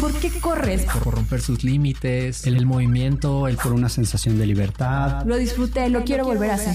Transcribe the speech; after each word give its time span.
¿Por 0.00 0.14
qué 0.14 0.30
corres? 0.40 0.86
Por 1.04 1.14
romper 1.14 1.42
sus 1.42 1.64
límites, 1.64 2.46
el, 2.46 2.56
el 2.56 2.64
movimiento, 2.64 3.46
el 3.46 3.58
por 3.58 3.74
una 3.74 3.90
sensación 3.90 4.38
de 4.38 4.46
libertad. 4.46 5.22
Lo 5.26 5.36
disfruté, 5.36 5.90
lo 5.90 6.02
quiero 6.02 6.24
volver 6.24 6.50
a 6.50 6.54
hacer. 6.54 6.74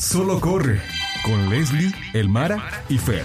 Solo 0.00 0.40
corre 0.40 0.80
con 1.24 1.48
Leslie, 1.48 1.92
Elmara 2.12 2.84
y 2.88 2.98
Fer. 2.98 3.22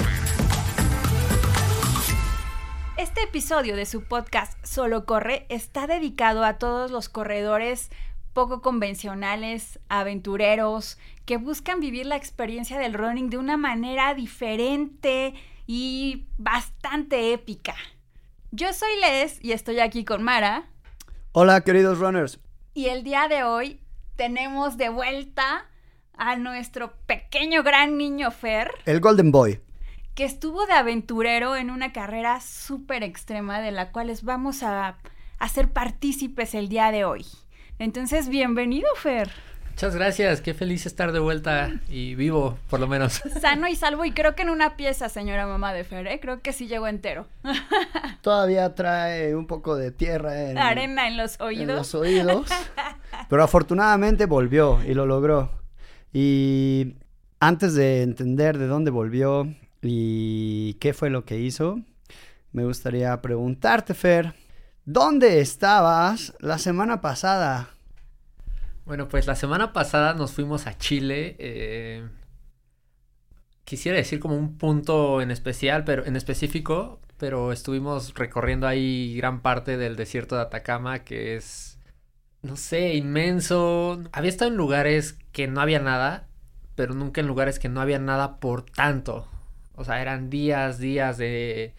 Este 2.97 3.23
episodio 3.23 3.75
de 3.75 3.87
su 3.87 4.03
podcast 4.03 4.63
Solo 4.63 5.05
Corre 5.05 5.47
está 5.49 5.87
dedicado 5.87 6.45
a 6.45 6.59
todos 6.59 6.91
los 6.91 7.09
corredores 7.09 7.89
poco 8.33 8.61
convencionales, 8.61 9.79
aventureros, 9.89 10.99
que 11.25 11.37
buscan 11.37 11.79
vivir 11.79 12.05
la 12.05 12.15
experiencia 12.15 12.77
del 12.77 12.93
running 12.93 13.31
de 13.31 13.39
una 13.39 13.57
manera 13.57 14.13
diferente 14.13 15.33
y 15.65 16.27
bastante 16.37 17.33
épica. 17.33 17.73
Yo 18.59 18.73
soy 18.73 18.89
Les 19.01 19.37
y 19.45 19.51
estoy 19.51 19.79
aquí 19.79 20.03
con 20.03 20.23
Mara. 20.23 20.67
Hola, 21.31 21.61
queridos 21.61 21.99
runners. 21.99 22.39
Y 22.73 22.87
el 22.87 23.03
día 23.03 23.27
de 23.27 23.43
hoy 23.43 23.81
tenemos 24.15 24.77
de 24.77 24.89
vuelta 24.89 25.67
a 26.13 26.37
nuestro 26.37 26.95
pequeño 27.05 27.61
gran 27.61 27.99
niño 27.99 28.31
Fer. 28.31 28.71
El 28.85 28.99
Golden 28.99 29.31
Boy. 29.31 29.61
Que 30.15 30.25
estuvo 30.25 30.65
de 30.65 30.73
aventurero 30.73 31.55
en 31.55 31.69
una 31.69 31.93
carrera 31.93 32.41
súper 32.41 33.03
extrema 33.03 33.61
de 33.61 33.69
la 33.69 33.91
cual 33.91 34.07
les 34.07 34.23
vamos 34.23 34.63
a 34.63 34.97
hacer 35.37 35.71
partícipes 35.71 36.55
el 36.55 36.67
día 36.67 36.89
de 36.89 37.05
hoy. 37.05 37.27
Entonces, 37.77 38.27
bienvenido, 38.27 38.87
Fer. 38.95 39.29
Muchas 39.77 39.95
gracias, 39.95 40.41
qué 40.41 40.55
feliz 40.55 40.87
estar 40.87 41.11
de 41.11 41.19
vuelta 41.19 41.69
y 41.87 42.15
vivo, 42.15 42.57
por 42.67 42.79
lo 42.79 42.87
menos. 42.87 43.21
Sano 43.41 43.67
y 43.67 43.75
salvo, 43.75 44.05
y 44.05 44.11
creo 44.11 44.33
que 44.33 44.41
en 44.41 44.49
una 44.49 44.75
pieza, 44.75 45.07
señora 45.07 45.45
mamá 45.45 45.71
de 45.71 45.83
Fer, 45.83 46.07
¿eh? 46.07 46.19
creo 46.19 46.41
que 46.41 46.51
sí 46.51 46.65
llegó 46.65 46.87
entero. 46.87 47.27
Todavía 48.21 48.73
trae 48.73 49.35
un 49.35 49.45
poco 49.45 49.75
de 49.75 49.91
tierra 49.91 50.49
en... 50.49 50.57
Arena 50.57 51.07
en 51.07 51.15
los 51.15 51.39
oídos. 51.39 51.69
En 51.69 51.75
los 51.75 51.93
oídos. 51.93 52.47
Pero 53.29 53.43
afortunadamente 53.43 54.25
volvió 54.25 54.79
y 54.83 54.95
lo 54.95 55.05
logró. 55.05 55.51
Y 56.11 56.95
antes 57.39 57.75
de 57.75 58.01
entender 58.01 58.57
de 58.57 58.65
dónde 58.65 58.89
volvió 58.89 59.47
y 59.83 60.73
qué 60.79 60.95
fue 60.95 61.11
lo 61.11 61.23
que 61.23 61.37
hizo, 61.37 61.81
me 62.51 62.65
gustaría 62.65 63.21
preguntarte, 63.21 63.93
Fer, 63.93 64.33
¿Dónde 64.89 65.41
estabas 65.41 66.33
la 66.39 66.57
semana 66.57 67.01
pasada? 67.01 67.76
Bueno, 68.87 69.09
pues 69.09 69.27
la 69.27 69.35
semana 69.35 69.73
pasada 69.73 70.13
nos 70.13 70.31
fuimos 70.31 70.65
a 70.65 70.77
Chile. 70.77 71.35
Eh, 71.39 72.07
quisiera 73.65 73.97
decir 73.97 74.21
como 74.21 74.37
un 74.37 74.57
punto 74.57 75.21
en 75.21 75.29
especial, 75.29 75.83
pero 75.83 76.05
en 76.05 76.15
específico, 76.15 77.01
pero 77.17 77.51
estuvimos 77.51 78.13
recorriendo 78.13 78.65
ahí 78.65 79.13
gran 79.17 79.41
parte 79.41 79.75
del 79.75 79.97
desierto 79.97 80.37
de 80.37 80.43
Atacama, 80.43 80.99
que 80.99 81.35
es, 81.35 81.79
no 82.41 82.55
sé, 82.55 82.95
inmenso. 82.95 84.01
Había 84.13 84.29
estado 84.29 84.51
en 84.51 84.57
lugares 84.57 85.19
que 85.33 85.47
no 85.47 85.59
había 85.59 85.79
nada, 85.79 86.29
pero 86.75 86.93
nunca 86.93 87.19
en 87.19 87.27
lugares 87.27 87.59
que 87.59 87.67
no 87.67 87.81
había 87.81 87.99
nada 87.99 88.39
por 88.39 88.63
tanto. 88.63 89.27
O 89.75 89.83
sea, 89.83 90.01
eran 90.01 90.29
días, 90.29 90.79
días 90.79 91.17
de 91.17 91.75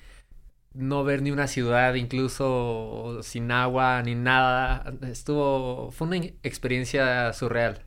no 0.75 1.05
ver 1.05 1.23
ni 1.23 1.31
una 1.31 1.47
ciudad, 1.47 1.95
incluso 1.95 3.21
sin 3.23 3.51
agua 3.51 4.03
ni 4.03 4.15
nada. 4.15 4.93
Estuvo, 5.03 5.91
fue 5.91 6.07
una 6.07 6.17
experiencia 6.43 7.33
surreal. 7.33 7.85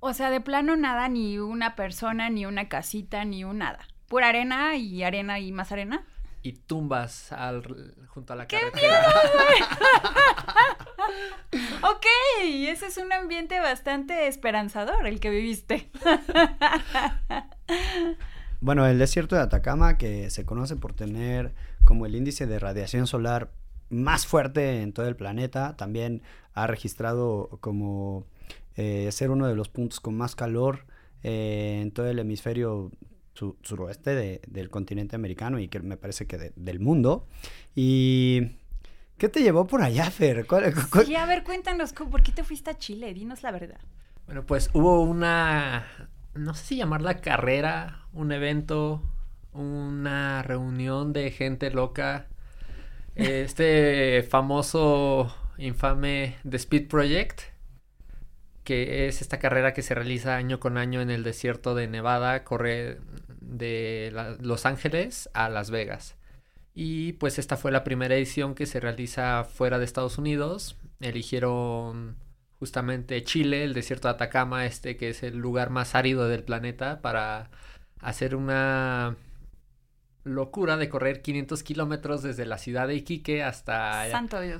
O 0.00 0.14
sea, 0.14 0.30
de 0.30 0.40
plano 0.40 0.76
nada, 0.76 1.08
ni 1.08 1.38
una 1.38 1.76
persona, 1.76 2.30
ni 2.30 2.46
una 2.46 2.68
casita, 2.68 3.24
ni 3.24 3.44
un 3.44 3.58
nada. 3.58 3.86
Pura 4.08 4.28
arena 4.28 4.76
y 4.76 5.02
arena 5.02 5.38
y 5.38 5.52
más 5.52 5.72
arena. 5.72 6.06
Y 6.42 6.52
tumbas 6.52 7.32
al, 7.32 7.94
junto 8.08 8.32
a 8.32 8.36
la 8.36 8.46
¡Qué 8.46 8.58
carretera. 8.58 9.06
ok, 11.82 12.06
ese 12.42 12.86
es 12.86 12.96
un 12.96 13.12
ambiente 13.12 13.60
bastante 13.60 14.26
esperanzador 14.26 15.06
el 15.06 15.20
que 15.20 15.28
viviste. 15.28 15.90
bueno, 18.60 18.86
el 18.86 18.98
desierto 18.98 19.36
de 19.36 19.42
Atacama, 19.42 19.98
que 19.98 20.30
se 20.30 20.46
conoce 20.46 20.76
por 20.76 20.94
tener 20.94 21.52
como 21.84 22.06
el 22.06 22.14
índice 22.14 22.46
de 22.46 22.58
radiación 22.58 23.06
solar 23.06 23.50
más 23.88 24.26
fuerte 24.26 24.82
en 24.82 24.92
todo 24.92 25.06
el 25.06 25.16
planeta. 25.16 25.76
También 25.76 26.22
ha 26.54 26.66
registrado 26.66 27.58
como 27.60 28.26
eh, 28.76 29.10
ser 29.12 29.30
uno 29.30 29.46
de 29.46 29.54
los 29.54 29.68
puntos 29.68 30.00
con 30.00 30.16
más 30.16 30.34
calor 30.34 30.86
eh, 31.22 31.80
en 31.82 31.90
todo 31.90 32.06
el 32.06 32.18
hemisferio 32.18 32.90
suroeste 33.62 34.40
del 34.46 34.70
continente 34.70 35.16
americano 35.16 35.58
y 35.58 35.68
que 35.68 35.80
me 35.80 35.96
parece 35.96 36.26
que 36.26 36.52
del 36.54 36.80
mundo. 36.80 37.26
Y 37.74 38.56
¿qué 39.16 39.28
te 39.28 39.42
llevó 39.42 39.66
por 39.66 39.82
allá, 39.82 40.10
Fer? 40.10 40.46
Sí, 41.06 41.14
a 41.14 41.26
ver, 41.26 41.42
cuéntanos, 41.42 41.92
¿por 41.92 42.22
qué 42.22 42.32
te 42.32 42.44
fuiste 42.44 42.70
a 42.70 42.78
Chile? 42.78 43.14
Dinos 43.14 43.42
la 43.42 43.50
verdad. 43.50 43.80
Bueno, 44.26 44.44
pues 44.44 44.70
hubo 44.74 45.02
una, 45.02 45.86
no 46.34 46.54
sé 46.54 46.64
si 46.64 46.76
llamarla 46.76 47.20
carrera, 47.20 48.06
un 48.12 48.30
evento, 48.32 49.02
una 49.52 50.42
reunión 50.42 51.12
de 51.12 51.30
gente 51.30 51.70
loca. 51.70 52.26
Este 53.14 54.22
famoso, 54.30 55.34
infame 55.58 56.36
The 56.48 56.56
Speed 56.56 56.88
Project, 56.88 57.40
que 58.64 59.08
es 59.08 59.20
esta 59.20 59.38
carrera 59.38 59.74
que 59.74 59.82
se 59.82 59.94
realiza 59.94 60.36
año 60.36 60.60
con 60.60 60.78
año 60.78 61.00
en 61.00 61.10
el 61.10 61.24
desierto 61.24 61.74
de 61.74 61.88
Nevada, 61.88 62.44
corre 62.44 62.98
de 63.40 64.12
Los 64.40 64.66
Ángeles 64.66 65.28
a 65.34 65.48
Las 65.48 65.70
Vegas. 65.70 66.16
Y 66.74 67.14
pues 67.14 67.38
esta 67.38 67.56
fue 67.56 67.72
la 67.72 67.84
primera 67.84 68.14
edición 68.14 68.54
que 68.54 68.66
se 68.66 68.80
realiza 68.80 69.44
fuera 69.44 69.78
de 69.78 69.84
Estados 69.84 70.18
Unidos. 70.18 70.76
Eligieron 71.00 72.16
justamente 72.58 73.22
Chile, 73.24 73.64
el 73.64 73.74
desierto 73.74 74.08
de 74.08 74.14
Atacama, 74.14 74.66
este 74.66 74.96
que 74.96 75.10
es 75.10 75.22
el 75.22 75.38
lugar 75.38 75.70
más 75.70 75.94
árido 75.94 76.28
del 76.28 76.44
planeta, 76.44 77.00
para 77.02 77.50
hacer 78.00 78.36
una 78.36 79.16
locura 80.24 80.76
de 80.76 80.88
correr 80.88 81.22
500 81.22 81.62
kilómetros 81.62 82.22
desde 82.22 82.46
la 82.46 82.58
ciudad 82.58 82.88
de 82.88 82.96
Iquique 82.96 83.42
hasta 83.42 84.10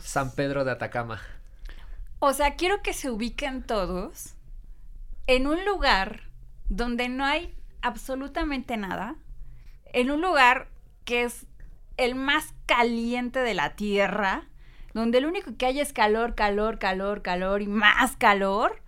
San 0.00 0.34
Pedro 0.34 0.64
de 0.64 0.72
Atacama. 0.72 1.20
O 2.18 2.32
sea, 2.32 2.56
quiero 2.56 2.82
que 2.82 2.92
se 2.92 3.10
ubiquen 3.10 3.62
todos 3.62 4.34
en 5.26 5.46
un 5.46 5.64
lugar 5.64 6.22
donde 6.68 7.08
no 7.08 7.24
hay 7.24 7.54
absolutamente 7.82 8.76
nada, 8.76 9.16
en 9.92 10.10
un 10.10 10.20
lugar 10.20 10.68
que 11.04 11.24
es 11.24 11.46
el 11.96 12.14
más 12.14 12.54
caliente 12.66 13.40
de 13.40 13.54
la 13.54 13.74
Tierra, 13.74 14.48
donde 14.94 15.20
lo 15.20 15.28
único 15.28 15.56
que 15.56 15.66
hay 15.66 15.80
es 15.80 15.92
calor, 15.92 16.34
calor, 16.34 16.78
calor, 16.78 17.22
calor 17.22 17.62
y 17.62 17.66
más 17.66 18.16
calor, 18.16 18.82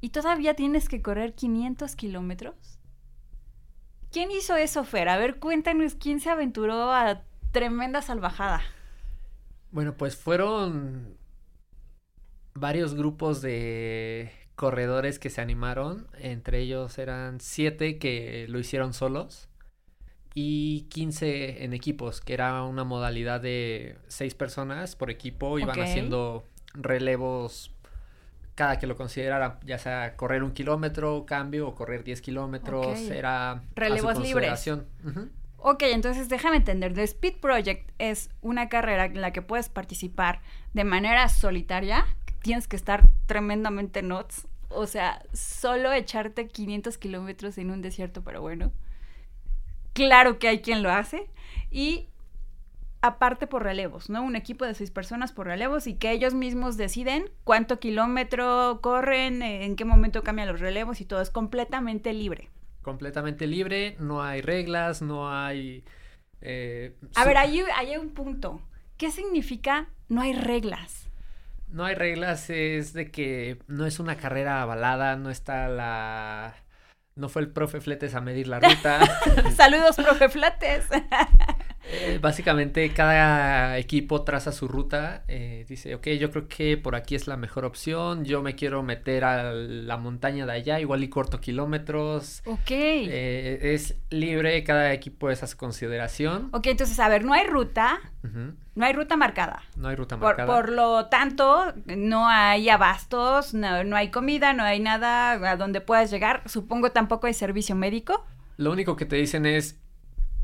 y 0.00 0.10
todavía 0.10 0.54
tienes 0.54 0.88
que 0.88 1.02
correr 1.02 1.34
500 1.34 1.96
kilómetros. 1.96 2.77
¿Quién 4.10 4.30
hizo 4.30 4.56
eso, 4.56 4.84
Fer? 4.84 5.08
A 5.08 5.18
ver, 5.18 5.38
cuéntanos 5.38 5.94
quién 5.94 6.20
se 6.20 6.30
aventuró 6.30 6.92
a 6.92 7.22
tremenda 7.50 8.02
salvajada. 8.02 8.62
Bueno, 9.70 9.94
pues 9.94 10.16
fueron 10.16 11.16
varios 12.54 12.94
grupos 12.94 13.42
de 13.42 14.32
corredores 14.54 15.18
que 15.18 15.30
se 15.30 15.40
animaron. 15.40 16.08
Entre 16.18 16.60
ellos 16.60 16.98
eran 16.98 17.40
siete 17.40 17.98
que 17.98 18.46
lo 18.48 18.58
hicieron 18.58 18.92
solos 18.94 19.48
y 20.34 20.82
15 20.90 21.64
en 21.64 21.72
equipos, 21.72 22.20
que 22.20 22.34
era 22.34 22.62
una 22.62 22.84
modalidad 22.84 23.40
de 23.40 23.96
seis 24.08 24.34
personas 24.34 24.96
por 24.96 25.10
equipo. 25.10 25.58
Iban 25.58 25.80
haciendo 25.80 26.44
relevos 26.74 27.72
cada 28.58 28.76
que 28.80 28.88
lo 28.88 28.96
considerara, 28.96 29.60
ya 29.64 29.78
sea 29.78 30.16
correr 30.16 30.42
un 30.42 30.50
kilómetro, 30.50 31.24
cambio, 31.24 31.68
o 31.68 31.76
correr 31.76 32.02
10 32.02 32.20
kilómetros, 32.20 32.98
era 33.02 33.62
relevos 33.76 34.18
libres. 34.18 34.68
Ok, 35.58 35.84
entonces 35.84 36.28
déjame 36.28 36.56
entender, 36.56 36.92
The 36.92 37.04
Speed 37.04 37.36
Project 37.36 37.88
es 37.98 38.30
una 38.40 38.68
carrera 38.68 39.04
en 39.04 39.20
la 39.20 39.32
que 39.32 39.42
puedes 39.42 39.68
participar 39.68 40.40
de 40.72 40.82
manera 40.82 41.28
solitaria, 41.28 42.04
tienes 42.42 42.66
que 42.66 42.74
estar 42.74 43.04
tremendamente 43.26 44.02
nuts, 44.02 44.48
o 44.70 44.86
sea, 44.86 45.22
solo 45.32 45.92
echarte 45.92 46.48
500 46.48 46.98
kilómetros 46.98 47.58
en 47.58 47.70
un 47.70 47.80
desierto, 47.80 48.24
pero 48.24 48.40
bueno, 48.40 48.72
claro 49.92 50.40
que 50.40 50.48
hay 50.48 50.62
quien 50.62 50.82
lo 50.82 50.90
hace, 50.90 51.30
y 51.70 52.08
aparte 53.00 53.46
por 53.46 53.62
relevos, 53.62 54.10
¿no? 54.10 54.22
Un 54.22 54.36
equipo 54.36 54.64
de 54.64 54.74
seis 54.74 54.90
personas 54.90 55.32
por 55.32 55.46
relevos 55.46 55.86
y 55.86 55.94
que 55.94 56.10
ellos 56.10 56.34
mismos 56.34 56.76
deciden 56.76 57.30
cuánto 57.44 57.78
kilómetro 57.78 58.80
corren, 58.82 59.42
en 59.42 59.76
qué 59.76 59.84
momento 59.84 60.22
cambian 60.22 60.48
los 60.48 60.60
relevos 60.60 61.00
y 61.00 61.04
todo 61.04 61.20
es 61.20 61.30
completamente 61.30 62.12
libre. 62.12 62.50
Completamente 62.82 63.46
libre, 63.46 63.96
no 64.00 64.22
hay 64.22 64.40
reglas, 64.40 65.02
no 65.02 65.32
hay... 65.32 65.84
Eh, 66.40 66.96
A 67.14 67.24
ver, 67.24 67.36
ahí 67.36 67.62
hay 67.76 67.96
un 67.96 68.10
punto. 68.10 68.60
¿Qué 68.96 69.10
significa 69.10 69.88
no 70.08 70.22
hay 70.22 70.32
reglas? 70.32 71.08
No 71.68 71.84
hay 71.84 71.94
reglas 71.94 72.48
es 72.50 72.94
de 72.94 73.10
que 73.10 73.58
no 73.66 73.84
es 73.86 74.00
una 74.00 74.16
carrera 74.16 74.62
avalada, 74.62 75.16
no 75.16 75.30
está 75.30 75.68
la... 75.68 76.54
No 77.14 77.28
fue 77.28 77.42
el 77.42 77.50
profe 77.50 77.80
Fletes 77.80 78.14
a 78.14 78.20
medir 78.20 78.46
la 78.46 78.60
ruta. 78.60 79.00
Saludos, 79.56 79.96
profe 79.96 80.28
Fletes. 80.28 80.86
Eh, 81.90 82.18
básicamente 82.20 82.92
cada 82.92 83.78
equipo 83.78 84.22
traza 84.22 84.52
su 84.52 84.68
ruta, 84.68 85.24
eh, 85.26 85.64
dice, 85.66 85.94
ok, 85.94 86.08
yo 86.20 86.30
creo 86.30 86.46
que 86.46 86.76
por 86.76 86.94
aquí 86.94 87.14
es 87.14 87.26
la 87.26 87.38
mejor 87.38 87.64
opción, 87.64 88.26
yo 88.26 88.42
me 88.42 88.54
quiero 88.54 88.82
meter 88.82 89.24
a 89.24 89.52
la 89.54 89.96
montaña 89.96 90.44
de 90.44 90.52
allá, 90.52 90.80
igual 90.80 91.02
y 91.02 91.08
corto 91.08 91.40
kilómetros. 91.40 92.42
Ok. 92.44 92.70
Eh, 92.70 93.58
es 93.74 93.96
libre, 94.10 94.62
cada 94.64 94.92
equipo 94.92 95.30
es 95.30 95.42
a 95.42 95.46
su 95.46 95.56
consideración. 95.56 96.50
Ok, 96.52 96.66
entonces, 96.66 96.98
a 97.00 97.08
ver, 97.08 97.24
no 97.24 97.32
hay 97.32 97.46
ruta, 97.46 97.98
no 98.74 98.84
hay 98.84 98.92
ruta 98.92 99.16
marcada. 99.16 99.62
No 99.76 99.88
hay 99.88 99.96
ruta 99.96 100.16
Por, 100.18 100.26
marcada. 100.36 100.46
por 100.54 100.70
lo 100.70 101.06
tanto, 101.06 101.72
no 101.86 102.28
hay 102.28 102.68
abastos, 102.68 103.54
no, 103.54 103.82
no 103.84 103.96
hay 103.96 104.10
comida, 104.10 104.52
no 104.52 104.62
hay 104.62 104.80
nada 104.80 105.32
a 105.32 105.56
donde 105.56 105.80
puedas 105.80 106.10
llegar. 106.10 106.42
Supongo 106.46 106.92
tampoco 106.92 107.28
hay 107.28 107.34
servicio 107.34 107.74
médico. 107.74 108.26
Lo 108.58 108.72
único 108.72 108.94
que 108.96 109.06
te 109.06 109.16
dicen 109.16 109.46
es, 109.46 109.80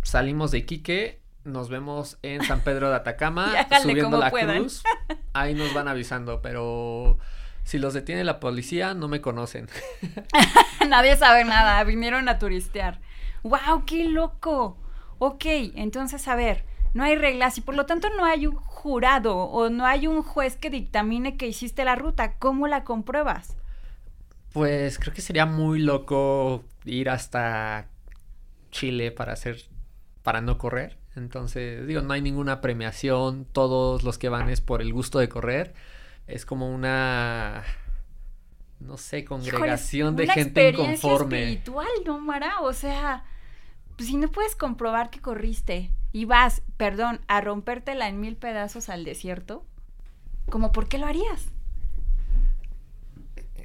salimos 0.02 0.50
de 0.52 0.58
Iquique, 0.58 1.20
nos 1.44 1.68
vemos 1.68 2.18
en 2.22 2.42
San 2.44 2.60
Pedro 2.60 2.88
de 2.90 2.96
Atacama, 2.96 3.52
subiendo 3.82 4.18
la 4.18 4.30
puedan. 4.30 4.60
cruz. 4.60 4.82
Ahí 5.32 5.54
nos 5.54 5.72
van 5.74 5.88
avisando, 5.88 6.42
pero 6.42 7.18
si 7.64 7.78
los 7.78 7.94
detiene 7.94 8.24
la 8.24 8.40
policía, 8.40 8.94
no 8.94 9.08
me 9.08 9.20
conocen. 9.20 9.68
Nadie 10.88 11.16
sabe 11.16 11.44
nada, 11.44 11.82
vinieron 11.84 12.28
a 12.28 12.38
turistear. 12.38 13.00
¡Wow! 13.42 13.84
¡Qué 13.86 14.04
loco! 14.04 14.78
Ok, 15.18 15.44
entonces, 15.74 16.26
a 16.28 16.34
ver, 16.34 16.64
no 16.92 17.04
hay 17.04 17.16
reglas 17.16 17.58
y 17.58 17.60
por 17.60 17.74
lo 17.74 17.86
tanto 17.86 18.08
no 18.16 18.24
hay 18.24 18.46
un 18.46 18.56
jurado 18.56 19.36
o 19.36 19.70
no 19.70 19.86
hay 19.86 20.06
un 20.06 20.22
juez 20.22 20.56
que 20.56 20.70
dictamine 20.70 21.36
que 21.36 21.46
hiciste 21.46 21.84
la 21.84 21.94
ruta. 21.94 22.34
¿Cómo 22.38 22.68
la 22.68 22.84
compruebas? 22.84 23.56
Pues 24.52 24.98
creo 24.98 25.12
que 25.12 25.20
sería 25.20 25.46
muy 25.46 25.80
loco 25.80 26.64
ir 26.84 27.10
hasta 27.10 27.88
Chile 28.70 29.10
para 29.10 29.32
hacer, 29.32 29.62
para 30.22 30.40
no 30.40 30.58
correr. 30.58 31.03
Entonces, 31.16 31.86
digo, 31.86 32.02
no 32.02 32.12
hay 32.12 32.22
ninguna 32.22 32.60
premiación, 32.60 33.46
todos 33.52 34.02
los 34.02 34.18
que 34.18 34.28
van 34.28 34.48
es 34.48 34.60
por 34.60 34.82
el 34.82 34.92
gusto 34.92 35.18
de 35.18 35.28
correr. 35.28 35.74
Es 36.26 36.44
como 36.44 36.74
una, 36.74 37.62
no 38.80 38.96
sé, 38.96 39.24
congregación 39.24 40.16
de 40.16 40.26
gente 40.26 40.70
inconforme. 40.70 41.42
espiritual, 41.42 41.88
¿no, 42.04 42.18
Mara? 42.18 42.60
O 42.62 42.72
sea, 42.72 43.24
pues, 43.96 44.08
si 44.08 44.16
no 44.16 44.28
puedes 44.28 44.56
comprobar 44.56 45.10
que 45.10 45.20
corriste 45.20 45.90
y 46.12 46.24
vas, 46.24 46.62
perdón, 46.76 47.20
a 47.28 47.40
rompértela 47.40 48.08
en 48.08 48.20
mil 48.20 48.36
pedazos 48.36 48.88
al 48.88 49.04
desierto, 49.04 49.64
¿cómo 50.50 50.72
por 50.72 50.88
qué 50.88 50.98
lo 50.98 51.06
harías? 51.06 51.48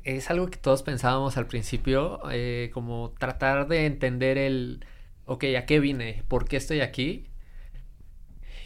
Es 0.04 0.30
algo 0.30 0.48
que 0.48 0.58
todos 0.58 0.84
pensábamos 0.84 1.38
al 1.38 1.48
principio, 1.48 2.22
eh, 2.32 2.70
como 2.74 3.14
tratar 3.18 3.68
de 3.68 3.86
entender 3.86 4.38
el, 4.38 4.86
ok, 5.26 5.46
¿a 5.58 5.66
qué 5.66 5.80
vine? 5.80 6.24
¿Por 6.28 6.48
qué 6.48 6.58
estoy 6.58 6.82
aquí? 6.82 7.29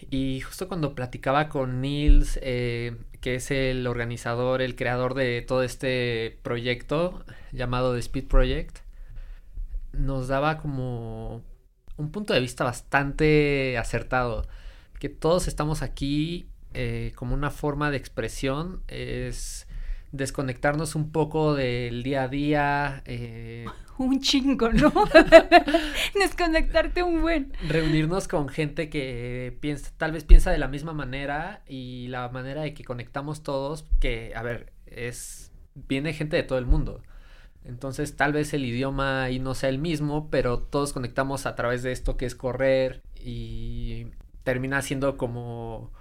Y 0.09 0.41
justo 0.41 0.67
cuando 0.67 0.95
platicaba 0.95 1.49
con 1.49 1.81
Nils, 1.81 2.39
eh, 2.41 2.97
que 3.21 3.35
es 3.35 3.51
el 3.51 3.87
organizador, 3.87 4.61
el 4.61 4.75
creador 4.75 5.13
de 5.13 5.41
todo 5.41 5.63
este 5.63 6.39
proyecto 6.43 7.23
llamado 7.51 7.93
The 7.93 7.99
Speed 7.99 8.27
Project, 8.27 8.79
nos 9.93 10.27
daba 10.27 10.57
como 10.57 11.43
un 11.97 12.11
punto 12.11 12.33
de 12.33 12.39
vista 12.39 12.63
bastante 12.63 13.77
acertado, 13.77 14.47
que 14.99 15.09
todos 15.09 15.47
estamos 15.47 15.81
aquí 15.81 16.49
eh, 16.73 17.11
como 17.15 17.33
una 17.35 17.51
forma 17.51 17.91
de 17.91 17.97
expresión, 17.97 18.81
es 18.87 19.67
desconectarnos 20.11 20.95
un 20.95 21.11
poco 21.11 21.55
del 21.55 22.03
día 22.03 22.23
a 22.23 22.27
día, 22.27 23.03
eh, 23.05 23.65
Un 23.97 24.19
chingo, 24.19 24.69
¿no? 24.71 24.91
Desconectarte 26.15 27.03
un 27.03 27.21
buen. 27.21 27.53
reunirnos 27.67 28.27
con 28.27 28.49
gente 28.49 28.89
que 28.89 29.57
piensa, 29.59 29.91
tal 29.97 30.11
vez 30.11 30.23
piensa 30.23 30.51
de 30.51 30.57
la 30.57 30.67
misma 30.67 30.93
manera 30.93 31.61
y 31.67 32.07
la 32.07 32.29
manera 32.29 32.61
de 32.61 32.73
que 32.73 32.83
conectamos 32.83 33.43
todos, 33.43 33.85
que, 33.99 34.33
a 34.35 34.41
ver, 34.41 34.73
es, 34.85 35.51
viene 35.75 36.13
gente 36.13 36.35
de 36.35 36.43
todo 36.43 36.57
el 36.57 36.65
mundo. 36.65 37.01
Entonces 37.65 38.15
tal 38.15 38.33
vez 38.33 38.53
el 38.53 38.65
idioma 38.65 39.23
ahí 39.23 39.39
no 39.39 39.53
sea 39.53 39.69
el 39.69 39.79
mismo, 39.79 40.29
pero 40.29 40.59
todos 40.59 40.91
conectamos 40.91 41.45
a 41.45 41.55
través 41.55 41.81
de 41.83 41.91
esto 41.91 42.17
que 42.17 42.25
es 42.25 42.35
correr 42.35 43.01
y 43.15 44.07
termina 44.43 44.81
siendo 44.81 45.15
como 45.15 45.91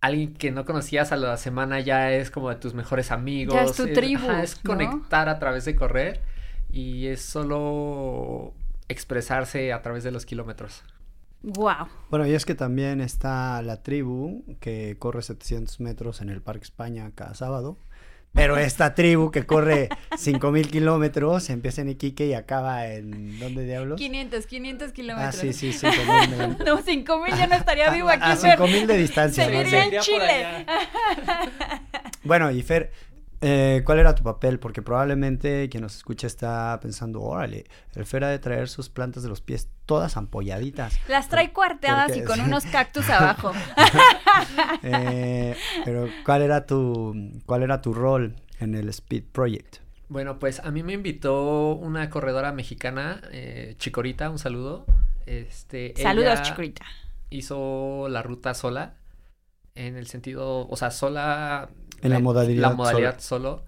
alguien 0.00 0.34
que 0.34 0.50
no 0.50 0.64
conocías 0.64 1.10
a 1.10 1.16
la 1.16 1.36
semana 1.36 1.80
ya 1.80 2.12
es 2.12 2.30
como 2.30 2.50
de 2.50 2.56
tus 2.56 2.74
mejores 2.74 3.10
amigos. 3.10 3.54
Ya 3.54 3.64
es 3.64 3.72
tu 3.72 3.86
tribu, 3.92 4.28
ajá, 4.28 4.42
es 4.42 4.62
¿no? 4.62 4.70
conectar 4.70 5.28
a 5.28 5.38
través 5.38 5.64
de 5.64 5.74
correr 5.74 6.20
y 6.70 7.06
es 7.06 7.22
solo 7.22 8.54
expresarse 8.88 9.72
a 9.72 9.82
través 9.82 10.04
de 10.04 10.10
los 10.10 10.26
kilómetros. 10.26 10.82
Wow. 11.42 11.86
Bueno, 12.10 12.26
y 12.26 12.32
es 12.34 12.44
que 12.44 12.54
también 12.54 13.00
está 13.00 13.62
la 13.62 13.82
tribu 13.82 14.44
que 14.60 14.96
corre 14.98 15.22
700 15.22 15.78
metros 15.80 16.20
en 16.20 16.30
el 16.30 16.42
Parque 16.42 16.64
España 16.64 17.10
cada 17.14 17.34
sábado. 17.34 17.78
Pero 18.34 18.58
esta 18.58 18.94
tribu 18.94 19.30
que 19.30 19.46
corre 19.46 19.88
5000 20.18 20.68
kilómetros 20.70 21.48
empieza 21.48 21.80
en 21.80 21.88
Iquique 21.88 22.26
y 22.26 22.34
acaba 22.34 22.86
en. 22.86 23.38
¿Dónde 23.40 23.64
diablos? 23.64 23.98
500, 23.98 24.46
500 24.46 24.92
kilómetros. 24.92 25.34
Ah, 25.34 25.38
sí, 25.40 25.52
sí, 25.54 25.72
5000. 25.72 26.36
me- 26.36 26.64
No, 26.66 26.76
5000 26.82 27.34
ya 27.34 27.46
no 27.46 27.54
estaría 27.54 27.90
vivo 27.90 28.08
aquí. 28.10 28.20
A 28.24 28.36
Fer. 28.36 28.58
5000 28.58 28.86
de 28.86 28.96
distancia. 28.98 29.44
¿no? 29.48 29.50
Seguiría 29.50 29.82
Sí. 29.84 29.94
en 29.94 30.02
Chile. 30.02 30.66
Bueno, 32.24 32.50
y 32.50 32.62
Fer, 32.62 32.92
eh, 33.40 33.82
¿cuál 33.84 33.98
era 34.00 34.14
tu 34.14 34.22
papel? 34.22 34.58
Porque 34.58 34.82
probablemente 34.82 35.68
quien 35.68 35.82
nos 35.82 35.96
escucha 35.96 36.26
está 36.26 36.78
pensando, 36.80 37.20
órale, 37.22 37.64
el 37.94 38.04
Fer 38.04 38.24
ha 38.24 38.28
de 38.28 38.38
traer 38.38 38.68
sus 38.68 38.88
plantas 38.88 39.22
de 39.22 39.28
los 39.28 39.40
pies 39.40 39.68
todas 39.86 40.16
ampolladitas. 40.16 40.98
Las 41.08 41.28
trae 41.28 41.52
cuarteadas 41.52 42.06
Porque- 42.08 42.20
y 42.20 42.24
con 42.24 42.40
unos 42.46 42.64
cactus 42.66 43.08
abajo. 43.10 43.52
Eh, 44.82 45.56
pero 45.84 46.08
¿cuál 46.24 46.42
era 46.42 46.64
tu 46.66 47.14
cuál 47.46 47.62
era 47.64 47.80
tu 47.82 47.92
rol 47.92 48.36
en 48.60 48.74
el 48.74 48.88
Speed 48.90 49.24
Project? 49.32 49.78
Bueno, 50.08 50.38
pues 50.38 50.60
a 50.60 50.70
mí 50.70 50.82
me 50.82 50.92
invitó 50.94 51.72
una 51.74 52.08
corredora 52.08 52.52
mexicana, 52.52 53.20
eh, 53.32 53.74
Chicorita, 53.78 54.30
un 54.30 54.38
saludo. 54.38 54.86
Este, 55.26 55.92
Saludos, 55.96 56.32
ella 56.34 56.42
chicorita. 56.42 56.84
Hizo 57.30 58.06
la 58.08 58.22
ruta 58.22 58.54
sola, 58.54 58.94
en 59.74 59.96
el 59.96 60.06
sentido, 60.06 60.66
o 60.68 60.76
sea, 60.76 60.90
sola. 60.90 61.68
En 62.02 62.10
la 62.10 62.18
modalidad 62.20 62.62
La 62.70 62.74
modalidad 62.74 63.18
solo. 63.20 63.64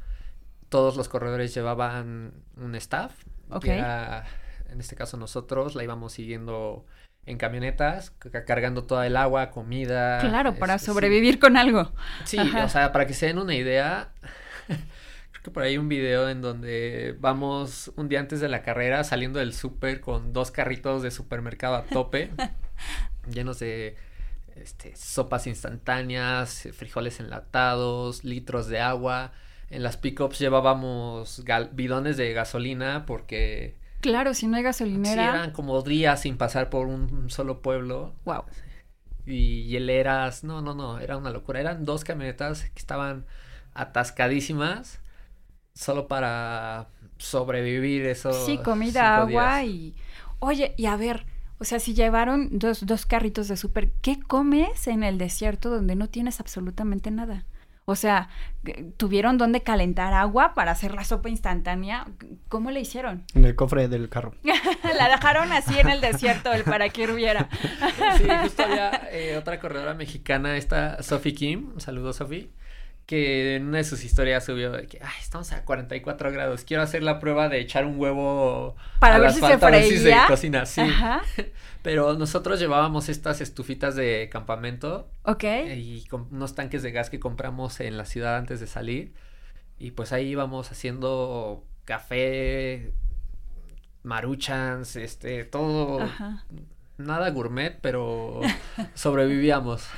Todos 0.68 0.96
los 0.96 1.08
corredores 1.08 1.52
llevaban 1.54 2.32
un 2.56 2.74
staff. 2.76 3.12
que 3.48 3.54
Ok. 3.56 3.64
era, 3.66 4.24
en 4.70 4.80
este 4.80 4.94
caso 4.96 5.16
nosotros 5.16 5.74
la 5.74 5.82
íbamos 5.84 6.12
siguiendo 6.12 6.86
en 7.26 7.36
camionetas, 7.38 8.12
ca- 8.12 8.44
cargando 8.44 8.84
toda 8.84 9.06
el 9.06 9.16
agua, 9.16 9.50
comida. 9.50 10.18
Claro, 10.20 10.54
para 10.54 10.74
este, 10.76 10.86
sí. 10.86 10.92
sobrevivir 10.92 11.38
con 11.38 11.56
algo. 11.56 11.92
Sí, 12.24 12.38
Ajá. 12.38 12.64
o 12.64 12.68
sea, 12.68 12.92
para 12.92 13.06
que 13.06 13.14
se 13.14 13.26
den 13.26 13.38
una 13.38 13.54
idea, 13.54 14.12
creo 14.68 15.42
que 15.42 15.50
por 15.50 15.62
ahí 15.64 15.72
hay 15.72 15.78
un 15.78 15.88
video 15.88 16.28
en 16.28 16.40
donde 16.40 17.16
vamos 17.18 17.92
un 17.96 18.08
día 18.08 18.20
antes 18.20 18.40
de 18.40 18.48
la 18.48 18.62
carrera 18.62 19.04
saliendo 19.04 19.38
del 19.40 19.52
súper 19.54 20.00
con 20.00 20.32
dos 20.32 20.50
carritos 20.50 21.02
de 21.02 21.10
supermercado 21.10 21.74
a 21.74 21.82
tope, 21.84 22.30
llenos 23.30 23.58
de 23.58 23.96
este, 24.60 24.94
sopas 24.96 25.46
instantáneas, 25.46 26.68
frijoles 26.72 27.20
enlatados, 27.20 28.24
litros 28.24 28.68
de 28.68 28.80
agua. 28.80 29.32
En 29.70 29.82
las 29.82 29.96
pickups 29.96 30.38
llevábamos 30.38 31.42
bidones 31.72 32.16
de 32.16 32.32
gasolina 32.32 33.04
porque 33.06 33.76
Claro, 34.00 34.34
si 34.34 34.46
no 34.46 34.56
hay 34.56 34.62
sí, 34.62 34.68
gasolinera. 34.68 35.28
eran 35.28 35.52
como 35.52 35.82
días 35.82 36.22
sin 36.22 36.36
pasar 36.38 36.70
por 36.70 36.86
un 36.86 37.30
solo 37.30 37.60
pueblo 37.62 38.14
Wow. 38.24 38.44
y 39.26 39.64
hieleras. 39.64 40.44
No, 40.44 40.62
no, 40.62 40.74
no, 40.74 40.98
era 40.98 41.16
una 41.16 41.30
locura. 41.30 41.60
Eran 41.60 41.84
dos 41.84 42.04
camionetas 42.04 42.64
que 42.70 42.78
estaban 42.78 43.26
atascadísimas 43.74 45.00
solo 45.74 46.08
para 46.08 46.88
sobrevivir 47.18 48.06
esos 48.06 48.36
Sí, 48.36 48.58
comida, 48.58 49.16
agua 49.18 49.62
días. 49.62 49.64
y... 49.64 49.94
Oye, 50.38 50.74
y 50.78 50.86
a 50.86 50.96
ver, 50.96 51.26
o 51.60 51.64
sea, 51.64 51.78
si 51.78 51.92
llevaron 51.92 52.48
dos, 52.58 52.86
dos 52.86 53.04
carritos 53.04 53.46
de 53.46 53.58
súper, 53.58 53.90
¿qué 54.00 54.18
comes 54.18 54.88
en 54.88 55.02
el 55.02 55.18
desierto 55.18 55.68
donde 55.68 55.94
no 55.94 56.08
tienes 56.08 56.40
absolutamente 56.40 57.10
nada? 57.10 57.44
O 57.84 57.96
sea, 57.96 58.30
¿tuvieron 58.96 59.36
dónde 59.36 59.62
calentar 59.62 60.14
agua 60.14 60.54
para 60.54 60.70
hacer 60.70 60.94
la 60.94 61.04
sopa 61.04 61.28
instantánea? 61.28 62.06
¿Cómo 62.48 62.70
le 62.70 62.80
hicieron? 62.80 63.24
En 63.34 63.44
el 63.44 63.56
cofre 63.56 63.88
del 63.88 64.08
carro. 64.08 64.34
la 64.96 65.08
dejaron 65.08 65.52
así 65.52 65.78
en 65.78 65.90
el 65.90 66.00
desierto, 66.00 66.50
el 66.52 66.64
para 66.64 66.88
que 66.88 67.10
hubiera. 67.12 67.50
Sí, 68.16 68.24
justo 68.42 68.62
había 68.62 69.08
eh, 69.10 69.36
otra 69.36 69.60
corredora 69.60 69.92
mexicana, 69.92 70.56
esta 70.56 71.02
Sophie 71.02 71.34
Kim, 71.34 71.72
un 71.74 71.80
saludo 71.80 72.14
Sophie, 72.14 72.50
que 73.10 73.56
en 73.56 73.66
una 73.66 73.78
de 73.78 73.84
sus 73.84 74.04
historias 74.04 74.44
subió 74.44 74.70
de 74.70 74.86
que, 74.86 75.00
ay, 75.02 75.10
estamos 75.20 75.50
a 75.50 75.64
44 75.64 76.30
grados, 76.30 76.62
quiero 76.62 76.84
hacer 76.84 77.02
la 77.02 77.18
prueba 77.18 77.48
de 77.48 77.58
echar 77.58 77.84
un 77.84 77.98
huevo 77.98 78.76
Para 79.00 79.18
ver 79.18 79.32
si 79.32 79.40
se 79.40 79.46
asfalto, 79.46 79.66
a 79.66 79.70
ver 79.70 79.82
si 79.82 79.98
se 79.98 80.14
cocina, 80.28 80.64
sí. 80.64 80.80
Ajá. 80.80 81.20
Pero 81.82 82.14
nosotros 82.14 82.60
llevábamos 82.60 83.08
estas 83.08 83.40
estufitas 83.40 83.96
de 83.96 84.28
campamento 84.30 85.10
Ok. 85.24 85.42
y 85.76 86.04
con 86.08 86.28
unos 86.30 86.54
tanques 86.54 86.84
de 86.84 86.92
gas 86.92 87.10
que 87.10 87.18
compramos 87.18 87.80
en 87.80 87.96
la 87.96 88.04
ciudad 88.04 88.36
antes 88.36 88.60
de 88.60 88.68
salir. 88.68 89.12
Y 89.76 89.90
pues 89.90 90.12
ahí 90.12 90.28
íbamos 90.28 90.70
haciendo 90.70 91.64
café, 91.86 92.92
maruchans, 94.04 94.94
este, 94.94 95.42
todo 95.42 96.00
Ajá. 96.00 96.44
nada 96.96 97.28
gourmet, 97.30 97.76
pero 97.80 98.40
sobrevivíamos. 98.94 99.88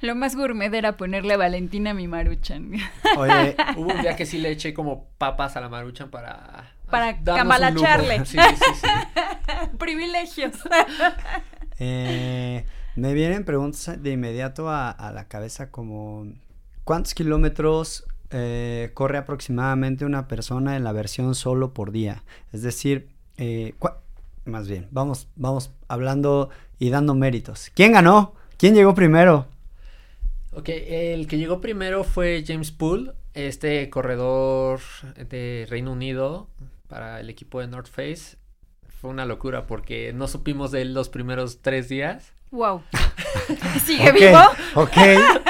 Lo 0.00 0.14
más 0.14 0.36
gourmet 0.36 0.72
era 0.72 0.96
ponerle 0.96 1.34
a 1.34 1.36
Valentina 1.36 1.90
a 1.90 1.94
mi 1.94 2.08
maruchan. 2.08 2.72
Oye, 3.16 3.56
Hubo 3.76 3.92
un 3.92 4.00
día 4.02 4.16
que 4.16 4.26
sí 4.26 4.38
le 4.38 4.50
eché 4.50 4.74
como 4.74 5.06
papas 5.18 5.56
a 5.56 5.60
la 5.60 5.68
maruchan 5.68 6.10
para... 6.10 6.72
Para 6.90 7.22
cambalacharle. 7.22 8.24
Sí, 8.26 8.36
sí, 8.38 8.64
sí. 8.74 8.86
Privilegios. 9.78 10.52
eh, 11.78 12.66
me 12.96 13.14
vienen 13.14 13.44
preguntas 13.44 14.02
de 14.02 14.10
inmediato 14.10 14.68
a, 14.68 14.90
a 14.90 15.10
la 15.12 15.26
cabeza 15.26 15.70
como 15.70 16.26
¿cuántos 16.84 17.14
kilómetros 17.14 18.04
eh, 18.30 18.90
corre 18.94 19.18
aproximadamente 19.18 20.04
una 20.04 20.28
persona 20.28 20.76
en 20.76 20.84
la 20.84 20.92
versión 20.92 21.34
solo 21.34 21.72
por 21.72 21.92
día? 21.92 22.22
Es 22.52 22.62
decir, 22.62 23.08
eh, 23.36 23.74
más 24.44 24.68
bien, 24.68 24.88
vamos, 24.90 25.28
vamos 25.36 25.70
hablando 25.88 26.50
y 26.78 26.90
dando 26.90 27.14
méritos. 27.14 27.70
¿Quién 27.74 27.92
ganó? 27.92 28.34
¿Quién 28.56 28.74
llegó 28.74 28.94
primero? 28.94 29.46
Ok, 30.52 30.68
el 30.68 31.26
que 31.28 31.38
llegó 31.38 31.60
primero 31.60 32.04
fue 32.04 32.44
James 32.46 32.70
Poole, 32.72 33.12
este 33.34 33.88
corredor 33.88 34.80
de 35.16 35.66
Reino 35.68 35.92
Unido 35.92 36.48
para 36.88 37.20
el 37.20 37.30
equipo 37.30 37.60
de 37.60 37.68
North 37.68 37.88
Face. 37.88 38.36
Fue 39.00 39.10
una 39.10 39.24
locura 39.24 39.66
porque 39.66 40.12
no 40.12 40.28
supimos 40.28 40.70
de 40.70 40.82
él 40.82 40.94
los 40.94 41.08
primeros 41.08 41.62
tres 41.62 41.88
días. 41.88 42.34
Wow. 42.50 42.82
¿Sigue 43.84 44.10
Ok, 44.10 44.14
vivo? 44.14 44.38
Ok. 44.74 44.96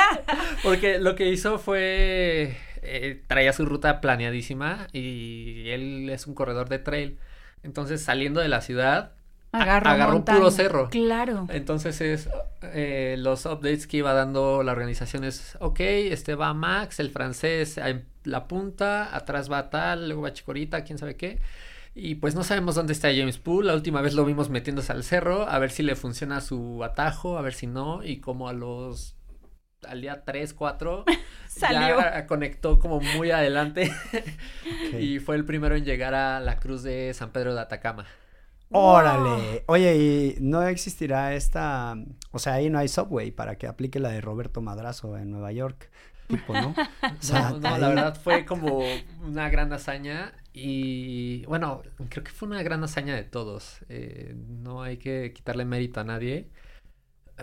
Porque 0.63 1.01
lo 1.01 1.17
que 1.17 1.29
hizo 1.31 1.59
fue... 1.59 2.57
eh, 2.83 3.21
traía 3.27 3.53
su 3.53 3.67
ruta 3.67 4.01
planeadísima 4.01 4.87
y 4.93 5.69
él 5.71 6.09
es 6.09 6.29
un 6.29 6.35
corredor 6.35 6.69
de 6.69 6.79
trail. 6.79 7.19
Entonces 7.65 8.05
saliendo 8.05 8.41
de 8.41 8.47
la 8.49 8.61
ciudad, 8.61 9.15
Agarró, 9.53 9.91
agarró 9.91 10.25
puro 10.25 10.51
cerro. 10.51 10.89
Claro. 10.89 11.47
Entonces 11.51 12.01
es 12.01 12.29
eh, 12.63 13.17
los 13.19 13.45
updates 13.45 13.87
que 13.87 13.99
iba 13.99 14.15
dando 14.15 14.63
la 14.63 14.73
organización 14.73 15.25
es, 15.25 15.57
ok, 15.61 15.81
este 15.81 16.35
va 16.35 16.55
Max, 16.55 17.01
el 17.01 17.11
francés 17.11 17.77
en 17.77 18.07
la 18.25 18.49
punta, 18.49 19.15
atrás 19.15 19.53
va 19.53 19.69
tal, 19.69 20.09
luego 20.09 20.23
va 20.23 20.33
Chicorita, 20.33 20.85
quién 20.85 20.99
sabe 20.99 21.17
qué. 21.17 21.41
Y 21.95 22.15
pues 22.15 22.35
no 22.35 22.43
sabemos 22.43 22.75
dónde 22.75 22.95
está 22.95 23.09
James 23.15 23.39
Poole. 23.39 23.69
La 23.69 23.75
última 23.75 24.01
vez 24.01 24.15
lo 24.15 24.25
vimos 24.25 24.49
metiéndose 24.49 24.93
al 24.93 25.05
cerro, 25.05 25.47
a 25.47 25.59
ver 25.59 25.71
si 25.71 25.83
le 25.83 25.95
funciona 25.97 26.41
su 26.41 26.83
atajo, 26.83 27.37
a 27.37 27.43
ver 27.43 27.53
si 27.53 27.67
no. 27.67 28.03
Y 28.03 28.21
como 28.21 28.49
a 28.49 28.55
los 28.55 29.17
al 29.87 30.01
día 30.01 30.23
3, 30.25 30.55
4, 30.55 31.05
Salió. 31.49 31.99
ya 31.99 32.27
conectó 32.27 32.79
como 32.79 33.01
muy 33.01 33.31
adelante. 33.31 33.93
Y 34.99 35.21
fue 35.21 35.37
el 35.37 35.45
primero 35.45 35.75
en 35.75 35.85
llegar 35.85 36.15
a 36.15 36.39
la 36.41 36.59
cruz 36.59 36.83
de 36.83 37.13
San 37.15 37.31
Pedro 37.31 37.55
de 37.55 37.61
Atacama. 37.61 38.07
Órale. 38.73 39.65
Oye, 39.67 39.97
¿y 39.97 40.37
no 40.41 40.63
existirá 40.63 41.35
esta, 41.35 41.95
o 42.31 42.39
sea, 42.39 42.55
ahí 42.55 42.71
no 42.71 42.79
hay 42.79 42.89
subway 42.89 43.31
para 43.31 43.57
que 43.57 43.67
aplique 43.67 43.99
la 43.99 44.11
de 44.11 44.21
Roberto 44.21 44.61
Madrazo 44.61 45.17
en 45.17 45.31
Nueva 45.31 45.53
York, 45.53 45.91
tipo, 46.29 46.53
¿no? 46.55 46.75
O 47.03 47.23
sea, 47.23 47.51
No, 47.51 47.61
no, 47.61 47.79
la 47.79 47.89
verdad 47.89 48.21
fue 48.21 48.45
como 48.45 48.83
una 49.25 49.49
gran 49.49 49.73
hazaña 49.73 50.33
y 50.53 51.45
bueno, 51.47 51.83
creo 52.09 52.25
que 52.25 52.31
fue 52.31 52.49
una 52.49 52.63
gran 52.63 52.83
hazaña 52.85 53.15
de 53.15 53.25
todos. 53.25 53.79
Eh, 53.89 54.35
no 54.37 54.83
hay 54.83 54.99
que 54.99 55.33
quitarle 55.35 55.65
mérito 55.65 56.01
a 56.01 56.05
nadie, 56.05 56.49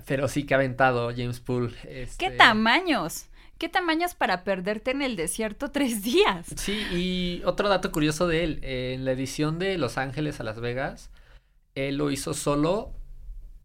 pero 0.06 0.28
sí 0.28 0.46
que 0.46 0.54
ha 0.54 0.58
aventado 0.58 1.10
James 1.16 1.40
Poole. 1.40 1.74
¿Qué 1.84 2.04
este, 2.04 2.32
tamaños? 2.32 3.26
¿Qué 3.58 3.68
tamaños 3.68 4.16
para 4.16 4.46
perderte 4.46 4.92
en 4.92 5.02
el 5.02 5.18
desierto 5.18 5.70
tres 5.70 6.02
días? 6.02 6.48
Sí, 6.56 6.82
y 6.94 7.42
otro 7.44 7.68
dato 7.68 7.92
curioso 7.92 8.26
de 8.26 8.44
él, 8.46 8.60
eh, 8.64 8.94
en 8.96 9.04
la 9.04 9.12
edición 9.12 9.60
de 9.60 9.78
Los 9.78 9.98
Ángeles 9.98 10.40
a 10.40 10.44
Las 10.44 10.62
Vegas, 10.62 11.10
él 11.76 11.98
lo 11.98 12.12
hizo 12.12 12.34
solo 12.34 12.92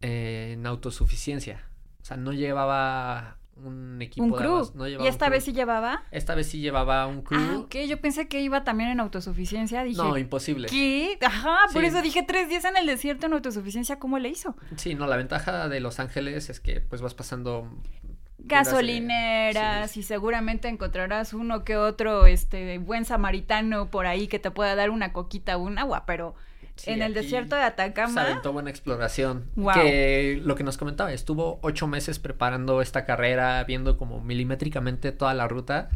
eh, 0.01 0.51
en 0.53 0.65
autosuficiencia. 0.67 1.67
O 2.01 2.05
sea, 2.05 2.17
no 2.17 2.33
llevaba 2.33 3.37
un 3.55 4.01
equipo 4.01 4.25
Un 4.25 4.31
de 4.31 4.37
crew. 4.37 4.71
no 4.75 4.87
¿Y 4.87 4.95
un 4.97 5.05
esta 5.05 5.27
crew. 5.27 5.35
vez 5.35 5.45
sí 5.45 5.53
llevaba? 5.53 6.03
Esta 6.11 6.35
vez 6.35 6.47
sí 6.47 6.59
llevaba 6.59 7.07
un 7.07 7.21
crew. 7.21 7.39
Ah, 7.39 7.57
ok. 7.59 7.75
Yo 7.87 8.01
pensé 8.01 8.27
que 8.27 8.41
iba 8.41 8.63
también 8.65 8.89
en 8.89 8.99
autosuficiencia. 8.99 9.83
Dije, 9.83 9.97
No, 10.01 10.17
imposible. 10.17 10.67
¿qué? 10.67 11.17
Ajá, 11.25 11.57
por 11.71 11.81
Sí. 11.81 11.87
eso 11.87 12.01
dije 12.01 12.21
tres 12.23 12.49
días 12.49 12.65
en 12.65 12.75
el 12.77 12.85
desierto 12.85 13.25
en 13.27 13.33
autosuficiencia. 13.33 13.97
¿Cómo 13.97 14.19
le 14.19 14.29
hizo? 14.29 14.55
Sí, 14.75 14.93
no, 14.93 15.07
la 15.07 15.15
ventaja 15.17 15.69
de 15.69 15.79
Los 15.79 15.99
Ángeles 15.99 16.49
es 16.49 16.59
que 16.59 16.81
pues 16.81 17.01
vas 17.01 17.13
pasando 17.13 17.71
Gasolineras 18.39 19.91
Sí, 19.91 20.01
y 20.01 20.03
seguramente 20.03 20.67
encontrarás 20.67 21.33
uno 21.33 21.63
que 21.63 21.77
otro 21.77 22.25
este 22.25 22.77
buen 22.77 23.05
samaritano 23.05 23.89
por 23.89 24.05
ahí 24.05 24.27
que 24.27 24.39
te 24.39 24.51
pueda 24.51 24.75
dar 24.75 24.89
una 24.89 25.13
coquita 25.13 25.57
o 25.57 25.61
un 25.63 25.77
agua, 25.79 26.05
pero 26.05 26.35
Sí, 26.75 26.91
en 26.91 27.01
el 27.01 27.13
desierto 27.13 27.55
de 27.55 27.61
se 27.61 27.67
Atacama 27.67 28.21
aventó 28.23 28.51
buena 28.53 28.69
exploración. 28.69 29.49
Guau. 29.55 29.79
Que 29.81 30.41
lo 30.43 30.55
que 30.55 30.63
nos 30.63 30.77
comentaba, 30.77 31.13
estuvo 31.13 31.59
ocho 31.61 31.87
meses 31.87 32.19
preparando 32.19 32.81
esta 32.81 33.05
carrera, 33.05 33.63
viendo 33.63 33.97
como 33.97 34.19
milimétricamente 34.21 35.11
toda 35.13 35.33
la 35.33 35.47
ruta 35.47 35.89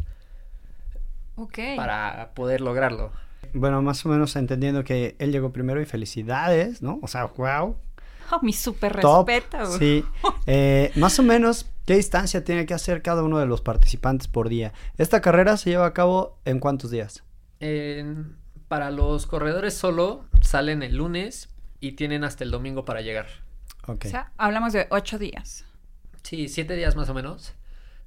Ok. 1.36 1.58
para 1.76 2.32
poder 2.34 2.60
lograrlo. 2.60 3.12
Bueno, 3.52 3.82
más 3.82 4.04
o 4.06 4.08
menos 4.08 4.36
entendiendo 4.36 4.84
que 4.84 5.16
él 5.18 5.32
llegó 5.32 5.52
primero 5.52 5.80
y 5.80 5.84
felicidades, 5.84 6.82
¿no? 6.82 6.98
O 7.02 7.08
sea, 7.08 7.26
wow. 7.26 7.76
Oh, 8.32 8.38
mi 8.42 8.52
súper 8.52 8.92
respeto. 8.94 9.66
Sí. 9.78 10.04
Eh, 10.46 10.90
más 10.96 11.18
o 11.18 11.22
menos, 11.22 11.70
¿qué 11.86 11.94
distancia 11.96 12.42
tiene 12.44 12.66
que 12.66 12.74
hacer 12.74 13.02
cada 13.02 13.22
uno 13.22 13.38
de 13.38 13.46
los 13.46 13.60
participantes 13.60 14.26
por 14.28 14.48
día? 14.48 14.72
Esta 14.98 15.20
carrera 15.20 15.56
se 15.56 15.70
lleva 15.70 15.86
a 15.86 15.92
cabo 15.92 16.38
en 16.44 16.58
cuántos 16.58 16.90
días? 16.90 17.22
En- 17.60 18.36
para 18.70 18.92
los 18.92 19.26
corredores 19.26 19.74
solo 19.74 20.26
salen 20.42 20.84
el 20.84 20.94
lunes 20.94 21.48
y 21.80 21.92
tienen 21.92 22.22
hasta 22.22 22.44
el 22.44 22.52
domingo 22.52 22.84
para 22.84 23.00
llegar. 23.00 23.26
Ok. 23.88 24.04
O 24.06 24.08
sea, 24.08 24.30
hablamos 24.36 24.72
de 24.72 24.86
ocho 24.90 25.18
días. 25.18 25.64
Sí, 26.22 26.46
siete 26.46 26.76
días 26.76 26.94
más 26.94 27.08
o 27.08 27.14
menos. 27.14 27.54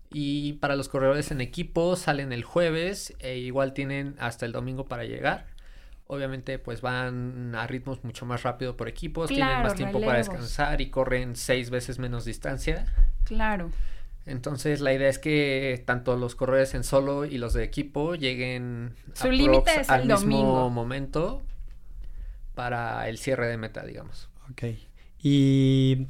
Y 0.10 0.54
para 0.54 0.78
los 0.78 0.88
corredores 0.88 1.32
en 1.32 1.42
equipo 1.42 1.98
salen 1.98 2.32
el 2.32 2.46
jueves 2.46 3.14
e 3.20 3.40
igual 3.40 3.74
tienen 3.74 4.16
hasta 4.20 4.46
el 4.46 4.54
domingo 4.54 4.86
para 4.86 5.04
llegar. 5.04 5.48
Obviamente 6.08 6.60
pues 6.60 6.80
van 6.80 7.56
a 7.56 7.68
ritmos 7.68 8.06
mucho 8.06 8.26
más 8.26 8.44
rápido 8.44 8.78
por 8.78 8.88
equipos, 8.88 9.28
tienen 9.28 9.64
más 9.64 9.76
tiempo 9.76 10.00
para 10.00 10.20
descansar 10.20 10.80
y 10.80 10.90
corren 10.90 11.36
seis 11.36 11.72
veces 11.72 12.00
menos 12.00 12.24
distancia. 12.24 12.86
Claro. 13.26 13.70
Entonces 14.26 14.80
la 14.80 14.94
idea 14.94 15.10
es 15.10 15.20
que 15.20 15.84
tanto 15.86 16.16
los 16.16 16.36
corredores 16.36 16.74
en 16.76 16.84
solo 16.84 17.26
y 17.26 17.38
los 17.38 17.54
de 17.54 17.64
equipo 17.64 18.16
lleguen 18.16 18.96
Su 19.14 19.28
aprox 19.28 19.38
límite 19.38 19.82
es 19.82 19.90
al 19.90 20.02
el 20.02 20.08
mismo 20.08 20.20
domingo. 20.20 20.70
momento 20.70 21.42
para 22.56 23.10
el 23.10 23.18
cierre 23.18 23.48
de 23.48 23.58
meta, 23.58 23.84
digamos. 23.86 24.30
Ok. 24.52 24.64
¿Y 25.22 26.08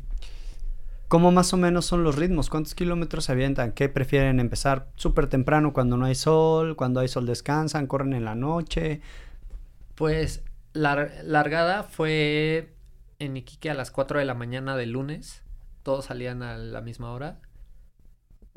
cómo 1.07 1.31
más 1.31 1.53
o 1.53 1.57
menos 1.57 1.85
son 1.85 2.03
los 2.03 2.15
ritmos? 2.15 2.49
¿Cuántos 2.49 2.75
kilómetros 2.75 3.25
se 3.25 3.31
avientan? 3.31 3.71
¿Qué 3.71 3.89
prefieren 3.89 4.39
empezar 4.39 4.89
súper 4.95 5.27
temprano 5.27 5.73
cuando 5.73 5.97
no 5.97 6.05
hay 6.05 6.15
sol? 6.15 6.75
Cuando 6.75 6.99
hay 6.99 7.07
sol 7.07 7.25
descansan, 7.25 7.87
corren 7.87 8.13
en 8.13 8.25
la 8.25 8.35
noche. 8.35 9.01
Pues 9.95 10.43
la 10.73 11.09
largada 11.23 11.83
fue 11.83 12.73
en 13.19 13.37
Iquique 13.37 13.69
a 13.69 13.73
las 13.73 13.91
4 13.91 14.19
de 14.19 14.25
la 14.25 14.33
mañana 14.33 14.75
del 14.75 14.91
lunes. 14.91 15.43
Todos 15.83 16.05
salían 16.05 16.43
a 16.43 16.57
la 16.57 16.81
misma 16.81 17.11
hora. 17.11 17.39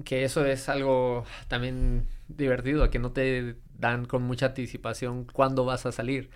Que 0.04 0.24
eso 0.24 0.44
es 0.44 0.68
algo 0.68 1.24
también 1.48 2.06
divertido, 2.28 2.90
que 2.90 2.98
no 2.98 3.12
te 3.12 3.56
dan 3.78 4.04
con 4.04 4.22
mucha 4.22 4.46
anticipación 4.46 5.24
cuándo 5.24 5.64
vas 5.64 5.86
a 5.86 5.92
salir. 5.92 6.30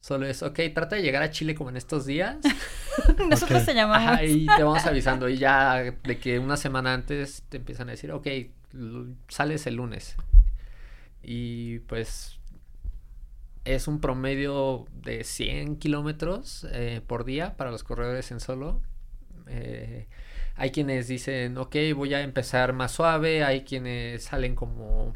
Solo 0.00 0.26
es, 0.26 0.42
ok, 0.42 0.60
trata 0.74 0.96
de 0.96 1.02
llegar 1.02 1.22
a 1.22 1.30
Chile 1.30 1.54
como 1.54 1.70
en 1.70 1.76
estos 1.76 2.06
días. 2.06 2.36
Nosotros 3.28 3.64
te 3.64 3.74
llamamos. 3.74 4.12
Ajá, 4.12 4.24
y 4.24 4.46
te 4.46 4.62
vamos 4.62 4.84
avisando. 4.86 5.28
Y 5.28 5.38
ya 5.38 5.76
de 5.76 6.18
que 6.18 6.38
una 6.38 6.56
semana 6.56 6.94
antes 6.94 7.42
te 7.48 7.56
empiezan 7.56 7.88
a 7.88 7.92
decir, 7.92 8.12
ok, 8.12 8.26
sales 9.28 9.66
el 9.66 9.74
lunes. 9.74 10.16
Y 11.22 11.80
pues 11.80 12.38
es 13.64 13.88
un 13.88 14.00
promedio 14.00 14.86
de 14.92 15.24
100 15.24 15.76
kilómetros 15.76 16.66
eh, 16.72 17.02
por 17.06 17.24
día 17.24 17.56
para 17.56 17.70
los 17.70 17.84
corredores 17.84 18.30
en 18.30 18.40
solo. 18.40 18.80
Eh, 19.46 20.06
hay 20.58 20.70
quienes 20.70 21.08
dicen, 21.08 21.56
ok, 21.56 21.76
voy 21.94 22.12
a 22.14 22.20
empezar 22.20 22.72
más 22.72 22.92
suave. 22.92 23.44
Hay 23.44 23.62
quienes 23.62 24.24
salen 24.24 24.54
como 24.54 25.14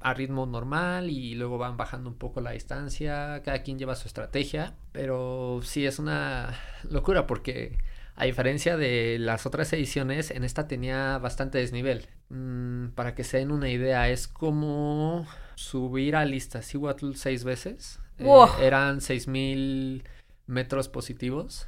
a 0.00 0.14
ritmo 0.14 0.46
normal 0.46 1.10
y 1.10 1.34
luego 1.34 1.58
van 1.58 1.76
bajando 1.76 2.08
un 2.10 2.16
poco 2.16 2.40
la 2.40 2.52
distancia. 2.52 3.42
Cada 3.44 3.62
quien 3.62 3.78
lleva 3.78 3.94
su 3.94 4.08
estrategia. 4.08 4.74
Pero 4.92 5.60
sí 5.62 5.84
es 5.86 5.98
una 5.98 6.58
locura 6.88 7.26
porque 7.26 7.76
a 8.16 8.24
diferencia 8.24 8.76
de 8.76 9.18
las 9.18 9.46
otras 9.46 9.72
ediciones, 9.72 10.30
en 10.30 10.44
esta 10.44 10.66
tenía 10.66 11.18
bastante 11.18 11.58
desnivel. 11.58 12.08
Mm, 12.30 12.88
para 12.94 13.14
que 13.14 13.22
se 13.24 13.38
den 13.38 13.50
una 13.50 13.68
idea, 13.68 14.08
es 14.08 14.28
como 14.28 15.26
subir 15.56 16.16
a 16.16 16.26
Iztaccíhuatl 16.26 17.14
seis 17.14 17.44
veces. 17.44 18.00
Eh, 18.18 18.24
Wow. 18.24 18.48
eran 18.60 19.00
6000 19.00 20.04
metros 20.46 20.88
positivos. 20.88 21.66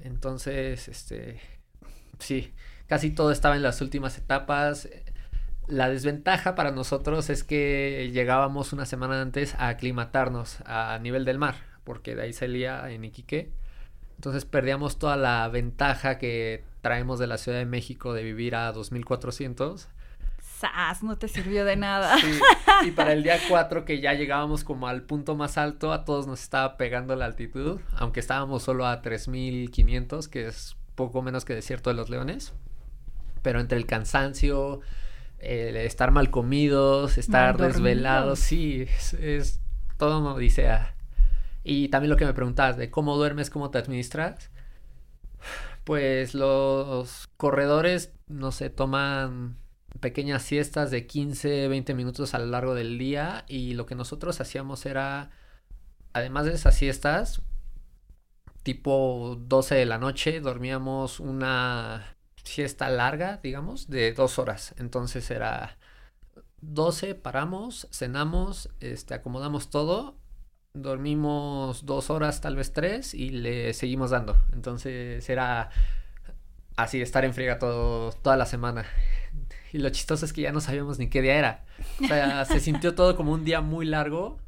Entonces, 0.00 0.88
este, 0.88 1.40
sí, 2.24 2.52
casi 2.86 3.10
todo 3.10 3.30
estaba 3.30 3.56
en 3.56 3.62
las 3.62 3.80
últimas 3.80 4.18
etapas. 4.18 4.88
La 5.66 5.88
desventaja 5.88 6.54
para 6.54 6.70
nosotros 6.70 7.30
es 7.30 7.44
que 7.44 8.10
llegábamos 8.12 8.72
una 8.72 8.86
semana 8.86 9.20
antes 9.22 9.54
a 9.54 9.68
aclimatarnos 9.68 10.60
a 10.66 10.98
nivel 11.00 11.24
del 11.24 11.38
mar, 11.38 11.56
porque 11.84 12.14
de 12.14 12.22
ahí 12.22 12.32
salía 12.32 12.90
en 12.90 13.04
Iquique. 13.04 13.52
Entonces 14.16 14.44
perdíamos 14.44 14.98
toda 14.98 15.16
la 15.16 15.48
ventaja 15.48 16.18
que 16.18 16.64
traemos 16.82 17.18
de 17.18 17.26
la 17.26 17.38
Ciudad 17.38 17.58
de 17.58 17.66
México 17.66 18.12
de 18.12 18.22
vivir 18.22 18.54
a 18.54 18.70
2400. 18.72 19.88
¡Sas! 20.40 21.02
No 21.02 21.16
te 21.16 21.28
sirvió 21.28 21.64
de 21.64 21.76
nada. 21.76 22.16
Sí, 22.18 22.38
y 22.86 22.90
para 22.92 23.12
el 23.12 23.22
día 23.22 23.38
4 23.48 23.84
que 23.84 24.00
ya 24.00 24.12
llegábamos 24.14 24.64
como 24.64 24.86
al 24.86 25.02
punto 25.02 25.34
más 25.34 25.58
alto, 25.58 25.92
a 25.92 26.04
todos 26.04 26.26
nos 26.26 26.42
estaba 26.42 26.76
pegando 26.76 27.16
la 27.16 27.24
altitud, 27.24 27.80
aunque 27.96 28.20
estábamos 28.20 28.62
solo 28.62 28.86
a 28.86 29.02
3500, 29.02 30.28
que 30.28 30.46
es 30.46 30.76
poco 30.94 31.22
menos 31.22 31.44
que 31.44 31.54
Desierto 31.54 31.90
de 31.90 31.96
los 31.96 32.10
Leones. 32.10 32.52
Pero 33.42 33.60
entre 33.60 33.78
el 33.78 33.86
cansancio, 33.86 34.80
el 35.38 35.76
estar 35.76 36.10
mal 36.10 36.30
comidos, 36.30 37.18
estar 37.18 37.58
Mal 37.58 37.72
desvelados, 37.72 38.38
sí, 38.38 38.82
es, 38.82 39.14
es 39.14 39.60
todo 39.96 40.20
una 40.20 40.34
odisea. 40.34 40.94
Y 41.62 41.88
también 41.88 42.10
lo 42.10 42.16
que 42.16 42.26
me 42.26 42.34
preguntabas 42.34 42.76
de 42.76 42.90
cómo 42.90 43.16
duermes, 43.16 43.50
cómo 43.50 43.70
te 43.70 43.78
administras. 43.78 44.50
Pues 45.84 46.34
los 46.34 47.28
corredores, 47.36 48.12
no 48.26 48.52
sé, 48.52 48.70
toman 48.70 49.56
pequeñas 50.00 50.42
siestas 50.42 50.90
de 50.90 51.06
15, 51.06 51.68
20 51.68 51.94
minutos 51.94 52.34
a 52.34 52.38
lo 52.38 52.46
largo 52.46 52.74
del 52.74 52.98
día 52.98 53.44
y 53.48 53.74
lo 53.74 53.86
que 53.86 53.94
nosotros 53.94 54.40
hacíamos 54.40 54.86
era, 54.86 55.30
además 56.12 56.46
de 56.46 56.54
esas 56.54 56.74
siestas, 56.74 57.42
tipo 58.64 59.36
12 59.38 59.76
de 59.76 59.86
la 59.86 59.98
noche, 59.98 60.40
dormíamos 60.40 61.20
una 61.20 62.16
siesta 62.42 62.88
larga, 62.88 63.38
digamos, 63.42 63.88
de 63.88 64.12
dos 64.12 64.38
horas. 64.40 64.74
Entonces 64.78 65.30
era 65.30 65.78
12, 66.62 67.14
paramos, 67.14 67.86
cenamos, 67.92 68.70
este, 68.80 69.14
acomodamos 69.14 69.70
todo, 69.70 70.16
dormimos 70.72 71.86
dos 71.86 72.10
horas, 72.10 72.40
tal 72.40 72.56
vez 72.56 72.72
tres, 72.72 73.14
y 73.14 73.30
le 73.30 73.74
seguimos 73.74 74.10
dando. 74.10 74.36
Entonces 74.52 75.28
era 75.28 75.70
así, 76.76 77.00
estar 77.00 77.24
en 77.24 77.34
friega 77.34 77.58
todo, 77.58 78.12
toda 78.12 78.36
la 78.36 78.46
semana. 78.46 78.86
Y 79.72 79.78
lo 79.78 79.90
chistoso 79.90 80.24
es 80.24 80.32
que 80.32 80.42
ya 80.42 80.52
no 80.52 80.60
sabíamos 80.60 80.98
ni 80.98 81.08
qué 81.08 81.20
día 81.20 81.34
era. 81.34 81.64
O 82.02 82.06
sea, 82.06 82.44
se 82.44 82.60
sintió 82.60 82.94
todo 82.94 83.16
como 83.16 83.32
un 83.32 83.44
día 83.44 83.60
muy 83.60 83.84
largo 83.84 84.38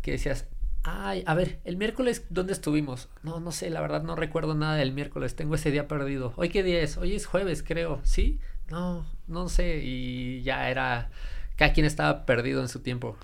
que 0.00 0.12
decías, 0.12 0.46
ay, 0.82 1.22
a 1.26 1.34
ver, 1.34 1.60
el 1.64 1.76
miércoles, 1.76 2.26
¿dónde 2.30 2.52
estuvimos? 2.52 3.08
No, 3.22 3.40
no 3.40 3.52
sé, 3.52 3.70
la 3.70 3.80
verdad 3.80 4.02
no 4.02 4.16
recuerdo 4.16 4.54
nada 4.54 4.76
del 4.76 4.92
miércoles, 4.92 5.36
tengo 5.36 5.54
ese 5.54 5.70
día 5.70 5.88
perdido. 5.88 6.32
¿Hoy 6.36 6.48
qué 6.48 6.62
día 6.62 6.80
es? 6.80 6.96
Hoy 6.96 7.14
es 7.14 7.26
jueves, 7.26 7.62
creo, 7.62 8.00
¿sí? 8.02 8.40
No, 8.68 9.06
no 9.26 9.48
sé, 9.48 9.80
y 9.82 10.42
ya 10.42 10.70
era, 10.70 11.10
cada 11.56 11.72
quien 11.72 11.86
estaba 11.86 12.24
perdido 12.24 12.60
en 12.62 12.68
su 12.68 12.80
tiempo. 12.80 13.16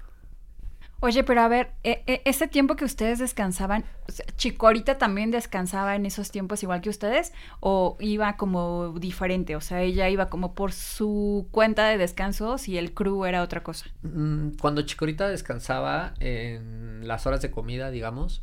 Oye, 1.01 1.23
pero 1.25 1.43
a 1.43 1.49
ver, 1.49 1.73
e- 1.85 2.03
e- 2.07 2.23
ese 2.25 2.49
tiempo 2.49 2.75
que 2.75 2.85
ustedes 2.85 3.19
descansaban, 3.19 3.85
o 4.09 4.13
sea, 4.13 4.25
Chicorita 4.37 4.97
también 4.99 5.31
descansaba 5.31 5.95
en 5.95 6.07
esos 6.07 6.31
tiempos 6.31 6.63
igual 6.63 6.81
que 6.81 6.89
ustedes 6.89 7.33
o 7.61 7.97
iba 8.01 8.37
como 8.39 8.95
diferente, 8.99 9.57
o 9.57 9.61
sea, 9.61 9.83
ella 9.83 10.09
iba 10.09 10.29
como 10.31 10.55
por 10.55 10.73
su 10.73 11.49
cuenta 11.51 11.87
de 11.89 11.99
descansos 11.99 12.67
y 12.69 12.79
el 12.79 12.95
crew 12.95 13.27
era 13.27 13.43
otra 13.43 13.63
cosa. 13.63 13.87
Mm, 14.03 14.53
Cuando 14.61 14.83
Chicorita 14.83 15.29
descansaba 15.29 16.15
en 16.19 17.07
las 17.07 17.27
horas 17.27 17.43
de 17.43 17.51
comida, 17.51 17.91
digamos, 17.91 18.43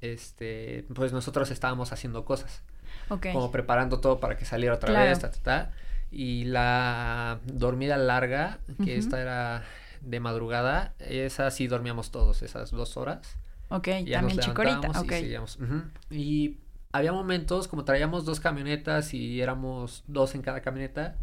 este, 0.00 0.84
pues 0.94 1.12
nosotros 1.12 1.50
estábamos 1.50 1.92
haciendo 1.92 2.24
cosas. 2.24 2.62
Ok. 3.08 3.26
como 3.32 3.50
preparando 3.50 4.00
todo 4.00 4.20
para 4.20 4.36
que 4.36 4.44
saliera 4.44 4.74
otra 4.76 4.90
Claro. 4.90 5.08
vez, 5.10 5.18
ta, 5.18 5.30
ta, 5.30 5.38
ta. 5.42 5.72
Y 6.10 6.44
la 6.44 7.40
dormida 7.44 7.96
larga, 7.96 8.58
que 8.78 8.82
Ujú. 8.82 8.90
esta 8.92 9.20
era 9.20 9.64
de 10.02 10.20
madrugada, 10.20 10.94
esa 10.98 11.50
sí 11.50 11.66
dormíamos 11.66 12.10
todos, 12.10 12.42
esas 12.42 12.70
dos 12.70 12.96
horas. 12.96 13.36
Ok, 13.68 13.88
Ya 14.04 14.18
también 14.20 14.38
Chicorita, 14.40 14.80
ok. 15.00 15.12
y. 15.12 15.56
Ujú. 15.62 15.82
Y 16.10 16.58
había 16.92 17.12
momentos, 17.12 17.68
como 17.68 17.84
traíamos 17.84 18.24
dos 18.24 18.38
camionetas 18.40 19.14
y 19.14 19.40
éramos 19.40 20.04
dos 20.06 20.34
en 20.34 20.42
cada 20.42 20.60
camioneta, 20.60 21.16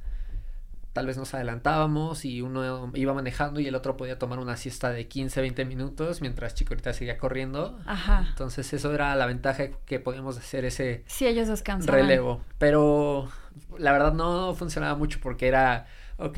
tal 0.94 1.06
vez 1.06 1.18
nos 1.18 1.34
adelantábamos 1.36 2.26
y 2.26 2.42
uno 2.42 2.92
iba 2.96 3.14
manejando 3.14 3.60
y 3.60 3.68
el 3.68 3.76
otro 3.76 3.96
podía 3.96 4.18
tomar 4.18 4.40
una 4.40 4.58
siesta 4.58 4.90
de 4.92 5.08
15, 5.08 5.40
20 5.42 5.64
minutos 5.66 6.22
mientras 6.22 6.56
Chicorita 6.56 6.94
seguía 6.94 7.18
corriendo. 7.20 7.78
Ajá. 7.86 8.26
Entonces 8.30 8.74
eso 8.74 8.92
era 8.94 9.16
la 9.16 9.28
ventaja 9.28 9.66
que 9.86 10.00
podíamos 10.00 10.38
hacer 10.38 10.66
ese 10.66 11.04
Sí, 11.06 11.28
ellos 11.28 11.48
descansaban. 11.48 12.02
relevo. 12.02 12.42
Pero 12.58 13.30
la 13.78 13.92
verdad 13.92 14.14
no 14.14 14.56
funcionaba 14.56 14.96
mucho 14.98 15.20
porque 15.22 15.48
era, 15.48 15.86
ok, 16.18 16.38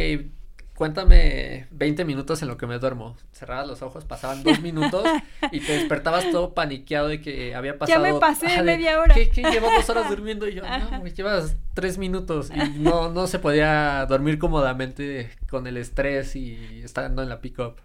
cuéntame 0.81 1.67
20 1.69 2.05
minutos 2.05 2.41
en 2.41 2.47
lo 2.47 2.57
que 2.57 2.65
me 2.65 2.79
duermo. 2.79 3.15
Cerrabas 3.33 3.67
los 3.67 3.83
ojos, 3.83 4.03
pasaban 4.03 4.41
dos 4.41 4.59
minutos 4.63 5.05
y 5.51 5.59
te 5.59 5.73
despertabas 5.73 6.31
todo 6.31 6.55
paniqueado 6.55 7.07
de 7.07 7.21
que 7.21 7.53
había 7.53 7.77
pasado. 7.77 8.01
me 8.01 8.15
pasé 8.15 8.47
de, 8.47 8.63
media 8.63 8.99
hora. 8.99 9.13
¿Qué, 9.13 9.29
qué 9.29 9.59
dos 9.59 9.87
horas 9.91 10.09
durmiendo? 10.09 10.47
Y 10.47 10.55
yo, 10.55 10.65
Ajá. 10.65 10.89
no, 10.89 10.99
güey, 11.01 11.13
llevas 11.13 11.55
tres 11.75 11.99
minutos. 11.99 12.49
Y 12.49 12.79
no, 12.79 13.09
no 13.09 13.27
se 13.27 13.37
podía 13.37 14.07
dormir 14.07 14.39
cómodamente 14.39 15.29
con 15.51 15.67
el 15.67 15.77
estrés 15.77 16.35
y 16.35 16.81
estando 16.83 17.21
en 17.21 17.29
la 17.29 17.41
pick-up. 17.41 17.75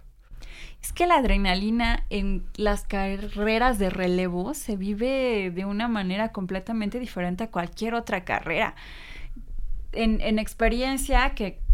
Es 0.81 0.95
que 0.95 1.07
la 1.07 1.17
adrenalina 1.17 2.07
en 2.09 2.47
las 2.55 2.85
carreras 2.85 3.79
de 3.79 3.91
relevo 3.91 4.55
se 4.55 4.79
vive 4.79 5.53
de 5.55 5.67
una 5.67 5.87
manera 5.87 6.33
completamente 6.33 6.99
diferente 6.99 7.45
a 7.45 7.51
cualquier 7.51 7.93
otra 7.93 8.25
carrera. 8.25 8.75
En, 9.93 10.23
en 10.23 10.39
experiencia 10.39 11.35
que 11.35 11.66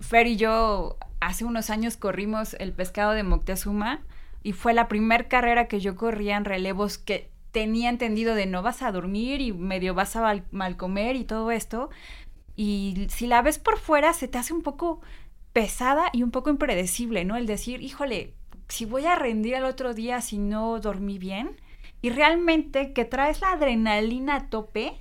Fer 0.00 0.26
y 0.26 0.36
yo 0.36 0.98
hace 1.20 1.44
unos 1.44 1.70
años 1.70 1.96
corrimos 1.96 2.54
el 2.54 2.72
pescado 2.72 3.12
de 3.12 3.22
Moctezuma 3.22 4.00
y 4.42 4.52
fue 4.52 4.72
la 4.72 4.88
primer 4.88 5.28
carrera 5.28 5.68
que 5.68 5.80
yo 5.80 5.96
corría 5.96 6.36
en 6.36 6.44
relevos 6.44 6.98
que 6.98 7.30
tenía 7.50 7.90
entendido 7.90 8.34
de 8.34 8.46
no 8.46 8.62
vas 8.62 8.82
a 8.82 8.92
dormir 8.92 9.40
y 9.40 9.52
medio 9.52 9.94
vas 9.94 10.14
a 10.16 10.20
mal, 10.20 10.44
mal 10.50 10.76
comer 10.76 11.16
y 11.16 11.24
todo 11.24 11.50
esto. 11.50 11.90
Y 12.56 13.06
si 13.10 13.26
la 13.26 13.42
ves 13.42 13.58
por 13.58 13.78
fuera 13.78 14.12
se 14.12 14.28
te 14.28 14.38
hace 14.38 14.52
un 14.52 14.62
poco 14.62 15.00
pesada 15.52 16.10
y 16.12 16.22
un 16.22 16.30
poco 16.30 16.50
impredecible, 16.50 17.24
¿no? 17.24 17.36
El 17.36 17.46
decir, 17.46 17.82
híjole, 17.82 18.34
si 18.68 18.84
voy 18.84 19.06
a 19.06 19.16
rendir 19.16 19.56
al 19.56 19.64
otro 19.64 19.94
día 19.94 20.20
si 20.20 20.38
no 20.38 20.78
dormí 20.78 21.18
bien. 21.18 21.56
Y 22.00 22.10
realmente 22.10 22.92
que 22.92 23.04
traes 23.04 23.40
la 23.40 23.52
adrenalina 23.52 24.36
a 24.36 24.50
tope, 24.50 24.92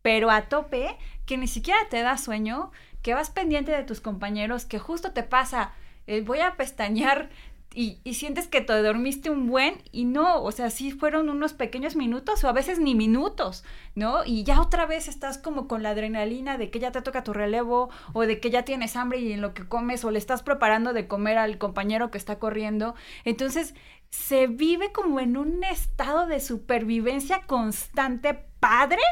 pero 0.00 0.30
a 0.30 0.42
tope, 0.42 0.96
que 1.26 1.36
ni 1.36 1.48
siquiera 1.48 1.80
te 1.90 2.00
da 2.00 2.16
sueño, 2.16 2.70
que 3.06 3.14
vas 3.14 3.30
pendiente 3.30 3.70
de 3.70 3.84
tus 3.84 4.00
compañeros, 4.00 4.64
que 4.64 4.80
justo 4.80 5.12
te 5.12 5.22
pasa, 5.22 5.70
eh, 6.08 6.22
voy 6.22 6.40
a 6.40 6.56
pestañear 6.56 7.30
y, 7.72 8.00
y 8.02 8.14
sientes 8.14 8.48
que 8.48 8.60
te 8.60 8.82
dormiste 8.82 9.30
un 9.30 9.46
buen 9.46 9.80
y 9.92 10.06
no, 10.06 10.42
o 10.42 10.50
sea, 10.50 10.70
sí 10.70 10.90
fueron 10.90 11.28
unos 11.28 11.52
pequeños 11.52 11.94
minutos 11.94 12.42
o 12.42 12.48
a 12.48 12.52
veces 12.52 12.80
ni 12.80 12.96
minutos, 12.96 13.62
¿no? 13.94 14.24
Y 14.24 14.42
ya 14.42 14.60
otra 14.60 14.86
vez 14.86 15.06
estás 15.06 15.38
como 15.38 15.68
con 15.68 15.84
la 15.84 15.90
adrenalina 15.90 16.58
de 16.58 16.68
que 16.68 16.80
ya 16.80 16.90
te 16.90 17.00
toca 17.00 17.22
tu 17.22 17.32
relevo 17.32 17.90
o 18.12 18.22
de 18.22 18.40
que 18.40 18.50
ya 18.50 18.64
tienes 18.64 18.96
hambre 18.96 19.20
y 19.20 19.32
en 19.32 19.40
lo 19.40 19.54
que 19.54 19.68
comes 19.68 20.04
o 20.04 20.10
le 20.10 20.18
estás 20.18 20.42
preparando 20.42 20.92
de 20.92 21.06
comer 21.06 21.38
al 21.38 21.58
compañero 21.58 22.10
que 22.10 22.18
está 22.18 22.40
corriendo. 22.40 22.96
Entonces, 23.24 23.76
se 24.10 24.48
vive 24.48 24.90
como 24.90 25.20
en 25.20 25.36
un 25.36 25.62
estado 25.62 26.26
de 26.26 26.40
supervivencia 26.40 27.42
constante, 27.46 28.34
padre, 28.58 29.02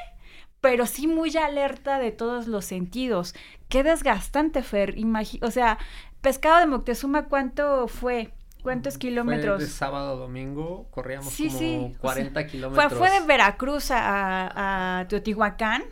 pero 0.64 0.86
sí 0.86 1.06
muy 1.06 1.36
alerta 1.36 1.98
de 1.98 2.10
todos 2.10 2.46
los 2.46 2.64
sentidos. 2.64 3.34
Qué 3.68 3.82
desgastante, 3.82 4.62
Fer. 4.62 4.96
Imagi 4.96 5.38
o 5.42 5.50
sea, 5.50 5.76
pescado 6.22 6.58
de 6.58 6.64
Moctezuma, 6.64 7.26
¿cuánto 7.26 7.86
fue? 7.86 8.32
¿Cuántos 8.62 8.96
kilómetros? 8.96 9.56
Fue 9.56 9.64
de 9.66 9.70
sábado 9.70 10.12
a 10.12 10.14
domingo, 10.14 10.88
corríamos 10.90 11.34
Sí, 11.34 11.48
como 11.48 11.58
sí, 11.58 11.76
o 11.76 11.88
sea, 11.90 11.98
40 11.98 12.32
Fue, 12.32 12.46
kilómetros. 12.46 12.94
fue 12.94 13.10
de 13.10 13.26
Veracruz 13.26 13.90
a, 13.90 15.00
a 15.00 15.06
Teotihuacán. 15.08 15.82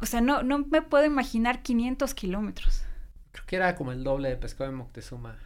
O 0.00 0.06
sea, 0.06 0.20
no, 0.20 0.42
no 0.42 0.66
me 0.68 0.82
puedo 0.82 1.04
imaginar 1.04 1.62
500 1.62 2.12
kilómetros. 2.14 2.82
Creo 3.30 3.46
que 3.46 3.54
era 3.54 3.76
como 3.76 3.92
el 3.92 4.02
doble 4.02 4.30
de 4.30 4.36
pescado 4.36 4.68
de 4.68 4.76
Moctezuma. 4.76 5.38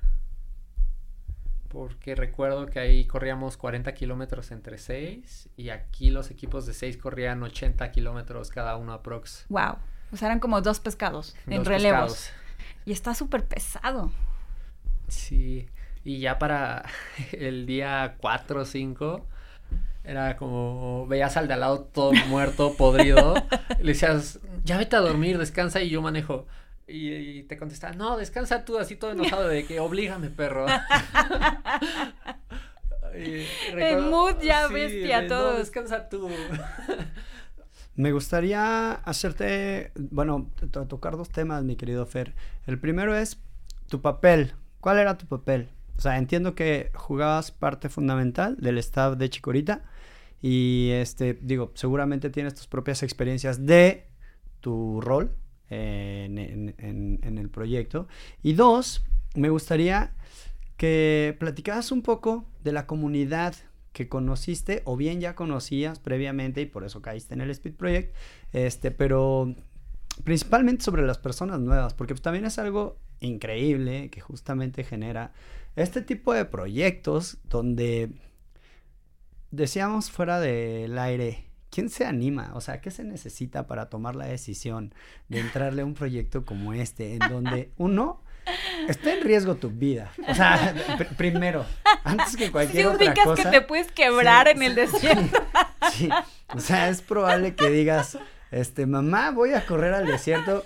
Porque 1.70 2.16
recuerdo 2.16 2.66
que 2.66 2.80
ahí 2.80 3.04
corríamos 3.06 3.56
40 3.56 3.94
kilómetros 3.94 4.50
entre 4.50 4.76
6 4.76 5.50
y 5.56 5.70
aquí 5.70 6.10
los 6.10 6.32
equipos 6.32 6.66
de 6.66 6.74
6 6.74 6.96
corrían 6.96 7.40
80 7.44 7.92
kilómetros 7.92 8.50
cada 8.50 8.76
uno 8.76 8.92
aprox. 8.92 9.46
Wow. 9.48 9.76
O 10.12 10.16
sea, 10.16 10.26
eran 10.26 10.40
como 10.40 10.60
dos 10.62 10.80
pescados 10.80 11.36
en 11.46 11.58
Dos 11.58 11.68
relevos. 11.68 12.12
pescados. 12.12 12.30
Y 12.84 12.90
está 12.92 13.14
súper 13.14 13.44
pesado. 13.46 14.10
Sí. 15.06 15.68
Y 16.02 16.18
ya 16.18 16.40
para 16.40 16.84
el 17.32 17.66
día 17.66 18.16
4 18.18 18.62
o 18.62 18.64
5 18.64 19.26
era 20.02 20.36
como 20.36 21.06
veías 21.06 21.36
al 21.36 21.46
de 21.46 21.54
al 21.54 21.60
lado 21.60 21.82
todo 21.82 22.12
muerto, 22.26 22.74
podrido. 22.76 23.34
le 23.78 23.92
decías, 23.92 24.40
ya 24.64 24.76
vete 24.76 24.96
a 24.96 25.00
dormir, 25.00 25.38
descansa 25.38 25.80
y 25.82 25.90
yo 25.90 26.02
manejo. 26.02 26.46
Y, 26.90 27.12
y 27.14 27.42
te 27.44 27.56
contestaba, 27.56 27.94
no, 27.94 28.16
descansa 28.16 28.64
tú, 28.64 28.78
así 28.78 28.96
todo 28.96 29.12
enojado 29.12 29.48
de 29.48 29.64
que 29.64 29.80
oblígame, 29.80 30.30
perro. 30.30 30.66
En 33.12 34.08
mood 34.08 34.40
ya 34.40 34.68
bestia 34.68 35.22
de, 35.22 35.28
todos. 35.28 35.52
No, 35.54 35.58
descansa 35.58 36.08
tú. 36.08 36.28
Me 37.96 38.12
gustaría 38.12 38.92
hacerte, 38.94 39.92
bueno, 39.96 40.50
to- 40.70 40.86
tocar 40.86 41.16
dos 41.16 41.28
temas, 41.28 41.64
mi 41.64 41.76
querido 41.76 42.06
Fer. 42.06 42.34
El 42.66 42.78
primero 42.78 43.16
es 43.16 43.38
tu 43.88 44.00
papel. 44.00 44.52
¿Cuál 44.80 44.98
era 44.98 45.18
tu 45.18 45.26
papel? 45.26 45.68
O 45.96 46.00
sea, 46.00 46.16
entiendo 46.16 46.54
que 46.54 46.90
jugabas 46.94 47.50
parte 47.50 47.88
fundamental 47.88 48.56
del 48.58 48.78
staff 48.78 49.16
de 49.18 49.28
Chicorita 49.28 49.82
Y 50.40 50.90
este, 50.92 51.34
digo, 51.42 51.72
seguramente 51.74 52.30
tienes 52.30 52.54
tus 52.54 52.66
propias 52.66 53.02
experiencias 53.02 53.66
de 53.66 54.06
tu 54.60 55.00
rol 55.02 55.34
en, 55.70 57.38
el 57.38 57.48
proyecto. 57.50 58.08
Y 58.42 58.54
dos, 58.54 59.04
me 59.34 59.50
gustaría 59.50 60.12
que 60.76 61.36
platicaras 61.38 61.92
un 61.92 62.02
poco 62.02 62.44
de 62.64 62.72
la 62.72 62.86
comunidad 62.86 63.54
que 63.92 64.08
conociste 64.08 64.82
o 64.84 64.96
bien 64.96 65.20
ya 65.20 65.34
conocías 65.34 65.98
previamente 65.98 66.60
y 66.60 66.66
por 66.66 66.84
eso 66.84 67.02
caíste 67.02 67.34
en 67.34 67.40
el 67.40 67.50
Speed 67.50 67.74
Project, 67.74 68.14
este, 68.52 68.90
pero 68.90 69.54
principalmente 70.24 70.84
sobre 70.84 71.06
las 71.06 71.18
personas 71.18 71.60
nuevas, 71.60 71.94
porque 71.94 72.14
pues, 72.14 72.22
también 72.22 72.44
es 72.44 72.58
algo 72.58 72.98
increíble 73.20 74.10
que 74.10 74.20
justamente 74.20 74.84
genera 74.84 75.32
este 75.76 76.02
tipo 76.02 76.32
de 76.32 76.44
proyectos 76.44 77.38
donde 77.44 78.10
decíamos 79.50 80.10
fuera 80.10 80.40
del 80.40 80.98
aire, 80.98 81.49
¿quién 81.70 81.88
se 81.88 82.04
anima? 82.04 82.50
O 82.54 82.60
sea, 82.60 82.80
¿qué 82.80 82.90
se 82.90 83.04
necesita 83.04 83.66
para 83.66 83.88
tomar 83.88 84.16
la 84.16 84.26
decisión 84.26 84.92
de 85.28 85.40
entrarle 85.40 85.82
a 85.82 85.84
un 85.84 85.94
proyecto 85.94 86.44
como 86.44 86.72
este, 86.72 87.14
en 87.14 87.20
donde 87.20 87.70
uno 87.78 88.20
está 88.88 89.14
en 89.14 89.22
riesgo 89.22 89.54
tu 89.56 89.70
vida? 89.70 90.12
O 90.28 90.34
sea, 90.34 90.74
primero, 91.16 91.64
antes 92.04 92.36
que 92.36 92.50
cualquier 92.50 92.86
si 92.86 92.94
otra 92.94 93.14
cosa. 93.14 93.42
que 93.42 93.50
te 93.50 93.60
puedes 93.62 93.90
quebrar 93.92 94.48
en 94.48 94.62
el 94.62 94.74
desierto. 94.74 95.42
sí, 95.92 96.08
o 96.54 96.60
sea, 96.60 96.88
es 96.88 97.02
probable 97.02 97.54
que 97.54 97.70
digas, 97.70 98.18
este, 98.50 98.86
mamá, 98.86 99.30
voy 99.30 99.52
a 99.52 99.64
correr 99.64 99.94
al 99.94 100.06
desierto 100.06 100.64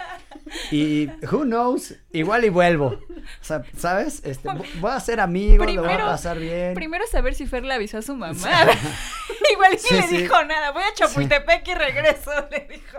y 0.70 1.08
who 1.30 1.44
knows, 1.44 1.94
igual 2.12 2.44
y 2.44 2.48
vuelvo. 2.48 2.86
O 2.86 3.44
sea, 3.44 3.62
¿sabes? 3.76 4.22
Este, 4.24 4.48
voy 4.80 4.90
a 4.90 5.00
ser 5.00 5.20
amigo, 5.20 5.64
lo 5.64 5.82
voy 5.82 5.92
a 5.92 5.98
pasar 5.98 6.38
bien. 6.38 6.74
Primero 6.74 7.06
saber 7.06 7.34
si 7.34 7.46
Fer 7.46 7.64
le 7.64 7.74
avisó 7.74 7.98
a 7.98 8.02
su 8.02 8.14
mamá. 8.14 8.34
igual 9.52 9.78
y 9.90 9.94
le 9.94 10.18
dijo 10.18 10.44
nada, 10.44 10.70
voy 10.72 10.82
a 10.82 10.94
Chapultepec 10.94 11.66
y 11.68 11.74
regreso, 11.74 12.30
le 12.50 12.68
dijo. 12.70 12.98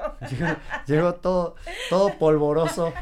Llegó, 0.85 1.15
todo, 1.15 1.55
todo 1.89 2.13
polvoroso, 2.17 2.93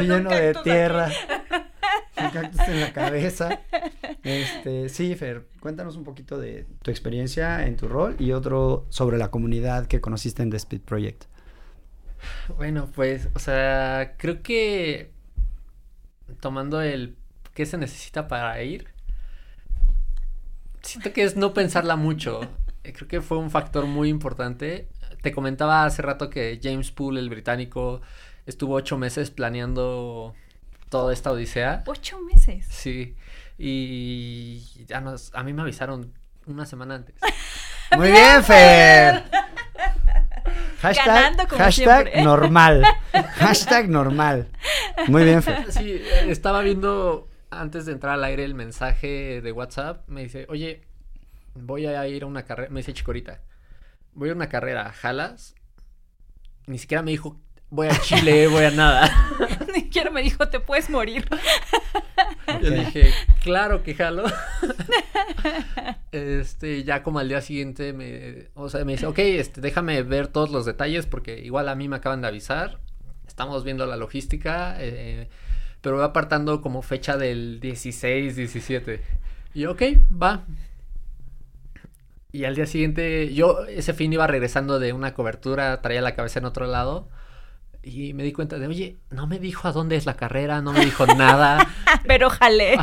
lleno 0.00 0.30
de 0.30 0.54
tierra. 0.62 1.08
Un 2.16 2.30
cactus 2.30 2.60
en 2.68 2.80
la 2.80 2.92
cabeza. 2.92 3.60
Este, 4.22 4.88
sí, 4.88 5.14
Fer, 5.16 5.46
cuéntanos 5.60 5.96
un 5.96 6.04
poquito 6.04 6.38
de 6.38 6.64
tu 6.82 6.90
experiencia 6.90 7.66
en 7.66 7.76
tu 7.76 7.88
rol 7.88 8.16
y 8.18 8.32
otro 8.32 8.86
sobre 8.88 9.18
la 9.18 9.30
comunidad 9.30 9.86
que 9.86 10.00
conociste 10.00 10.42
en 10.42 10.50
The 10.50 10.56
Speed 10.56 10.82
Project. 10.82 11.24
Bueno, 12.56 12.88
pues, 12.94 13.28
o 13.34 13.38
sea, 13.38 14.14
creo 14.16 14.42
que 14.42 15.10
tomando 16.40 16.80
el 16.80 17.16
qué 17.52 17.66
se 17.66 17.78
necesita 17.78 18.28
para 18.28 18.62
ir, 18.62 18.88
siento 20.82 21.12
que 21.12 21.24
es 21.24 21.36
no 21.36 21.54
pensarla 21.54 21.96
mucho. 21.96 22.40
Eh, 22.82 22.92
creo 22.92 23.08
que 23.08 23.20
fue 23.20 23.38
un 23.38 23.50
factor 23.50 23.86
muy 23.86 24.08
importante. 24.08 24.88
Te 25.22 25.32
comentaba 25.32 25.84
hace 25.84 26.02
rato 26.02 26.30
que 26.30 26.60
James 26.62 26.90
Poole, 26.90 27.20
el 27.20 27.30
británico, 27.30 28.02
estuvo 28.46 28.74
ocho 28.74 28.98
meses 28.98 29.30
planeando 29.30 30.34
toda 30.88 31.12
esta 31.12 31.32
odisea. 31.32 31.82
Ocho 31.86 32.20
meses. 32.20 32.66
Sí. 32.68 33.16
Y 33.58 34.84
ya 34.86 35.00
nos, 35.00 35.34
a 35.34 35.42
mí 35.42 35.52
me 35.52 35.62
avisaron 35.62 36.12
una 36.46 36.66
semana 36.66 36.96
antes. 36.96 37.16
Muy 37.96 38.10
bien, 38.10 38.42
Fer. 38.42 39.24
Hashtag, 40.80 42.22
normal. 42.22 42.84
hashtag 43.36 43.88
normal. 43.88 44.48
Muy 45.08 45.24
bien, 45.24 45.42
Fer. 45.42 45.72
Sí, 45.72 46.02
estaba 46.26 46.60
viendo 46.60 47.28
antes 47.50 47.86
de 47.86 47.92
entrar 47.92 48.14
al 48.14 48.24
aire 48.24 48.44
el 48.44 48.54
mensaje 48.54 49.40
de 49.40 49.52
WhatsApp. 49.52 50.06
Me 50.08 50.24
dice, 50.24 50.46
oye, 50.50 50.82
voy 51.54 51.86
a 51.86 52.06
ir 52.06 52.24
a 52.24 52.26
una 52.26 52.44
carrera. 52.44 52.70
Me 52.70 52.80
dice 52.80 52.92
Chicorita, 52.92 53.40
voy 54.12 54.30
a 54.30 54.34
una 54.34 54.48
carrera. 54.50 54.92
¿Jalas? 54.92 55.54
Ni 56.66 56.78
siquiera 56.78 57.02
me 57.02 57.12
dijo 57.12 57.40
voy 57.70 57.88
a 57.88 58.00
Chile, 58.00 58.46
voy 58.46 58.64
a 58.64 58.70
nada. 58.70 59.10
Ni 59.74 59.80
siquiera 59.82 60.10
me 60.10 60.22
dijo, 60.22 60.48
te 60.48 60.60
puedes 60.60 60.90
morir. 60.90 61.26
Yo 62.62 62.70
dije, 62.70 63.12
claro 63.42 63.82
que 63.82 63.94
jalo. 63.94 64.24
este, 66.12 66.84
ya 66.84 67.02
como 67.02 67.18
al 67.18 67.28
día 67.28 67.40
siguiente 67.40 67.92
me, 67.92 68.48
o 68.54 68.68
sea, 68.68 68.84
me 68.84 68.92
dice, 68.92 69.06
ok, 69.06 69.18
este, 69.18 69.60
déjame 69.60 70.02
ver 70.02 70.28
todos 70.28 70.50
los 70.50 70.64
detalles 70.64 71.06
porque 71.06 71.38
igual 71.40 71.68
a 71.68 71.74
mí 71.74 71.88
me 71.88 71.96
acaban 71.96 72.20
de 72.20 72.28
avisar. 72.28 72.78
Estamos 73.26 73.64
viendo 73.64 73.86
la 73.86 73.96
logística, 73.96 74.76
eh, 74.78 75.28
pero 75.80 75.96
voy 75.96 76.04
apartando 76.04 76.60
como 76.60 76.82
fecha 76.82 77.16
del 77.16 77.58
16, 77.60 78.36
17. 78.36 79.00
Y 79.54 79.66
ok, 79.66 79.82
va. 80.10 80.44
Y 82.30 82.44
al 82.44 82.56
día 82.56 82.66
siguiente, 82.66 83.32
yo 83.32 83.64
ese 83.66 83.94
fin 83.94 84.12
iba 84.12 84.26
regresando 84.26 84.78
de 84.78 84.92
una 84.92 85.14
cobertura, 85.14 85.80
traía 85.82 86.02
la 86.02 86.14
cabeza 86.14 86.40
en 86.40 86.44
otro 86.46 86.66
lado 86.66 87.08
y 87.84 88.14
me 88.14 88.22
di 88.22 88.32
cuenta 88.32 88.58
de, 88.58 88.66
oye, 88.66 88.98
no 89.10 89.26
me 89.26 89.38
dijo 89.38 89.68
a 89.68 89.72
dónde 89.72 89.96
es 89.96 90.06
la 90.06 90.16
carrera, 90.16 90.60
no 90.60 90.72
me 90.72 90.84
dijo 90.84 91.06
nada. 91.06 91.68
Pero 92.06 92.30
jale. 92.30 92.76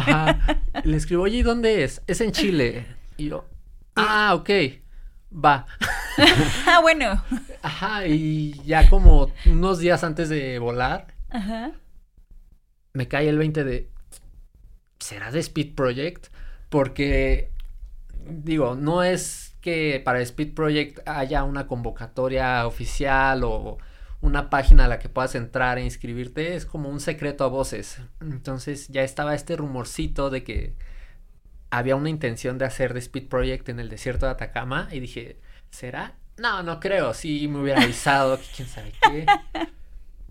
Le 0.83 0.97
escribo, 0.97 1.23
oye, 1.23 1.37
¿y 1.37 1.43
dónde 1.43 1.83
es? 1.83 2.01
Es 2.07 2.21
en 2.21 2.31
Chile. 2.31 2.85
Y 3.17 3.29
yo, 3.29 3.45
ah, 3.95 4.33
ok, 4.35 4.49
va. 5.33 5.65
ah, 6.67 6.79
bueno. 6.81 7.23
Ajá, 7.61 8.07
y 8.07 8.53
ya 8.65 8.89
como 8.89 9.31
unos 9.45 9.79
días 9.79 10.03
antes 10.03 10.29
de 10.29 10.59
volar, 10.59 11.07
Ajá. 11.29 11.71
me 12.93 13.07
cae 13.07 13.29
el 13.29 13.37
20 13.37 13.63
de, 13.63 13.89
¿será 14.99 15.31
de 15.31 15.39
Speed 15.39 15.75
Project? 15.75 16.27
Porque, 16.69 17.51
digo, 18.25 18.75
no 18.75 19.03
es 19.03 19.55
que 19.61 20.01
para 20.03 20.21
Speed 20.21 20.53
Project 20.53 21.07
haya 21.07 21.43
una 21.43 21.67
convocatoria 21.67 22.65
oficial 22.65 23.43
o 23.43 23.77
una 24.21 24.49
página 24.49 24.85
a 24.85 24.87
la 24.87 24.99
que 24.99 25.09
puedas 25.09 25.35
entrar 25.35 25.77
e 25.77 25.83
inscribirte, 25.83 26.55
es 26.55 26.65
como 26.65 26.89
un 26.89 26.99
secreto 26.99 27.43
a 27.43 27.47
voces. 27.47 27.99
Entonces 28.21 28.87
ya 28.89 29.03
estaba 29.03 29.35
este 29.35 29.55
rumorcito 29.55 30.29
de 30.29 30.43
que 30.43 30.75
había 31.71 31.95
una 31.95 32.09
intención 32.09 32.57
de 32.57 32.65
hacer 32.65 32.93
The 32.93 32.99
Speed 32.99 33.27
Project 33.27 33.69
en 33.69 33.79
el 33.79 33.89
desierto 33.89 34.25
de 34.27 34.33
Atacama 34.33 34.89
y 34.91 34.99
dije, 34.99 35.39
¿será? 35.71 36.15
No, 36.37 36.63
no 36.63 36.79
creo, 36.79 37.13
sí 37.13 37.47
me 37.47 37.61
hubiera 37.61 37.81
avisado, 37.81 38.37
que 38.37 38.45
quién 38.55 38.67
sabe 38.67 38.93
qué. 39.01 39.25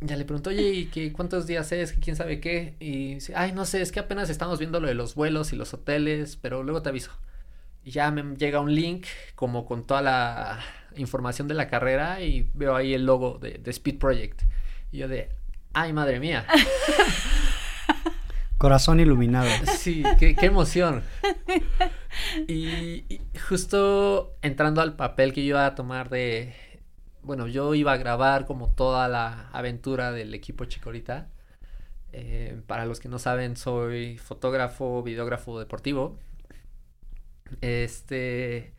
Ya 0.03 0.17
le 0.17 0.25
pregunto, 0.25 0.49
oye, 0.49 0.71
¿y 0.71 0.87
qué, 0.87 1.13
cuántos 1.13 1.47
días 1.47 1.73
es? 1.73 1.93
¿Quién 1.93 2.17
sabe 2.17 2.41
qué? 2.41 2.75
Y 2.81 3.15
dice, 3.15 3.35
ay, 3.37 3.53
no 3.53 3.67
sé, 3.67 3.83
es 3.83 3.93
que 3.93 4.01
apenas 4.01 4.31
estamos 4.31 4.59
viendo 4.59 4.81
lo 4.81 4.89
de 4.89 4.95
los 4.95 5.15
vuelos 5.15 5.53
y 5.53 5.57
los 5.57 5.75
hoteles, 5.75 6.37
pero 6.37 6.63
luego 6.63 6.81
te 6.81 6.89
aviso. 6.89 7.11
Y 7.85 7.91
ya 7.91 8.11
me 8.11 8.37
llega 8.37 8.61
un 8.61 8.75
link 8.75 9.07
como 9.35 9.67
con 9.67 9.87
toda 9.87 10.01
la 10.01 10.61
información 10.97 11.49
de 11.49 11.55
la 11.55 11.69
carrera 11.69 12.21
y 12.21 12.51
veo 12.55 12.77
ahí 12.77 12.95
el 12.95 13.07
logo 13.07 13.39
de, 13.39 13.61
Speed 13.67 13.99
Project. 13.99 14.43
Y 14.93 14.99
yo 14.99 15.09
de, 15.09 15.31
ay, 15.73 15.93
madre 15.93 16.21
mía. 16.21 16.47
Corazón 18.59 19.01
iluminado. 19.01 19.49
Sí, 19.79 20.03
qué, 20.19 20.37
emoción. 20.41 21.03
Y, 22.47 23.21
justo 23.49 24.35
entrando 24.43 24.83
al 24.83 24.97
papel 24.97 25.33
que 25.33 25.43
yo 25.43 25.51
iba 25.51 25.67
a 25.67 25.75
tomar 25.75 26.11
de, 26.11 26.55
bueno, 27.23 27.47
yo 27.47 27.75
iba 27.75 27.93
a 27.93 27.97
grabar 27.97 28.45
como 28.45 28.69
toda 28.69 29.09
la 29.09 29.49
aventura 29.53 30.13
del 30.13 30.35
equipo 30.35 30.67
Chicorita. 30.67 31.29
Eh, 32.13 32.61
para 32.67 32.87
los 32.87 33.01
que 33.01 33.09
no 33.09 33.19
saben, 33.19 33.57
soy 33.57 34.19
fotógrafo, 34.19 35.03
videógrafo 35.03 35.59
deportivo. 35.59 36.19
Este, 37.61 38.73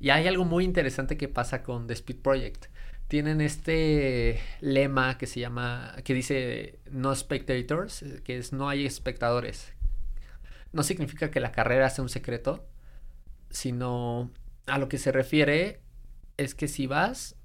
y 0.00 0.10
hay 0.10 0.26
algo 0.26 0.44
muy 0.44 0.64
interesante 0.64 1.16
que 1.16 1.28
pasa 1.28 1.62
con 1.62 1.86
The 1.86 1.94
Speed 1.94 2.20
Project. 2.22 2.66
Tienen 3.08 3.40
este 3.40 4.40
lema 4.60 5.16
que 5.18 5.26
se 5.26 5.40
llama, 5.40 5.96
que 6.04 6.14
dice 6.14 6.78
no 6.90 7.14
spectators, 7.14 8.04
que 8.24 8.38
es 8.38 8.52
no 8.52 8.68
hay 8.68 8.86
espectadores. 8.86 9.72
No 10.72 10.82
significa 10.82 11.30
que 11.30 11.40
la 11.40 11.52
carrera 11.52 11.88
sea 11.88 12.02
un 12.02 12.10
secreto, 12.10 12.68
sino 13.50 14.30
a 14.66 14.78
lo 14.78 14.88
que 14.88 14.98
se 14.98 15.12
refiere 15.12 15.80
es 16.36 16.54
que 16.54 16.68
si 16.68 16.86
vas, 16.86 17.36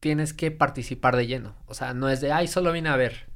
tienes 0.00 0.34
que 0.34 0.50
participar 0.50 1.16
de 1.16 1.26
lleno. 1.26 1.56
O 1.66 1.74
sea, 1.74 1.94
no 1.94 2.08
es 2.08 2.20
de, 2.20 2.32
ay, 2.32 2.46
solo 2.46 2.72
vine 2.72 2.90
a 2.90 2.96
ver. 2.96 3.28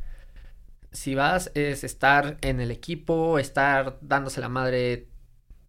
Si 0.92 1.14
vas, 1.14 1.50
es 1.54 1.84
estar 1.84 2.36
en 2.42 2.60
el 2.60 2.70
equipo, 2.70 3.38
estar 3.38 3.98
dándose 4.02 4.40
la 4.42 4.50
madre 4.50 5.08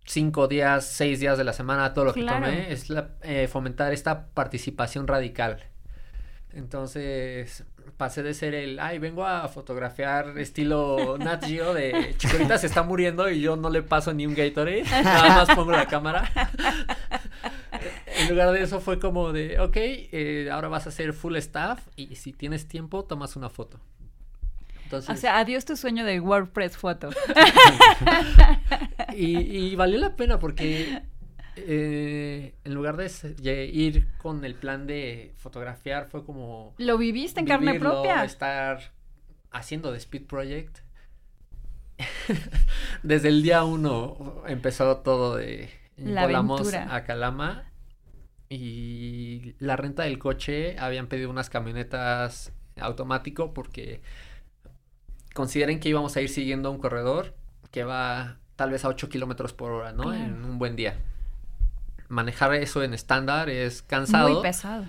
cinco 0.05 0.47
días, 0.47 0.85
seis 0.85 1.19
días 1.19 1.37
de 1.37 1.43
la 1.43 1.53
semana, 1.53 1.93
todo 1.93 2.05
lo 2.05 2.13
que 2.13 2.23
tome, 2.23 2.71
es 2.71 2.87
eh, 3.21 3.47
fomentar 3.47 3.93
esta 3.93 4.27
participación 4.27 5.07
radical. 5.07 5.63
Entonces, 6.53 7.65
pasé 7.97 8.21
de 8.21 8.33
ser 8.33 8.53
el, 8.53 8.79
ay, 8.79 8.99
vengo 8.99 9.25
a 9.25 9.47
fotografiar 9.47 10.37
estilo 10.37 11.17
Nat 11.17 11.45
Geo 11.45 11.73
de 11.73 12.13
Chicorita 12.17 12.57
se 12.57 12.67
está 12.67 12.83
muriendo 12.83 13.29
y 13.29 13.41
yo 13.41 13.55
no 13.55 13.69
le 13.69 13.81
paso 13.81 14.13
ni 14.13 14.25
un 14.27 14.35
Gatorade, 14.35 14.83
nada 14.83 15.29
más 15.29 15.55
pongo 15.55 15.71
la 15.71 15.87
cámara. 15.87 16.29
en 18.17 18.29
lugar 18.29 18.51
de 18.51 18.61
eso 18.61 18.79
fue 18.79 18.99
como 18.99 19.33
de, 19.33 19.59
ok, 19.59 19.75
eh, 19.75 20.49
ahora 20.51 20.67
vas 20.67 20.85
a 20.85 20.89
hacer 20.89 21.13
full 21.13 21.35
staff 21.37 21.87
y 21.95 22.15
si 22.15 22.33
tienes 22.33 22.67
tiempo, 22.67 23.03
tomas 23.03 23.35
una 23.35 23.49
foto. 23.49 23.79
O 24.97 25.15
sea, 25.15 25.39
adiós 25.39 25.65
tu 25.65 25.75
sueño 25.75 26.05
de 26.05 26.19
WordPress 26.19 26.77
foto. 26.77 27.09
y, 29.15 29.75
valió 29.75 29.99
la 29.99 30.15
pena 30.15 30.39
porque 30.39 31.01
Eh, 31.55 32.55
en 32.63 32.73
lugar 32.73 32.97
de, 32.97 33.65
ir 33.65 34.07
con 34.17 34.43
el 34.43 34.55
plan 34.55 34.87
de 34.87 35.33
fotografiar, 35.37 36.07
fue 36.09 36.25
como... 36.25 36.73
Lo 36.79 36.97
viviste 36.97 37.39
en 37.39 37.45
carne 37.45 37.79
propia. 37.79 38.23
Estar 38.23 38.91
haciendo 39.51 39.91
The 39.91 39.97
Speed 39.97 40.25
Project. 40.25 40.79
Desde 43.03 43.27
el 43.27 43.43
día 43.43 43.63
uno 43.63 44.43
empezó 44.47 44.97
todo 44.97 45.35
de... 45.35 45.69
La 45.95 46.23
Volamos 46.23 46.61
aventura. 46.61 46.95
a 46.95 47.03
Calama 47.03 47.71
y 48.49 49.53
la 49.59 49.75
renta 49.75 50.03
del 50.03 50.17
coche 50.17 50.75
habían 50.79 51.05
pedido 51.05 51.29
unas 51.29 51.51
camionetas 51.51 52.51
automático 52.79 53.53
porque 53.53 54.01
consideren 55.33 55.79
que 55.79 55.89
íbamos 55.89 56.15
a 56.15 56.21
ir 56.21 56.29
siguiendo 56.29 56.71
un 56.71 56.77
corredor 56.77 57.33
que 57.71 57.83
va 57.83 58.37
tal 58.55 58.71
vez 58.71 58.85
a 58.85 58.89
8 58.89 59.09
kilómetros 59.09 59.53
por 59.53 59.71
hora, 59.71 59.91
¿no? 59.91 60.03
Claro. 60.03 60.17
En 60.17 60.45
un 60.45 60.59
buen 60.59 60.75
día. 60.75 60.99
Manejar 62.07 62.53
eso 62.53 62.83
en 62.83 62.93
estándar 62.93 63.49
es 63.49 63.81
cansado. 63.81 64.29
Muy 64.29 64.41
pesado. 64.41 64.85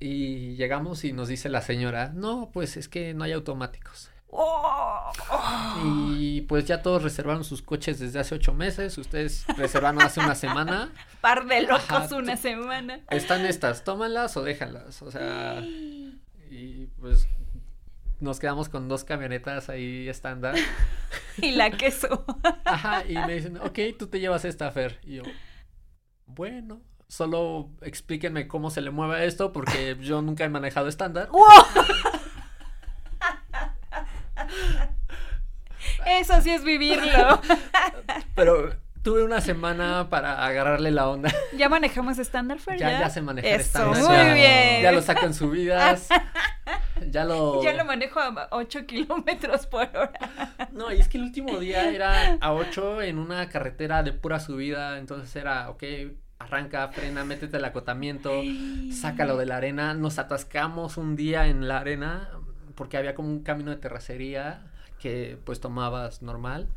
Y 0.00 0.56
llegamos 0.56 1.04
y 1.04 1.12
nos 1.12 1.28
dice 1.28 1.48
la 1.48 1.62
señora, 1.62 2.12
no, 2.14 2.50
pues 2.52 2.76
es 2.76 2.88
que 2.88 3.14
no 3.14 3.24
hay 3.24 3.32
automáticos. 3.32 4.10
Y 5.84 6.40
pues 6.42 6.64
ya 6.64 6.82
todos 6.82 7.02
reservaron 7.02 7.44
sus 7.44 7.62
coches 7.62 8.00
desde 8.00 8.18
hace 8.18 8.34
ocho 8.34 8.52
meses, 8.52 8.98
ustedes 8.98 9.46
reservaron 9.56 10.02
hace 10.02 10.20
una 10.20 10.34
semana. 10.34 10.90
Par 11.20 11.46
de 11.46 11.62
locos 11.62 11.84
Ajá, 11.88 12.16
una 12.16 12.36
semana. 12.36 13.00
Están 13.10 13.46
estas, 13.46 13.84
tómanlas 13.84 14.36
o 14.36 14.42
déjanlas. 14.42 15.02
O 15.02 15.10
sea, 15.10 15.60
y 16.50 16.88
pues 17.00 17.28
nos 18.20 18.40
quedamos 18.40 18.68
con 18.68 18.88
dos 18.88 19.04
camionetas 19.04 19.68
ahí 19.68 20.08
estándar. 20.08 20.54
Y 21.38 21.50
la 21.50 21.72
queso. 21.72 22.24
Ajá, 22.64 23.04
y 23.08 23.14
me 23.14 23.34
dicen, 23.34 23.56
ok, 23.56 23.78
tú 23.98 24.06
te 24.06 24.20
llevas 24.20 24.44
esta, 24.44 24.70
Fer. 24.70 25.00
Y 25.02 25.16
yo, 25.16 25.24
bueno, 26.26 26.80
solo 27.08 27.70
explíquenme 27.82 28.46
cómo 28.46 28.70
se 28.70 28.80
le 28.80 28.92
mueve 28.92 29.26
esto 29.26 29.50
porque 29.52 29.96
yo 30.00 30.22
nunca 30.22 30.44
he 30.44 30.48
manejado 30.48 30.86
estándar. 30.86 31.28
Eso 36.06 36.40
sí 36.40 36.50
es 36.50 36.62
vivirlo. 36.62 37.40
Pero 38.36 38.76
tuve 39.04 39.22
una 39.22 39.40
semana 39.42 40.08
para 40.08 40.44
agarrarle 40.44 40.90
la 40.90 41.08
onda. 41.08 41.30
Ya 41.56 41.68
manejamos 41.68 42.18
estándar, 42.18 42.58
Fer. 42.58 42.78
Ya, 42.78 42.98
ya 42.98 43.10
sé 43.10 43.22
manejar 43.22 43.60
estándar. 43.60 44.02
muy 44.02 44.08
ya, 44.08 44.34
bien. 44.34 44.82
Ya 44.82 44.90
lo 44.90 45.02
saco 45.02 45.26
en 45.26 45.34
subidas. 45.34 46.08
Ya 47.10 47.24
lo... 47.24 47.62
Ya 47.62 47.74
lo 47.74 47.84
manejo 47.84 48.18
a 48.18 48.48
8 48.50 48.86
kilómetros 48.86 49.66
por 49.66 49.88
hora. 49.94 50.12
No, 50.72 50.92
y 50.92 51.00
es 51.00 51.08
que 51.08 51.18
el 51.18 51.24
último 51.24 51.58
día 51.58 51.90
era 51.90 52.38
a 52.40 52.52
8 52.52 53.02
en 53.02 53.18
una 53.18 53.48
carretera 53.48 54.02
de 54.02 54.12
pura 54.12 54.40
subida, 54.40 54.98
entonces 54.98 55.34
era, 55.36 55.68
ok, 55.70 55.82
arranca, 56.38 56.88
frena, 56.88 57.24
métete 57.24 57.58
el 57.58 57.64
acotamiento, 57.64 58.42
sácalo 58.92 59.36
de 59.36 59.46
la 59.46 59.58
arena. 59.58 59.94
Nos 59.94 60.18
atascamos 60.18 60.96
un 60.96 61.14
día 61.14 61.46
en 61.46 61.68
la 61.68 61.78
arena 61.78 62.30
porque 62.74 62.96
había 62.96 63.14
como 63.14 63.28
un 63.28 63.42
camino 63.42 63.70
de 63.70 63.76
terracería 63.76 64.62
que 64.98 65.36
pues 65.44 65.60
tomabas 65.60 66.22
normal. 66.22 66.68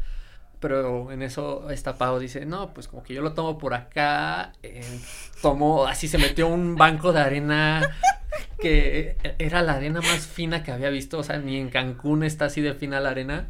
Pero 0.59 1.11
en 1.11 1.21
eso 1.21 1.69
esta 1.69 1.97
Pau 1.97 2.19
dice, 2.19 2.45
no, 2.45 2.73
pues 2.73 2.87
como 2.87 3.03
que 3.03 3.13
yo 3.13 3.21
lo 3.21 3.33
tomo 3.33 3.57
por 3.57 3.73
acá. 3.73 4.53
eh, 4.63 4.99
tomó, 5.41 5.85
así 5.85 6.07
se 6.07 6.17
metió 6.17 6.47
un 6.47 6.75
banco 6.75 7.13
de 7.13 7.21
arena 7.21 7.95
que 8.59 9.17
era 9.39 9.61
la 9.61 9.73
arena 9.73 10.01
más 10.01 10.25
fina 10.25 10.63
que 10.63 10.71
había 10.71 10.89
visto. 10.89 11.19
O 11.19 11.23
sea, 11.23 11.37
ni 11.37 11.57
en 11.57 11.69
Cancún 11.69 12.23
está 12.23 12.45
así 12.45 12.61
de 12.61 12.73
fina 12.73 12.99
la 12.99 13.09
arena. 13.09 13.47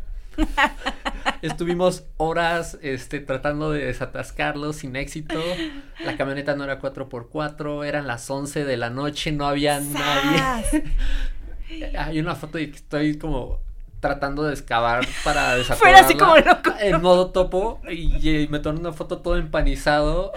Estuvimos 1.41 2.05
horas 2.17 2.77
este, 2.81 3.19
tratando 3.19 3.71
de 3.71 3.85
desatascarlo 3.85 4.73
sin 4.73 4.95
éxito. 4.95 5.41
La 6.03 6.17
camioneta 6.17 6.55
no 6.55 6.63
era 6.63 6.79
4x4, 6.79 7.85
eran 7.85 8.07
las 8.07 8.29
11 8.29 8.65
de 8.65 8.77
la 8.77 8.89
noche, 8.89 9.31
no 9.31 9.47
había 9.47 9.79
nadie. 9.79 10.83
Hay 11.97 12.19
una 12.19 12.35
foto 12.35 12.57
de 12.57 12.69
que 12.69 12.77
estoy 12.77 13.17
como 13.17 13.59
tratando 13.99 14.43
de 14.43 14.53
excavar 14.53 15.05
para 15.23 15.55
desatorarla. 15.55 15.99
así 15.99 16.15
como 16.15 16.35
loco. 16.37 16.71
En 16.79 17.01
modo 17.01 17.31
topo 17.31 17.81
y, 17.89 18.29
y 18.29 18.47
me 18.47 18.59
tomé 18.59 18.79
una 18.79 18.93
foto 18.93 19.19
todo 19.19 19.37
empanizado. 19.37 20.31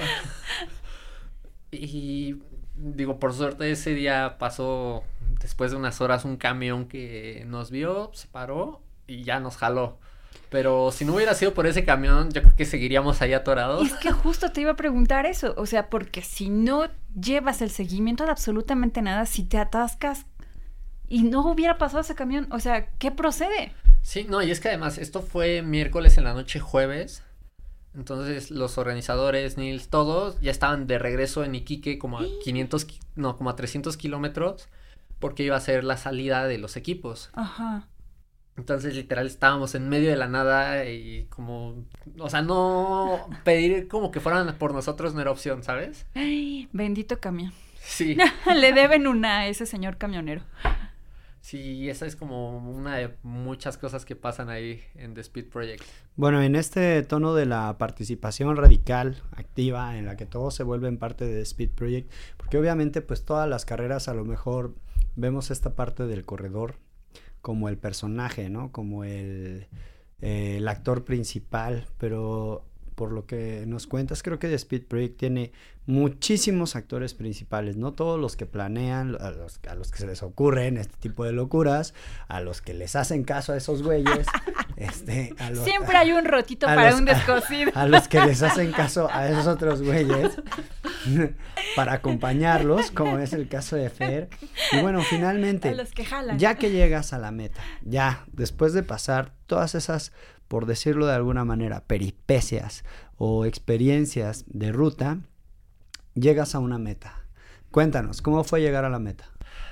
Y 1.70 2.36
digo, 2.74 3.18
por 3.18 3.32
suerte 3.34 3.70
ese 3.70 3.94
día 3.94 4.36
pasó 4.38 5.04
después 5.40 5.70
de 5.70 5.76
unas 5.76 6.00
horas 6.00 6.24
un 6.24 6.36
camión 6.36 6.86
que 6.86 7.44
nos 7.46 7.70
vio, 7.70 8.10
se 8.14 8.28
paró 8.28 8.82
y 9.06 9.24
ya 9.24 9.40
nos 9.40 9.56
jaló. 9.56 9.98
Pero 10.50 10.90
si 10.90 11.04
no 11.04 11.14
hubiera 11.14 11.34
sido 11.34 11.54
por 11.54 11.66
ese 11.66 11.84
camión, 11.84 12.30
yo 12.32 12.42
creo 12.42 12.56
que 12.56 12.64
seguiríamos 12.64 13.22
ahí 13.22 13.32
atorados. 13.32 13.86
Es 13.86 13.94
que 13.94 14.10
justo 14.10 14.50
te 14.50 14.62
iba 14.62 14.72
a 14.72 14.76
preguntar 14.76 15.24
eso. 15.24 15.54
O 15.56 15.64
sea, 15.64 15.88
porque 15.88 16.22
si 16.22 16.50
no 16.50 16.88
llevas 17.18 17.62
el 17.62 17.70
seguimiento 17.70 18.24
de 18.24 18.32
absolutamente 18.32 19.00
nada, 19.00 19.26
si 19.26 19.44
te 19.44 19.58
atascas 19.58 20.26
y 21.10 21.24
no 21.24 21.42
hubiera 21.50 21.76
pasado 21.76 22.00
ese 22.00 22.14
camión, 22.14 22.46
o 22.50 22.58
sea, 22.60 22.88
¿qué 22.98 23.10
procede? 23.10 23.74
Sí, 24.00 24.24
no, 24.26 24.42
y 24.42 24.50
es 24.50 24.60
que 24.60 24.68
además 24.68 24.96
esto 24.96 25.20
fue 25.20 25.60
miércoles 25.60 26.16
en 26.16 26.24
la 26.24 26.32
noche, 26.32 26.58
jueves. 26.60 27.22
Entonces 27.94 28.50
los 28.50 28.78
organizadores, 28.78 29.58
Nils, 29.58 29.88
todos 29.88 30.40
ya 30.40 30.50
estaban 30.52 30.86
de 30.86 30.98
regreso 30.98 31.44
en 31.44 31.54
Iquique 31.56 31.98
como 31.98 32.20
a 32.20 32.24
500, 32.44 32.84
ki- 32.84 33.00
no, 33.16 33.36
como 33.36 33.50
a 33.50 33.56
300 33.56 33.96
kilómetros 33.96 34.68
porque 35.18 35.42
iba 35.42 35.56
a 35.56 35.60
ser 35.60 35.84
la 35.84 35.96
salida 35.98 36.46
de 36.46 36.56
los 36.56 36.76
equipos. 36.76 37.30
Ajá. 37.34 37.88
Entonces 38.56 38.94
literal 38.94 39.26
estábamos 39.26 39.74
en 39.74 39.88
medio 39.88 40.08
de 40.10 40.16
la 40.16 40.28
nada 40.28 40.84
y 40.88 41.26
como, 41.30 41.84
o 42.18 42.30
sea, 42.30 42.42
no 42.42 43.28
pedir 43.44 43.88
como 43.88 44.10
que 44.12 44.20
fueran 44.20 44.54
por 44.56 44.72
nosotros 44.72 45.12
no 45.14 45.20
era 45.20 45.30
opción, 45.32 45.62
¿sabes? 45.64 46.06
Ay, 46.14 46.68
bendito 46.72 47.18
camión. 47.18 47.52
Sí, 47.82 48.16
Le 48.54 48.72
deben 48.72 49.06
una 49.08 49.40
a 49.40 49.46
ese 49.48 49.66
señor 49.66 49.96
camionero. 49.98 50.42
Sí, 51.40 51.88
esa 51.88 52.06
es 52.06 52.16
como 52.16 52.58
una 52.70 52.96
de 52.96 53.16
muchas 53.22 53.78
cosas 53.78 54.04
que 54.04 54.16
pasan 54.16 54.48
ahí 54.48 54.80
en 54.94 55.14
The 55.14 55.20
Speed 55.22 55.48
Project. 55.48 55.84
Bueno, 56.16 56.42
en 56.42 56.54
este 56.56 57.02
tono 57.02 57.34
de 57.34 57.46
la 57.46 57.76
participación 57.78 58.56
radical, 58.56 59.22
activa, 59.32 59.96
en 59.98 60.06
la 60.06 60.16
que 60.16 60.26
todos 60.26 60.54
se 60.54 60.62
vuelven 60.62 60.98
parte 60.98 61.24
de 61.24 61.40
Speed 61.42 61.70
Project, 61.70 62.10
porque 62.36 62.58
obviamente 62.58 63.02
pues 63.02 63.24
todas 63.24 63.48
las 63.48 63.64
carreras 63.64 64.08
a 64.08 64.14
lo 64.14 64.24
mejor 64.24 64.74
vemos 65.16 65.50
esta 65.50 65.74
parte 65.74 66.06
del 66.06 66.24
corredor 66.24 66.76
como 67.40 67.68
el 67.68 67.78
personaje, 67.78 68.50
¿no? 68.50 68.70
Como 68.70 69.04
el, 69.04 69.66
eh, 70.20 70.56
el 70.58 70.68
actor 70.68 71.04
principal, 71.04 71.86
pero 71.98 72.64
por 73.00 73.12
lo 73.12 73.24
que 73.24 73.64
nos 73.66 73.86
cuentas, 73.86 74.22
creo 74.22 74.38
que 74.38 74.46
The 74.48 74.56
Speed 74.56 74.82
Project 74.84 75.16
tiene 75.16 75.52
muchísimos 75.86 76.76
actores 76.76 77.14
principales, 77.14 77.78
no 77.78 77.94
todos 77.94 78.20
los 78.20 78.36
que 78.36 78.44
planean, 78.44 79.16
a 79.18 79.30
los, 79.30 79.58
a 79.66 79.74
los 79.74 79.90
que 79.90 79.96
se 80.00 80.06
les 80.06 80.22
ocurren 80.22 80.76
este 80.76 80.98
tipo 80.98 81.24
de 81.24 81.32
locuras, 81.32 81.94
a 82.28 82.42
los 82.42 82.60
que 82.60 82.74
les 82.74 82.96
hacen 82.96 83.24
caso 83.24 83.54
a 83.54 83.56
esos 83.56 83.82
güeyes, 83.82 84.26
este, 84.76 85.34
a 85.38 85.48
los, 85.48 85.64
Siempre 85.64 85.96
hay 85.96 86.12
un 86.12 86.26
rotito 86.26 86.66
a 86.68 86.74
para 86.74 86.90
los- 86.90 87.00
un 87.00 87.06
descosido. 87.06 87.72
a 87.74 87.86
los 87.86 88.06
que 88.06 88.20
les 88.20 88.42
hacen 88.42 88.70
caso 88.72 89.08
a 89.10 89.26
esos 89.30 89.46
otros 89.46 89.80
güeyes 89.80 90.36
para 91.76 91.94
acompañarlos, 91.94 92.90
como 92.90 93.18
es 93.18 93.32
el 93.32 93.48
caso 93.48 93.76
de 93.76 93.88
Fer. 93.88 94.28
Y 94.72 94.80
bueno, 94.82 95.00
A 95.00 95.04
finalmente, 95.04 95.74
los 95.74 95.92
que 95.92 96.04
jalan. 96.04 96.38
ya 96.38 96.56
que 96.56 96.70
llegas 96.70 97.14
a 97.14 97.18
la 97.18 97.30
meta, 97.30 97.62
ya 97.82 98.26
después 98.32 98.74
de 98.74 98.82
pasar 98.82 99.32
todas 99.46 99.74
esas, 99.74 100.12
por 100.50 100.66
decirlo 100.66 101.06
de 101.06 101.14
alguna 101.14 101.44
manera, 101.44 101.84
peripecias 101.86 102.82
o 103.16 103.44
experiencias 103.44 104.42
de 104.48 104.72
ruta, 104.72 105.18
llegas 106.14 106.56
a 106.56 106.58
una 106.58 106.76
meta. 106.76 107.14
Cuéntanos, 107.70 108.20
¿cómo 108.20 108.42
fue 108.42 108.60
llegar 108.60 108.84
a 108.84 108.90
la 108.90 108.98
meta? 108.98 109.26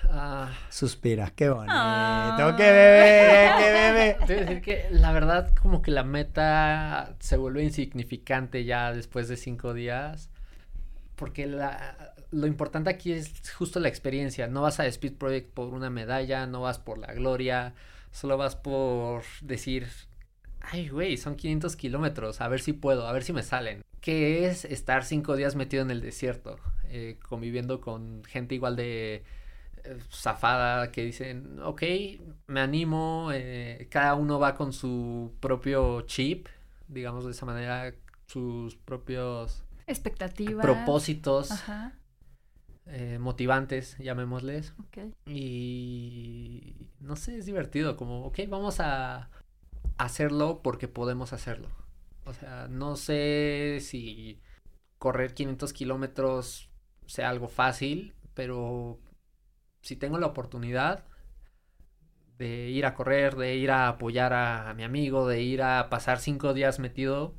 Ah, 0.09 0.53
Suspira, 0.71 1.33
qué 1.35 1.51
bonito, 1.51 1.73
Ah. 1.75 2.55
qué 2.57 2.63
bebé, 2.71 3.51
qué 3.59 3.73
bebé. 3.73 4.17
Te 4.25 4.35
voy 4.35 4.43
a 4.45 4.47
decir 4.47 4.63
que 4.63 4.87
la 4.93 5.11
verdad 5.11 5.53
como 5.61 5.83
que 5.83 5.91
la 5.91 6.05
meta 6.05 7.17
se 7.19 7.37
vuelve 7.37 7.65
insignificante 7.65 8.65
ya 8.65 8.93
después 8.93 9.27
de 9.27 9.37
cinco 9.37 9.75
días. 9.75 10.31
Porque 11.17 11.47
la, 11.49 12.15
lo 12.31 12.47
importante 12.47 12.89
aquí 12.89 13.13
es 13.15 13.33
justo 13.51 13.81
la 13.81 13.89
experiencia. 13.89 14.47
No 14.47 14.63
vas 14.63 14.79
a 14.79 14.87
Speed 14.87 15.15
Project 15.15 15.53
por 15.53 15.75
una 15.75 15.91
medalla, 15.91 16.47
no 16.47 16.61
vas 16.61 16.79
por 16.79 16.99
la 16.99 17.13
gloria, 17.15 17.75
solo 18.13 18.37
vas 18.39 18.55
por 18.55 19.25
decir, 19.43 19.89
ay 20.61 20.89
güey, 20.89 21.17
son 21.17 21.37
500 21.37 21.77
kilómetros, 21.77 22.41
a 22.41 22.49
ver 22.49 22.61
si 22.61 22.73
puedo, 22.73 23.07
a 23.07 23.13
ver 23.13 23.23
si 23.23 23.33
me 23.33 23.43
salen. 23.43 23.83
¿Qué 24.01 24.47
es 24.47 24.65
estar 24.65 25.05
cinco 25.05 25.37
días 25.37 25.57
metido 25.57 25.83
en 25.83 25.91
el 25.91 26.01
desierto? 26.01 26.57
eh, 26.91 27.19
conviviendo 27.29 27.83
con 27.83 28.25
gente 28.25 28.55
igual 28.55 28.75
de 28.75 29.23
eh, 29.85 29.99
zafada 30.11 30.91
que 30.91 31.05
dicen, 31.05 31.59
ok, 31.63 31.83
me 32.47 32.61
animo, 32.61 33.29
eh, 33.35 33.89
cada 33.91 34.15
uno 34.15 34.39
va 34.39 34.55
con 34.55 34.73
su 34.73 35.35
propio 35.41 36.01
chip, 36.03 36.47
digamos 36.89 37.27
de 37.27 37.33
esa 37.33 37.45
manera, 37.45 37.93
sus 38.27 38.75
propios 38.77 39.63
Expectativas. 39.87 40.65
propósitos 40.65 41.51
Ajá. 41.51 41.93
eh, 42.87 43.19
motivantes, 43.21 43.99
llamémosles. 43.99 44.73
Ok. 44.81 45.15
Y 45.27 46.75
no 47.01 47.17
sé, 47.17 47.37
es 47.37 47.45
divertido, 47.45 47.97
como, 47.99 48.25
ok, 48.25 48.39
vamos 48.49 48.81
a 48.81 49.29
hacerlo 49.99 50.61
porque 50.63 50.89
podemos 50.89 51.33
hacerlo. 51.33 51.69
O 52.25 52.33
sea, 52.33 52.69
no 52.69 52.97
sé 52.97 53.79
si 53.81 54.41
correr 54.99 55.35
500 55.35 55.73
kilómetros 55.73 56.71
sea 57.07 57.29
algo 57.31 57.49
fácil, 57.49 58.15
pero 58.35 58.99
si 59.81 59.97
tengo 59.97 60.19
la 60.19 60.27
oportunidad 60.27 61.05
de 62.39 62.69
ir 62.69 62.87
a 62.87 62.95
correr, 62.95 63.37
de 63.37 63.57
ir 63.57 63.71
a 63.71 63.89
apoyar 63.89 64.33
a, 64.33 64.73
mi 64.75 64.85
amigo, 64.85 65.27
de 65.27 65.43
ir 65.43 65.63
a 65.63 65.89
pasar 65.91 66.21
cinco 66.21 66.55
días 66.55 66.79
metido, 66.79 67.35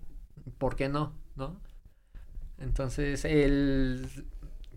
¿por 0.57 0.75
qué 0.75 0.89
no? 0.89 1.13
¿No? 1.35 1.59
Entonces, 2.57 3.23
el, 3.23 4.09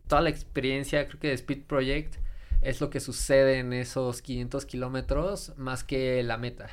toda 0.06 0.22
la 0.22 0.30
experiencia, 0.30 1.08
creo 1.08 1.18
que 1.18 1.28
de 1.28 1.34
Speed 1.34 1.64
Project, 1.64 2.16
es 2.60 2.80
lo 2.80 2.90
que 2.90 3.00
sucede 3.00 3.58
en 3.58 3.72
esos 3.72 4.22
500 4.22 4.66
kilómetros 4.66 5.52
más 5.56 5.82
que 5.82 6.22
la 6.22 6.36
meta. 6.38 6.70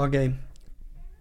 Ok. 0.00 0.14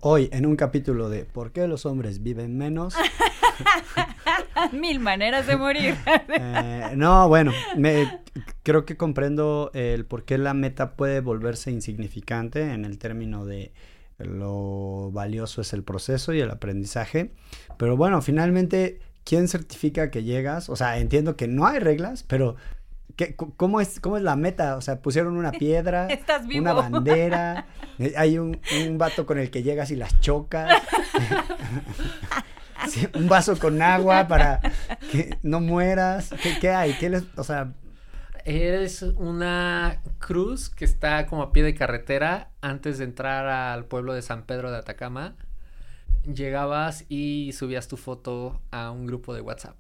Hoy, 0.02 0.30
en 0.32 0.46
un 0.46 0.56
capítulo 0.56 1.10
de 1.10 1.26
¿Por 1.26 1.52
qué 1.52 1.68
los 1.68 1.88
hombres 1.88 2.22
viven 2.22 2.60
menos? 2.60 2.94
Mil 4.72 5.00
maneras 5.00 5.48
de 5.48 5.58
morir. 5.58 5.96
Eh, 6.30 6.92
no, 6.96 7.28
bueno, 7.28 7.54
me, 7.76 8.22
creo 8.62 8.86
que 8.86 8.96
comprendo 8.96 9.72
el 9.74 10.06
por 10.06 10.26
qué 10.26 10.38
la 10.38 10.54
meta 10.54 10.96
puede 10.96 11.22
volverse 11.22 11.72
insignificante 11.72 12.72
en 12.72 12.86
el 12.86 13.00
término 13.00 13.46
de 13.46 13.72
lo 14.20 15.10
valioso 15.12 15.62
es 15.62 15.74
el 15.74 15.84
proceso 15.84 16.32
y 16.34 16.42
el 16.42 16.52
aprendizaje. 16.52 17.32
Pero 17.80 17.98
bueno, 17.98 18.22
finalmente, 18.22 19.00
¿quién 19.24 19.48
certifica 19.48 20.12
que 20.12 20.24
llegas? 20.24 20.70
O 20.70 20.76
sea, 20.76 21.00
entiendo 21.00 21.36
que 21.36 21.48
no 21.48 21.66
hay 21.66 21.80
reglas, 21.80 22.22
pero 22.22 22.58
¿qué, 23.18 23.36
cómo, 23.36 23.82
es, 23.82 24.00
¿cómo 24.00 24.16
es 24.16 24.24
la 24.24 24.38
meta? 24.38 24.78
O 24.78 24.82
sea, 24.82 25.02
pusieron 25.02 25.36
una 25.36 25.52
piedra, 25.60 26.08
una 26.56 26.74
bandera, 26.74 27.66
eh, 28.00 28.14
hay 28.16 28.38
un, 28.38 28.62
un 28.88 28.98
vato 28.98 29.26
con 29.26 29.38
el 29.38 29.52
que 29.52 29.64
llegas 29.64 29.92
y 29.92 29.98
las 29.98 30.20
chocas. 30.22 30.82
Sí, 32.88 33.06
un 33.16 33.28
vaso 33.28 33.58
con 33.60 33.82
agua 33.82 34.30
para 34.30 34.62
que 35.12 35.38
no 35.42 35.60
mueras. 35.60 36.30
¿Qué, 36.42 36.58
qué 36.62 36.70
hay? 36.70 36.94
¿Qué 36.94 37.10
les, 37.10 37.24
o 37.36 37.44
sea, 37.44 37.74
es 38.48 39.02
una 39.02 40.02
cruz 40.20 40.70
que 40.70 40.86
está 40.86 41.26
como 41.26 41.42
a 41.42 41.52
pie 41.52 41.64
de 41.64 41.76
carretera 41.76 42.52
antes 42.62 42.98
de 42.98 43.04
entrar 43.04 43.46
al 43.46 43.84
pueblo 43.84 44.14
de 44.14 44.22
San 44.22 44.44
Pedro 44.44 44.72
de 44.72 44.78
Atacama. 44.78 45.36
Llegabas 46.24 47.04
y 47.10 47.52
subías 47.52 47.90
tu 47.90 47.98
foto 47.98 48.62
a 48.72 48.92
un 48.92 49.06
grupo 49.06 49.34
de 49.34 49.42
WhatsApp. 49.42 49.76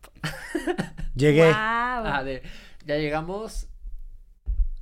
Llegué. 1.15 1.45
Wow. 1.45 1.54
Ah, 1.56 2.23
de, 2.26 2.43
ya 2.88 2.95
llegamos 2.97 3.67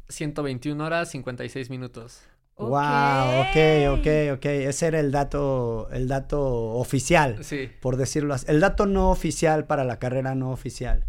121 0.09 0.83
horas 0.83 1.09
56 1.09 1.69
minutos. 1.69 2.21
Wow, 2.57 2.69
ok, 2.69 3.99
ok, 3.99 4.07
ok. 4.37 4.45
Ese 4.45 4.87
era 4.87 4.99
el 5.01 5.11
dato, 5.11 5.89
el 5.91 6.07
dato 6.07 6.41
oficial, 6.75 7.43
Sí. 7.43 7.69
por 7.81 7.97
decirlo 7.97 8.33
así. 8.33 8.45
El 8.47 8.61
dato 8.61 8.85
no 8.85 9.09
oficial 9.11 9.65
para 9.65 9.83
la 9.83 9.99
carrera 9.99 10.35
no 10.35 10.51
oficial. 10.51 11.03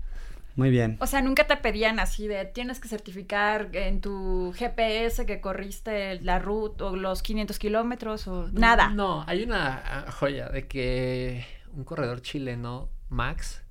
Muy 0.57 0.71
bien. 0.71 0.97
O 1.01 1.07
sea, 1.07 1.21
nunca 1.21 1.47
te 1.47 1.57
pedían 1.59 2.01
así 2.01 2.27
de 2.27 2.47
tienes 2.47 2.81
que 2.81 2.89
certificar 2.89 3.69
en 3.77 4.01
tu 4.01 4.55
GPS 4.57 5.27
que 5.27 5.41
corriste 5.43 6.19
la 6.23 6.39
ruta 6.39 6.87
o 6.87 6.97
los 6.97 7.23
500 7.23 7.59
kilómetros 7.59 8.27
o 8.27 8.49
nada. 8.53 8.89
No, 8.89 9.23
hay 9.29 9.43
una 9.45 9.83
ah, 9.85 10.11
joya 10.11 10.49
de 10.49 10.67
que 10.67 11.45
un 11.75 11.85
corredor 11.85 12.23
chileno, 12.23 12.89
Max, 13.11 13.63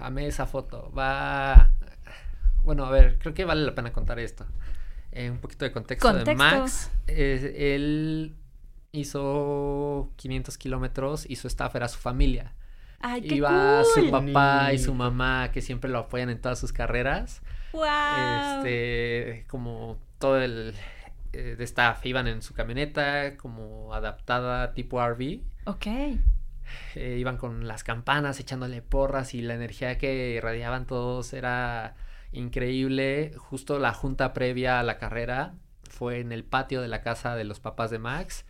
amé 0.00 0.28
esa 0.28 0.46
foto. 0.46 0.90
Va. 0.96 1.72
Bueno, 2.66 2.84
a 2.84 2.90
ver, 2.90 3.18
creo 3.18 3.32
que 3.32 3.44
vale 3.44 3.64
la 3.64 3.74
pena 3.74 3.92
contar 3.92 4.18
esto. 4.18 4.44
Eh, 5.12 5.30
un 5.30 5.38
poquito 5.38 5.64
de 5.64 5.72
contexto, 5.72 6.12
de. 6.12 6.34
Max. 6.34 6.90
eh, 7.06 7.74
él 7.74 8.36
hizo 8.92 10.12
500 10.16 10.58
kilómetros 10.58 11.30
y 11.30 11.36
su 11.36 11.46
staff 11.46 11.74
era 11.76 11.88
su 11.88 11.98
familia. 11.98 12.52
Ay, 12.98 13.22
qué 13.22 13.36
Iba 13.36 13.84
su 13.84 14.10
papá 14.10 14.72
y 14.72 14.78
su 14.78 14.92
mamá 14.94 15.52
que 15.52 15.62
siempre 15.62 15.88
lo 15.88 15.98
apoyan 15.98 16.28
en 16.28 16.40
todas 16.40 16.58
sus 16.58 16.72
carreras. 16.72 17.40
Wow. 17.72 17.84
Este, 18.58 19.44
como 19.48 19.98
todo 20.18 20.40
el 20.40 20.74
eh, 21.32 21.54
de 21.56 21.64
staff 21.64 22.04
iban 22.04 22.26
en 22.26 22.42
su 22.42 22.52
camioneta, 22.52 23.36
como 23.36 23.94
adaptada 23.94 24.74
tipo 24.74 25.00
RV. 25.00 25.40
Ok. 25.66 25.86
Eh, 26.96 27.16
iban 27.18 27.36
con 27.36 27.68
las 27.68 27.84
campanas 27.84 28.40
echándole 28.40 28.82
porras 28.82 29.34
y 29.34 29.42
la 29.42 29.54
energía 29.54 29.98
que 29.98 30.30
irradiaban 30.30 30.86
todos 30.86 31.32
era 31.32 31.94
increíble. 32.32 33.32
Justo 33.36 33.78
la 33.78 33.92
junta 33.92 34.32
previa 34.32 34.80
a 34.80 34.82
la 34.82 34.98
carrera 34.98 35.54
fue 35.90 36.20
en 36.20 36.32
el 36.32 36.44
patio 36.44 36.82
de 36.82 36.88
la 36.88 37.02
casa 37.02 37.36
de 37.36 37.44
los 37.44 37.60
papás 37.60 37.90
de 37.90 37.98
Max. 37.98 38.44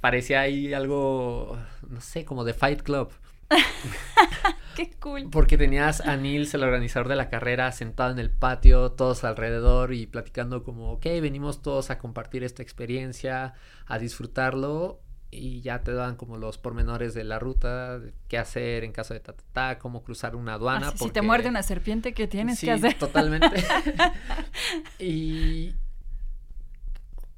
Parecía 0.00 0.40
ahí 0.40 0.74
algo, 0.74 1.58
no 1.88 2.00
sé, 2.00 2.24
como 2.24 2.44
de 2.44 2.54
Fight 2.54 2.82
Club. 2.82 3.12
Qué 4.76 4.90
cool. 4.98 5.28
Porque 5.30 5.56
tenías 5.56 6.00
a 6.00 6.16
Nils, 6.16 6.52
el 6.54 6.64
organizador 6.64 7.08
de 7.08 7.16
la 7.16 7.28
carrera, 7.28 7.70
sentado 7.72 8.10
en 8.10 8.18
el 8.18 8.30
patio, 8.30 8.92
todos 8.92 9.22
alrededor 9.24 9.92
y 9.94 10.06
platicando 10.06 10.64
como, 10.64 10.92
ok, 10.92 11.04
venimos 11.22 11.62
todos 11.62 11.90
a 11.90 11.98
compartir 11.98 12.42
esta 12.42 12.62
experiencia, 12.62 13.54
a 13.86 13.98
disfrutarlo 13.98 15.00
y 15.34 15.60
ya 15.62 15.82
te 15.82 15.92
dan 15.92 16.16
como 16.16 16.36
los 16.38 16.58
pormenores 16.58 17.14
de 17.14 17.24
la 17.24 17.38
ruta, 17.38 18.00
qué 18.28 18.38
hacer 18.38 18.84
en 18.84 18.92
caso 18.92 19.14
de 19.14 19.20
ta, 19.20 19.32
ta, 19.34 19.42
ta, 19.52 19.78
cómo 19.78 20.02
cruzar 20.04 20.36
una 20.36 20.54
aduana. 20.54 20.88
Así, 20.88 20.98
Si 21.04 21.10
te 21.10 21.22
muerde 21.22 21.48
una 21.48 21.62
serpiente, 21.62 22.14
¿qué 22.14 22.26
tienes 22.26 22.58
Sí, 22.58 22.66
que 22.66 22.72
hacer? 22.72 22.94
totalmente. 22.94 23.48
y 24.98 25.74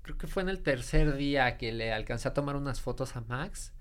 creo 0.02 0.18
que 0.18 0.26
fue 0.26 0.42
en 0.42 0.48
el 0.48 0.62
tercer 0.62 1.16
día 1.16 1.56
que 1.56 1.72
le 1.72 1.92
alcancé 1.92 2.28
a 2.28 2.34
tomar 2.34 2.56
unas 2.56 2.80
fotos 2.80 3.16
a 3.16 3.22
Max. 3.22 3.72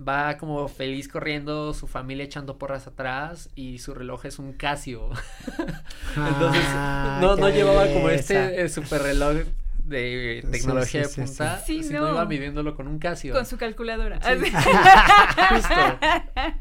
Va 0.00 0.38
como 0.38 0.66
feliz 0.68 1.08
corriendo, 1.08 1.74
su 1.74 1.86
familia 1.86 2.24
echando 2.24 2.56
porras 2.56 2.86
atrás 2.86 3.50
y 3.54 3.80
su 3.80 3.92
reloj 3.92 4.24
es 4.24 4.38
un 4.38 4.54
Casio. 4.54 5.10
Entonces, 6.16 6.62
Ah, 6.66 7.18
no, 7.20 7.36
no 7.36 7.50
llevaba 7.50 7.86
como 7.88 8.08
este 8.08 8.62
eh, 8.62 8.68
super 8.70 9.02
reloj 9.02 9.42
de 9.90 10.46
tecnología 10.50 11.04
sí, 11.04 11.10
sí, 11.14 11.20
de 11.20 11.26
sí. 11.26 11.36
punta, 11.36 11.58
Sí, 11.66 11.82
sino 11.82 12.00
no. 12.00 12.12
iba 12.12 12.24
midiéndolo 12.24 12.74
con 12.74 12.88
un 12.88 12.98
Casio. 12.98 13.34
Con 13.34 13.44
su 13.44 13.58
calculadora. 13.58 14.18
Justo. 15.50 15.98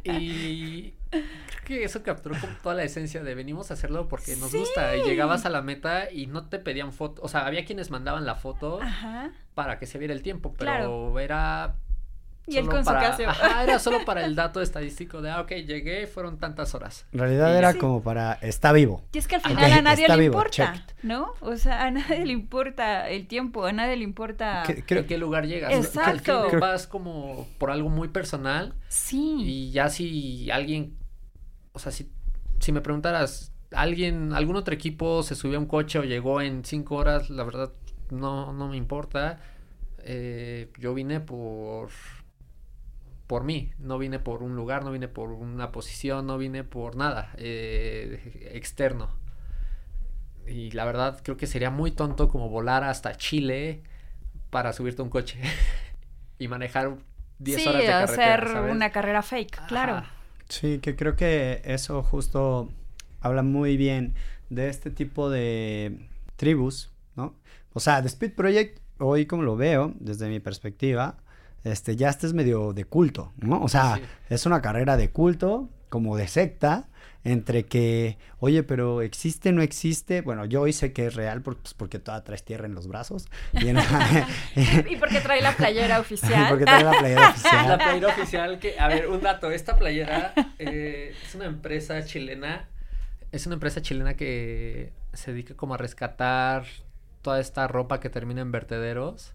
Y 0.04 0.94
creo 1.66 1.80
que 1.80 1.84
eso 1.84 2.04
capturó 2.04 2.36
como 2.40 2.54
toda 2.62 2.76
la 2.76 2.84
esencia 2.84 3.24
de 3.24 3.36
venimos 3.36 3.72
a 3.72 3.76
hacerlo 3.76 4.08
porque 4.08 4.36
nos 4.36 4.54
gusta. 4.54 4.96
Y 4.98 5.04
llegabas 5.04 5.46
a 5.46 5.50
la 5.50 5.62
meta 5.62 6.12
y 6.12 6.28
no 6.28 6.48
te 6.50 6.60
pedían 6.60 6.92
foto. 6.94 7.22
O 7.24 7.28
sea, 7.28 7.46
había 7.46 7.66
quienes 7.66 7.92
mandaban 7.92 8.26
la 8.26 8.36
foto 8.36 8.82
Ajá. 8.82 9.32
para 9.54 9.80
que 9.80 9.86
se 9.86 9.98
viera 10.00 10.14
el 10.14 10.22
tiempo, 10.22 10.54
pero 10.58 10.72
Claro. 10.72 11.20
era. 11.20 11.76
Y 12.50 12.58
él 12.58 12.68
con 12.68 12.84
su 12.84 12.92
Casio. 12.92 13.30
Ajá, 13.30 13.64
era 13.64 13.80
solo 13.80 14.00
para 14.06 14.26
el 14.26 14.36
dato 14.36 14.62
estadístico 14.62 15.22
de, 15.22 15.30
ah, 15.32 15.42
ok, 15.42 15.52
llegué, 15.66 16.08
fueron 16.08 16.38
tantas 16.40 16.74
horas. 16.76 17.06
En 17.12 17.20
realidad 17.20 17.54
Y 17.54 17.58
era 17.58 17.74
como 17.76 18.02
para 18.02 18.34
está 18.34 18.72
vivo. 18.72 19.04
Y 19.14 19.18
es 19.18 19.28
que 19.28 19.36
al 19.36 19.42
final 19.42 19.72
a 19.72 19.82
nadie 19.82 20.08
le 20.08 20.18
vivo, 20.18 20.34
importa. 20.36 20.86
¿no? 21.04 21.34
O 21.42 21.56
sea, 21.58 21.86
a 21.86 21.92
nadie 21.92 22.26
le 22.26 22.34
importa 22.34 23.08
el 23.10 23.28
tiempo, 23.28 23.66
a 23.66 23.72
nadie 23.72 23.96
le 23.98 24.04
importa. 24.04 24.64
Creo- 24.86 25.02
¿En 25.02 25.08
qué 25.08 25.18
lugar 25.18 25.46
llegas? 25.48 25.74
Exacto. 25.74 26.48
Que 26.50 26.58
vas 26.58 26.88
como 26.88 27.48
por 27.58 27.72
algo 27.72 27.90
muy 27.90 28.08
personal. 28.08 28.74
Sí. 28.88 29.36
Y 29.40 29.72
ya 29.72 29.90
si 29.90 30.50
alguien, 30.52 30.98
o 31.74 31.80
sea, 31.80 31.92
si, 31.92 32.12
si 32.60 32.72
me 32.72 32.82
preguntaras, 32.82 33.52
alguien, 33.72 34.34
algún 34.34 34.56
otro 34.56 34.74
equipo 34.74 35.22
se 35.24 35.36
subió 35.36 35.58
a 35.58 35.60
un 35.62 35.68
coche 35.68 36.00
o 36.00 36.04
llegó 36.04 36.42
en 36.42 36.66
cinco 36.66 36.96
horas, 36.96 37.30
la 37.30 37.44
verdad 37.44 37.72
no, 38.10 38.52
no 38.54 38.68
me 38.68 38.78
importa. 38.78 39.40
Eh, 40.00 40.72
yo 40.80 40.94
vine 40.94 41.20
por 41.20 41.90
por 43.30 43.44
mí, 43.44 43.72
no 43.78 44.00
vine 44.00 44.18
por 44.18 44.42
un 44.42 44.56
lugar, 44.56 44.84
no 44.84 44.90
vine 44.90 45.08
por 45.08 45.30
una 45.34 45.72
posición, 45.72 46.26
no 46.26 46.40
vine 46.40 46.64
por 46.64 46.96
nada 46.96 47.32
eh, 47.38 48.50
externo. 48.56 49.12
Y 50.48 50.72
la 50.72 50.84
verdad 50.84 51.22
creo 51.24 51.38
que 51.38 51.46
sería 51.46 51.70
muy 51.70 51.92
tonto 51.92 52.28
como 52.28 52.50
volar 52.50 52.84
hasta 52.84 53.14
Chile 53.14 53.84
para 54.50 54.74
subirte 54.74 55.04
a 55.04 55.06
un 55.06 55.12
coche 55.12 55.40
y 56.40 56.48
manejar 56.48 56.98
10 57.38 57.62
sí, 57.62 57.68
horas 57.68 57.82
de 57.82 57.88
carretera, 57.88 58.34
hacer 58.34 58.48
¿sabes? 58.48 58.72
una 58.72 58.92
carrera 58.92 59.22
fake, 59.22 59.68
claro. 59.68 59.98
Ajá. 59.98 60.12
Sí, 60.48 60.80
que 60.80 60.96
creo 60.96 61.16
que 61.16 61.62
eso 61.66 62.02
justo 62.02 62.72
habla 63.22 63.44
muy 63.44 63.78
bien 63.78 64.16
de 64.50 64.70
este 64.70 64.90
tipo 64.90 65.30
de 65.30 66.00
tribus, 66.36 66.90
¿no? 67.16 67.36
O 67.74 67.80
sea, 67.80 68.02
The 68.02 68.08
Speed 68.08 68.34
Project, 68.34 68.80
hoy 68.98 69.28
como 69.28 69.44
lo 69.44 69.56
veo, 69.56 69.94
desde 70.00 70.30
mi 70.30 70.40
perspectiva, 70.40 71.18
este, 71.64 71.96
ya 71.96 72.10
este 72.10 72.28
es 72.28 72.34
medio 72.34 72.74
de 72.74 72.86
culto, 72.86 73.34
¿no? 73.38 73.62
O 73.62 73.68
sea, 73.70 73.96
Sí. 73.98 74.02
es 74.30 74.46
una 74.46 74.62
carrera 74.62 74.98
de 74.98 75.10
culto, 75.10 75.70
como 75.90 76.16
de 76.18 76.28
secta, 76.28 76.88
entre 77.26 77.66
que, 77.66 78.18
oye, 78.40 78.64
pero 78.64 79.02
existe, 79.02 79.52
no 79.52 79.62
existe. 79.62 80.22
Bueno, 80.22 80.46
yo 80.46 80.62
hoy 80.62 80.72
sé 80.72 80.94
que 80.94 81.08
es 81.08 81.16
real 81.16 81.42
por- 81.42 81.58
pues, 81.58 81.74
porque 81.74 82.00
toda 82.00 82.24
traes 82.24 82.44
tierra 82.46 82.66
en 82.66 82.74
los 82.76 82.88
brazos. 82.88 83.28
Y 83.54 83.68
en- 83.68 83.78
Y 84.90 84.96
porque 84.96 85.20
trae 85.20 85.42
la 85.42 85.52
playera 85.56 86.00
oficial. 86.00 86.48
porque 86.50 86.64
trae 86.66 86.84
la 86.84 86.92
playera 86.98 87.30
oficial. 87.30 87.68
La 87.68 87.78
playera 87.78 88.08
oficial 88.08 88.60
que, 88.60 88.80
a 88.80 88.88
ver, 88.88 89.08
un 89.10 89.22
dato, 89.22 89.52
esta 89.52 89.76
playera 89.78 90.34
eh, 90.60 91.14
es 91.26 91.36
una 91.36 91.46
empresa 91.46 92.04
chilena, 92.06 92.70
es 93.34 93.46
una 93.48 93.56
empresa 93.56 93.82
chilena 93.82 94.14
que 94.16 94.94
se 95.14 95.32
dedica 95.34 95.56
como 95.56 95.74
a 95.74 95.78
rescatar 95.78 96.64
toda 97.22 97.40
esta 97.42 97.68
ropa 97.68 98.00
que 98.00 98.10
termina 98.10 98.40
en 98.42 98.52
vertederos. 98.54 99.34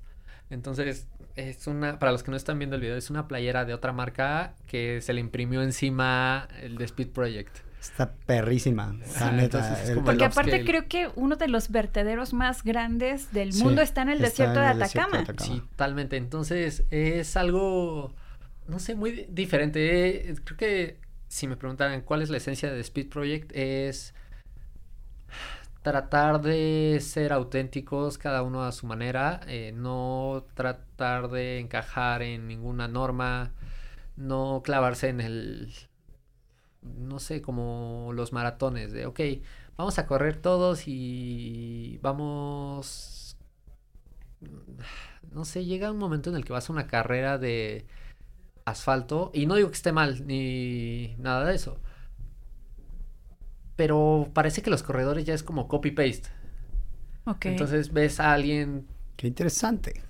Entonces, 0.51 1.07
es 1.37 1.67
una, 1.67 1.99
para 1.99 2.13
los 2.13 2.23
que 2.23 2.31
no 2.31 2.37
están 2.37 2.59
viendo 2.59 2.77
el 2.77 2.83
video, 2.83 2.97
es 2.97 3.11
una 3.11 3.27
playera 3.29 3.65
de 3.65 3.75
otra 3.75 3.93
marca 3.93 4.55
que 4.67 5.01
se 5.01 5.13
le 5.13 5.21
imprimió 5.21 5.63
encima 5.63 6.49
el 6.63 6.77
de 6.77 6.85
Speed 6.85 7.09
Project. 7.11 7.57
Está 7.81 8.13
perrísima, 8.13 8.97
la 9.21 9.31
neta. 9.33 9.59
entonces 9.59 9.89
es 9.91 9.95
como 9.95 10.07
Porque 10.07 10.25
aparte 10.25 10.65
creo 10.65 10.89
que 10.89 11.11
uno 11.17 11.37
de 11.37 11.49
los 11.49 11.69
vertederos 11.71 12.33
más 12.33 12.63
grandes 12.65 13.31
del 13.33 13.53
Sí, 13.53 13.63
mundo 13.63 13.83
está 13.83 14.03
en 14.03 14.09
el 14.09 14.15
está 14.25 14.29
desierto 14.29 14.61
en 14.63 14.79
de 14.79 14.85
desierto 14.85 15.11
de 15.11 15.19
Atacama. 15.23 15.45
Sí, 15.45 15.61
totalmente. 15.71 16.17
Entonces, 16.17 16.85
es 16.91 17.37
algo, 17.37 18.15
no 18.69 18.79
sé, 18.79 18.95
muy 18.95 19.11
di- 19.13 19.27
diferente. 19.29 20.31
Eh, 20.31 20.35
Creo 20.45 20.57
que 20.57 20.97
si 21.29 21.47
me 21.47 21.57
preguntaran 21.59 22.01
cuál 22.01 22.23
es 22.23 22.31
la 22.31 22.39
esencia 22.39 22.73
de 22.73 22.81
Speed 22.81 23.09
Project, 23.11 23.53
es 23.55 24.15
tratar 25.85 26.41
de 26.41 26.99
ser 27.03 27.33
auténticos 27.35 28.19
cada 28.19 28.43
uno 28.43 28.65
a 28.65 28.73
su 28.73 28.87
manera, 28.87 29.41
eh, 29.47 29.73
no 29.75 30.47
tratar 30.55 31.29
de 31.31 31.61
encajar 31.61 32.23
en 32.23 32.49
ninguna 32.49 32.89
norma, 32.89 33.53
no 34.17 34.63
clavarse 34.65 35.09
en 35.11 35.21
el, 35.21 35.75
no 36.83 37.19
sé, 37.19 37.43
como 37.43 38.13
los 38.15 38.33
maratones 38.33 38.93
de, 38.93 39.07
ok, 39.07 39.21
vamos 39.77 39.99
a 39.99 40.07
correr 40.07 40.41
todos 40.41 40.85
y 40.89 41.99
vamos, 42.03 43.37
no 45.33 45.45
sé, 45.45 45.65
llega 45.67 45.91
un 45.93 45.99
momento 45.99 46.31
en 46.31 46.37
el 46.37 46.45
que 46.47 46.53
vas 46.55 46.71
a 46.71 46.73
una 46.73 46.87
carrera 46.87 47.37
de 47.39 47.87
asfalto 48.65 49.31
y 49.35 49.47
no 49.47 49.57
digo 49.57 49.69
que 49.69 49.77
esté 49.77 49.93
mal 49.93 50.27
ni 50.27 51.15
nada 51.19 51.45
de 51.47 51.55
eso. 51.57 51.79
Pero 53.77 54.31
parece 54.33 54.63
que 54.63 54.71
los 54.71 54.83
corredores 54.83 55.25
ya 55.25 55.35
es 55.35 55.43
como 55.43 55.69
copy-paste. 55.69 56.29
Ok. 57.27 57.47
Entonces 57.47 57.93
ves 57.93 58.21
a 58.21 58.33
alguien 58.33 58.87
Qué 59.17 59.27
interesante. 59.27 60.03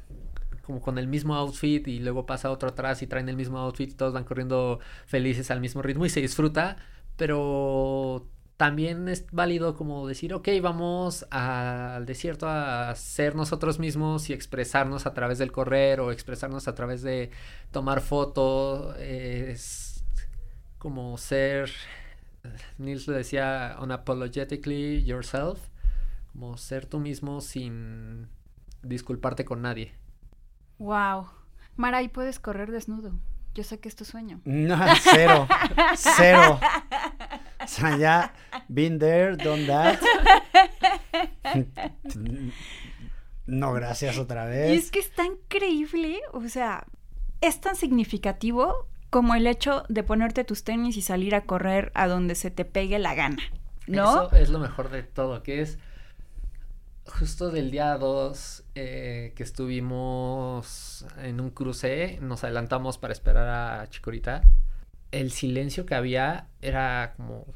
como 0.62 0.80
con 0.80 0.98
el 0.98 1.06
mismo 1.08 1.34
outfit 1.34 1.86
y 1.88 2.00
luego 2.00 2.26
pasa 2.26 2.50
otro 2.50 2.70
atrás 2.70 3.02
y 3.02 3.06
traen 3.06 3.28
el 3.28 3.36
mismo 3.36 3.58
outfit 3.58 3.90
y 3.90 3.94
todos 3.94 4.12
van 4.14 4.24
corriendo 4.24 4.80
felices 5.06 5.50
al 5.50 5.60
mismo 5.60 5.82
ritmo 5.82 6.06
y 6.06 6.10
se 6.10 6.20
disfruta, 6.20 6.76
pero 7.16 8.26
también 8.56 9.08
es 9.08 9.26
válido 9.32 9.74
como 9.74 10.06
decir, 10.06 10.32
ok, 10.32 10.48
vamos 10.62 11.26
al 11.30 12.06
desierto 12.06 12.48
a 12.48 12.94
ser 12.94 13.34
nosotros 13.34 13.78
mismos 13.78 14.30
y 14.30 14.32
expresarnos 14.32 15.06
a 15.06 15.12
través 15.14 15.38
del 15.38 15.52
correr 15.52 16.00
o 16.00 16.12
expresarnos 16.12 16.68
a 16.68 16.74
través 16.74 17.02
de 17.02 17.30
tomar 17.72 18.00
fotos, 18.00 18.96
es 18.98 20.04
como 20.78 21.18
ser, 21.18 21.70
Nils 22.78 23.06
lo 23.06 23.14
decía, 23.14 23.76
unapologetically 23.80 25.02
yourself, 25.04 25.60
como 26.32 26.56
ser 26.56 26.86
tú 26.86 26.98
mismo 27.00 27.40
sin 27.40 28.28
disculparte 28.82 29.44
con 29.44 29.62
nadie. 29.62 29.94
Wow. 30.78 31.28
Mara, 31.76 31.98
ahí 31.98 32.08
puedes 32.08 32.38
correr 32.38 32.70
desnudo. 32.70 33.18
Yo 33.54 33.62
sé 33.62 33.78
que 33.78 33.88
es 33.88 33.96
tu 33.96 34.04
sueño. 34.04 34.40
No, 34.44 34.76
cero, 35.02 35.46
cero. 35.96 36.58
O 37.62 37.66
sea, 37.68 37.96
ya, 37.96 38.34
been 38.68 38.98
there, 38.98 39.36
done 39.36 39.66
that. 39.66 39.98
No, 43.46 43.72
gracias 43.72 44.18
otra 44.18 44.44
Y 44.46 44.72
es 44.72 44.82
vez. 44.82 44.90
que 44.90 44.98
es 44.98 45.10
tan 45.12 45.26
increíble, 45.26 46.20
o 46.32 46.48
sea, 46.48 46.84
es 47.40 47.60
tan 47.60 47.76
significativo 47.76 48.88
como 49.14 49.36
el 49.36 49.46
hecho 49.46 49.84
de 49.88 50.02
ponerte 50.02 50.42
tus 50.42 50.64
tenis 50.64 50.96
y 50.96 51.00
salir 51.00 51.36
a 51.36 51.42
correr 51.42 51.92
a 51.94 52.08
donde 52.08 52.34
se 52.34 52.50
te 52.50 52.64
pegue 52.64 52.98
la 52.98 53.14
gana, 53.14 53.44
¿no? 53.86 54.26
Eso 54.26 54.32
es 54.32 54.48
lo 54.48 54.58
mejor 54.58 54.90
de 54.90 55.04
todo, 55.04 55.44
que 55.44 55.60
es 55.60 55.78
justo 57.06 57.52
del 57.52 57.70
día 57.70 57.96
2 57.96 58.64
que 58.74 59.32
estuvimos 59.36 61.06
en 61.22 61.40
un 61.40 61.50
cruce, 61.50 62.18
nos 62.22 62.42
adelantamos 62.42 62.98
para 62.98 63.12
esperar 63.12 63.46
a 63.82 63.88
Chicorita. 63.88 64.42
El 65.12 65.30
silencio 65.30 65.86
que 65.86 65.94
había 65.94 66.48
era 66.60 67.14
como... 67.16 67.46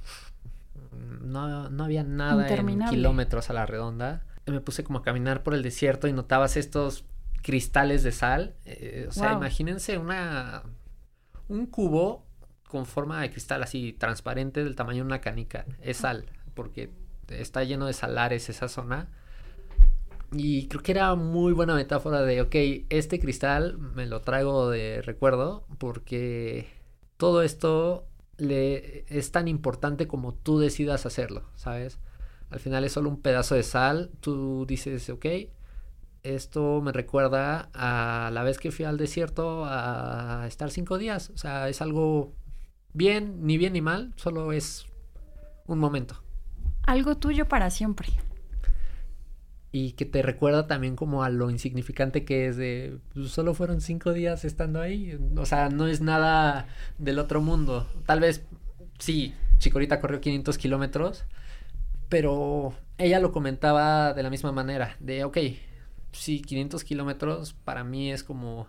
No, 1.22 1.68
no 1.70 1.82
había 1.82 2.04
nada 2.04 2.46
en 2.46 2.84
kilómetros 2.84 3.50
a 3.50 3.52
la 3.52 3.66
redonda. 3.66 4.22
Me 4.46 4.60
puse 4.60 4.84
como 4.84 5.00
a 5.00 5.02
caminar 5.02 5.42
por 5.42 5.54
el 5.54 5.64
desierto 5.64 6.06
y 6.06 6.12
notabas 6.12 6.56
estos 6.56 7.04
cristales 7.42 8.04
de 8.04 8.12
sal. 8.12 8.54
eh, 8.64 9.06
o 9.08 9.12
sea, 9.12 9.30
Wow. 9.30 9.38
imagínense 9.38 9.98
una... 9.98 10.62
Un 11.48 11.66
cubo 11.66 12.26
con 12.68 12.86
forma 12.86 13.20
de 13.22 13.30
cristal 13.30 13.62
así 13.62 13.92
transparente 13.92 14.62
del 14.62 14.76
tamaño 14.76 14.98
de 14.98 15.06
una 15.06 15.20
canica. 15.20 15.64
Es 15.80 15.98
sal, 15.98 16.26
porque 16.54 16.90
está 17.28 17.64
lleno 17.64 17.86
de 17.86 17.92
salares 17.92 18.48
esa 18.48 18.68
zona. 18.68 19.08
Y 20.32 20.68
creo 20.68 20.82
que 20.82 20.92
era 20.92 21.14
muy 21.14 21.52
buena 21.52 21.74
metáfora 21.74 22.20
de, 22.22 22.42
ok, 22.42 22.54
este 22.90 23.18
cristal 23.18 23.78
me 23.78 24.06
lo 24.06 24.20
traigo 24.20 24.68
de 24.68 25.00
recuerdo 25.00 25.66
porque 25.78 26.68
todo 27.16 27.42
esto 27.42 28.06
le 28.36 29.04
es 29.08 29.32
tan 29.32 29.48
importante 29.48 30.06
como 30.06 30.34
tú 30.34 30.58
decidas 30.58 31.06
hacerlo, 31.06 31.44
¿sabes? 31.56 31.98
Al 32.50 32.60
final 32.60 32.84
es 32.84 32.92
solo 32.92 33.08
un 33.08 33.20
pedazo 33.20 33.54
de 33.54 33.62
sal, 33.62 34.10
tú 34.20 34.66
dices, 34.66 35.08
ok, 35.08 35.26
esto 36.34 36.80
me 36.80 36.92
recuerda 36.92 37.70
a 37.74 38.30
la 38.32 38.42
vez 38.42 38.58
que 38.58 38.70
fui 38.70 38.84
al 38.84 38.96
desierto 38.96 39.64
a 39.66 40.44
estar 40.46 40.70
cinco 40.70 40.98
días, 40.98 41.30
o 41.30 41.38
sea, 41.38 41.68
es 41.68 41.80
algo 41.82 42.34
bien, 42.92 43.46
ni 43.46 43.58
bien 43.58 43.72
ni 43.72 43.80
mal, 43.80 44.12
solo 44.16 44.52
es 44.52 44.86
un 45.66 45.78
momento. 45.78 46.22
Algo 46.84 47.16
tuyo 47.16 47.48
para 47.48 47.70
siempre. 47.70 48.08
Y 49.70 49.92
que 49.92 50.06
te 50.06 50.22
recuerda 50.22 50.66
también 50.66 50.96
como 50.96 51.22
a 51.22 51.28
lo 51.28 51.50
insignificante 51.50 52.24
que 52.24 52.48
es 52.48 52.56
de, 52.56 52.98
pues, 53.12 53.30
solo 53.30 53.52
fueron 53.52 53.80
cinco 53.80 54.12
días 54.12 54.44
estando 54.44 54.80
ahí, 54.80 55.18
o 55.36 55.44
sea, 55.44 55.68
no 55.68 55.86
es 55.86 56.00
nada 56.00 56.66
del 56.96 57.18
otro 57.18 57.42
mundo. 57.42 57.86
Tal 58.06 58.20
vez, 58.20 58.46
sí, 58.98 59.34
Chicorita 59.58 60.00
corrió 60.00 60.20
500 60.20 60.56
kilómetros, 60.56 61.24
pero 62.08 62.72
ella 62.96 63.20
lo 63.20 63.32
comentaba 63.32 64.14
de 64.14 64.22
la 64.22 64.30
misma 64.30 64.52
manera, 64.52 64.96
de, 65.00 65.24
ok, 65.24 65.36
sí, 66.12 66.40
500 66.42 66.84
kilómetros 66.84 67.54
para 67.64 67.84
mí 67.84 68.10
es 68.12 68.24
como 68.24 68.66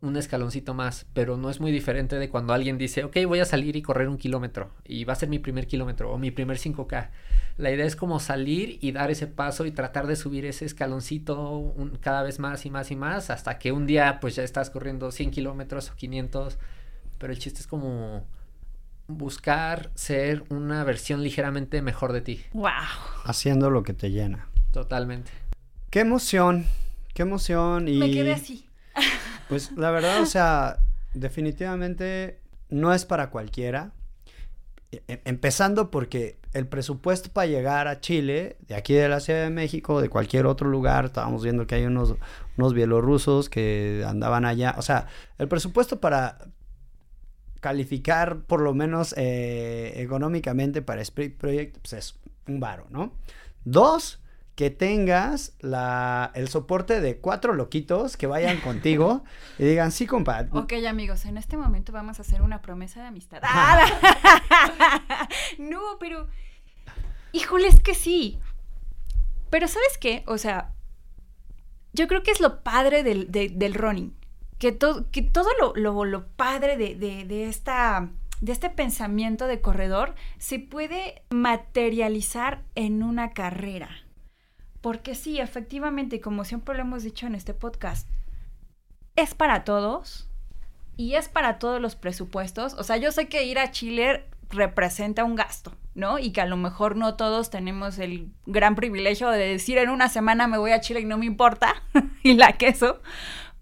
un 0.00 0.16
escaloncito 0.18 0.74
más, 0.74 1.06
pero 1.14 1.38
no 1.38 1.48
es 1.48 1.60
muy 1.60 1.72
diferente 1.72 2.16
de 2.16 2.28
cuando 2.28 2.52
alguien 2.52 2.76
dice, 2.76 3.04
ok, 3.04 3.16
voy 3.26 3.40
a 3.40 3.46
salir 3.46 3.74
y 3.74 3.80
correr 3.82 4.08
un 4.08 4.18
kilómetro, 4.18 4.70
y 4.84 5.04
va 5.04 5.14
a 5.14 5.16
ser 5.16 5.30
mi 5.30 5.38
primer 5.38 5.66
kilómetro 5.66 6.12
o 6.12 6.18
mi 6.18 6.30
primer 6.30 6.58
5K. 6.58 7.10
La 7.56 7.70
idea 7.70 7.86
es 7.86 7.96
como 7.96 8.20
salir 8.20 8.78
y 8.82 8.92
dar 8.92 9.10
ese 9.10 9.26
paso 9.26 9.64
y 9.64 9.70
tratar 9.70 10.06
de 10.06 10.16
subir 10.16 10.44
ese 10.44 10.66
escaloncito 10.66 11.50
un- 11.56 11.96
cada 11.96 12.22
vez 12.22 12.38
más 12.38 12.66
y 12.66 12.70
más 12.70 12.90
y 12.90 12.96
más 12.96 13.30
hasta 13.30 13.58
que 13.58 13.72
un 13.72 13.86
día 13.86 14.18
pues 14.20 14.36
ya 14.36 14.42
estás 14.42 14.68
corriendo 14.70 15.10
100 15.10 15.30
kilómetros 15.30 15.90
o 15.90 15.94
500. 15.94 16.58
Pero 17.18 17.32
el 17.32 17.38
chiste 17.38 17.60
es 17.60 17.66
como 17.68 18.26
buscar 19.06 19.90
ser 19.94 20.44
una 20.48 20.82
versión 20.84 21.22
ligeramente 21.22 21.80
mejor 21.82 22.12
de 22.12 22.20
ti. 22.22 22.40
Wow. 22.52 22.70
Haciendo 23.24 23.70
lo 23.70 23.82
que 23.82 23.92
te 23.94 24.10
llena. 24.10 24.48
Totalmente. 24.72 25.30
Qué 25.94 26.00
emoción, 26.00 26.66
qué 27.14 27.22
emoción. 27.22 27.86
Y 27.86 27.98
Me 27.98 28.10
quedé 28.10 28.32
así. 28.32 28.68
Pues 29.48 29.70
la 29.76 29.92
verdad, 29.92 30.22
o 30.22 30.26
sea, 30.26 30.80
definitivamente 31.12 32.40
no 32.68 32.92
es 32.92 33.04
para 33.04 33.30
cualquiera. 33.30 33.92
E- 34.90 35.04
em- 35.06 35.20
Empezando 35.24 35.92
porque 35.92 36.40
el 36.52 36.66
presupuesto 36.66 37.30
para 37.32 37.46
llegar 37.46 37.86
a 37.86 38.00
Chile, 38.00 38.56
de 38.66 38.74
aquí 38.74 38.92
de 38.92 39.08
la 39.08 39.20
Ciudad 39.20 39.44
de 39.44 39.50
México, 39.50 40.00
de 40.00 40.08
cualquier 40.08 40.46
otro 40.46 40.68
lugar, 40.68 41.04
estábamos 41.04 41.44
viendo 41.44 41.68
que 41.68 41.76
hay 41.76 41.84
unos, 41.86 42.16
unos 42.56 42.74
bielorrusos 42.74 43.48
que 43.48 44.04
andaban 44.04 44.44
allá. 44.46 44.74
O 44.76 44.82
sea, 44.82 45.06
el 45.38 45.46
presupuesto 45.46 46.00
para 46.00 46.38
calificar 47.60 48.40
por 48.46 48.62
lo 48.62 48.74
menos 48.74 49.14
eh, 49.16 49.92
económicamente 49.98 50.82
para 50.82 51.02
Spirit 51.02 51.36
Project 51.36 51.78
pues 51.78 51.92
es 51.92 52.18
un 52.48 52.58
varo, 52.58 52.88
¿no? 52.90 53.12
Dos, 53.64 54.23
que 54.54 54.70
tengas 54.70 55.54
la, 55.60 56.30
el 56.34 56.48
soporte 56.48 57.00
de 57.00 57.18
cuatro 57.18 57.54
loquitos 57.54 58.16
que 58.16 58.26
vayan 58.28 58.60
contigo 58.60 59.24
y 59.58 59.64
digan, 59.64 59.90
sí, 59.92 60.06
compa. 60.06 60.46
Ok, 60.52 60.74
amigos, 60.88 61.24
en 61.24 61.38
este 61.38 61.56
momento 61.56 61.92
vamos 61.92 62.18
a 62.18 62.22
hacer 62.22 62.40
una 62.42 62.62
promesa 62.62 63.00
de 63.02 63.08
amistad. 63.08 63.42
No, 65.58 65.80
pero. 65.98 66.28
Híjole, 67.32 67.68
es 67.68 67.80
que 67.80 67.94
sí. 67.94 68.38
Pero 69.50 69.66
¿sabes 69.68 69.98
qué? 70.00 70.22
O 70.26 70.38
sea, 70.38 70.72
yo 71.92 72.06
creo 72.08 72.22
que 72.22 72.30
es 72.30 72.40
lo 72.40 72.62
padre 72.62 73.02
del, 73.02 73.30
de- 73.30 73.48
del 73.50 73.74
running. 73.74 74.16
Que, 74.58 74.72
to- 74.72 75.10
que 75.10 75.22
todo 75.22 75.48
lo, 75.60 75.74
lo- 75.74 76.04
lo 76.04 76.26
padre 76.28 76.76
de, 76.76 76.94
de- 76.94 77.24
de 77.24 77.48
esta, 77.48 78.10
de 78.40 78.52
este 78.52 78.70
pensamiento 78.70 79.46
de 79.46 79.60
corredor 79.60 80.14
se 80.38 80.58
puede 80.60 81.22
materializar 81.30 82.62
en 82.74 83.02
una 83.02 83.32
carrera. 83.32 83.90
Porque 84.84 85.14
sí, 85.14 85.40
efectivamente, 85.40 86.20
como 86.20 86.44
siempre 86.44 86.74
lo 86.74 86.82
hemos 86.82 87.02
dicho 87.02 87.26
en 87.26 87.34
este 87.34 87.54
podcast, 87.54 88.06
es 89.16 89.34
para 89.34 89.64
todos 89.64 90.28
y 90.98 91.14
es 91.14 91.30
para 91.30 91.58
todos 91.58 91.80
los 91.80 91.96
presupuestos. 91.96 92.74
O 92.74 92.84
sea, 92.84 92.98
yo 92.98 93.10
sé 93.10 93.26
que 93.26 93.44
ir 93.44 93.58
a 93.58 93.70
Chile 93.70 94.26
representa 94.50 95.24
un 95.24 95.36
gasto, 95.36 95.72
¿no? 95.94 96.18
Y 96.18 96.32
que 96.32 96.42
a 96.42 96.46
lo 96.46 96.58
mejor 96.58 96.96
no 96.96 97.14
todos 97.14 97.48
tenemos 97.48 97.98
el 97.98 98.30
gran 98.44 98.74
privilegio 98.74 99.30
de 99.30 99.48
decir 99.48 99.78
en 99.78 99.88
una 99.88 100.10
semana 100.10 100.48
me 100.48 100.58
voy 100.58 100.72
a 100.72 100.82
Chile 100.82 101.00
y 101.00 101.06
no 101.06 101.16
me 101.16 101.24
importa 101.24 101.82
y 102.22 102.34
la 102.34 102.52
queso. 102.58 103.00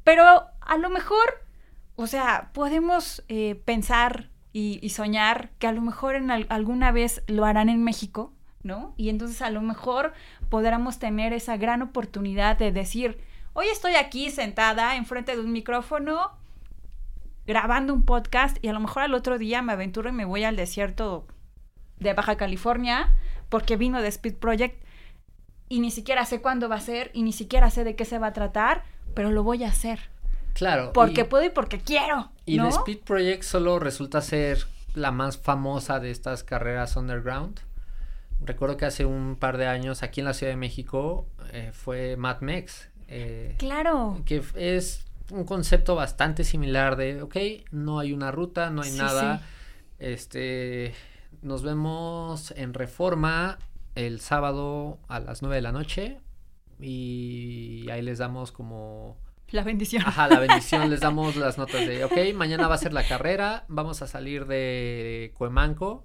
Pero 0.02 0.24
a 0.60 0.76
lo 0.76 0.90
mejor, 0.90 1.46
o 1.94 2.08
sea, 2.08 2.50
podemos 2.52 3.22
eh, 3.28 3.62
pensar 3.64 4.28
y, 4.52 4.88
soñar 4.88 5.50
que 5.60 5.68
a 5.68 5.72
lo 5.72 5.82
mejor 5.82 6.16
en 6.16 6.32
alguna 6.32 6.90
vez 6.90 7.22
lo 7.28 7.44
harán 7.44 7.68
en 7.68 7.84
México, 7.84 8.32
¿no? 8.62 8.94
Y 8.96 9.08
entonces 9.08 9.42
a 9.42 9.50
lo 9.50 9.60
mejor 9.62 10.12
podremos 10.48 10.98
tener 10.98 11.32
esa 11.32 11.56
gran 11.56 11.82
oportunidad 11.82 12.58
de 12.58 12.72
decir, 12.72 13.18
hoy 13.52 13.66
estoy 13.68 13.94
aquí 13.94 14.30
sentada 14.30 14.96
enfrente 14.96 15.34
de 15.34 15.42
un 15.42 15.52
micrófono 15.52 16.32
grabando 17.46 17.92
un 17.92 18.04
podcast 18.04 18.56
y 18.62 18.68
a 18.68 18.72
lo 18.72 18.80
mejor 18.80 19.02
al 19.02 19.14
otro 19.14 19.38
día 19.38 19.62
me 19.62 19.72
aventuro 19.72 20.08
y 20.08 20.12
me 20.12 20.24
voy 20.24 20.44
al 20.44 20.56
desierto 20.56 21.26
de 21.98 22.14
Baja 22.14 22.36
California 22.36 23.16
porque 23.48 23.76
vino 23.76 24.00
de 24.00 24.08
Speed 24.08 24.36
Project 24.36 24.82
y 25.68 25.80
ni 25.80 25.90
siquiera 25.90 26.24
sé 26.24 26.40
cuándo 26.40 26.68
va 26.68 26.76
a 26.76 26.80
ser 26.80 27.10
y 27.14 27.22
ni 27.22 27.32
siquiera 27.32 27.70
sé 27.70 27.84
de 27.84 27.96
qué 27.96 28.04
se 28.04 28.18
va 28.18 28.28
a 28.28 28.32
tratar, 28.32 28.84
pero 29.14 29.30
lo 29.30 29.42
voy 29.42 29.64
a 29.64 29.68
hacer. 29.68 30.00
Claro. 30.54 30.92
Porque 30.92 31.24
puedo 31.24 31.44
y 31.44 31.50
porque 31.50 31.78
quiero. 31.78 32.30
Y 32.44 32.58
The 32.58 32.68
Speed 32.68 33.00
Project 33.00 33.42
solo 33.42 33.78
resulta 33.78 34.20
ser 34.20 34.66
la 34.94 35.10
más 35.10 35.38
famosa 35.38 35.98
de 35.98 36.10
estas 36.10 36.44
carreras 36.44 36.96
underground. 36.96 37.60
Recuerdo 38.44 38.76
que 38.76 38.84
hace 38.84 39.04
un 39.04 39.36
par 39.36 39.56
de 39.56 39.66
años 39.66 40.02
aquí 40.02 40.20
en 40.20 40.26
la 40.26 40.34
Ciudad 40.34 40.52
de 40.52 40.56
México 40.56 41.26
eh, 41.52 41.70
fue 41.72 42.16
Mad 42.16 42.40
Max. 42.40 42.88
Eh, 43.08 43.54
claro. 43.58 44.22
Que 44.24 44.42
es 44.56 45.04
un 45.30 45.44
concepto 45.44 45.94
bastante 45.94 46.44
similar 46.44 46.96
de, 46.96 47.22
ok, 47.22 47.36
no 47.70 47.98
hay 47.98 48.12
una 48.12 48.30
ruta, 48.30 48.70
no 48.70 48.82
hay 48.82 48.92
nada. 48.92 49.42
Este, 49.98 50.94
nos 51.42 51.62
vemos 51.62 52.52
en 52.56 52.74
Reforma 52.74 53.58
el 53.94 54.20
sábado 54.20 54.98
a 55.08 55.20
las 55.20 55.42
9 55.42 55.56
de 55.56 55.62
la 55.62 55.72
noche 55.72 56.20
y 56.80 57.88
ahí 57.90 58.02
les 58.02 58.18
damos 58.18 58.50
como 58.50 59.16
la 59.50 59.62
bendición. 59.62 60.02
Ajá, 60.04 60.28
la 60.28 60.40
bendición. 60.40 60.90
Les 60.90 61.00
damos 61.00 61.36
las 61.36 61.58
notas 61.58 61.86
de, 61.86 62.04
ok, 62.04 62.34
mañana 62.34 62.66
va 62.66 62.74
a 62.74 62.78
ser 62.78 62.92
la 62.92 63.06
carrera, 63.06 63.64
vamos 63.68 64.02
a 64.02 64.06
salir 64.06 64.46
de 64.46 65.32
Cuemanco 65.36 66.04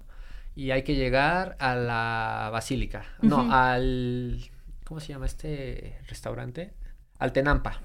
y 0.58 0.72
hay 0.72 0.82
que 0.82 0.96
llegar 0.96 1.54
a 1.60 1.76
la 1.76 2.50
Basílica. 2.52 3.04
No, 3.22 3.46
al... 3.52 4.40
¿Cómo 4.82 4.98
se 4.98 5.12
llama 5.12 5.26
este 5.26 5.96
restaurante? 6.08 6.74
Al 7.20 7.32
Tenampa. 7.32 7.80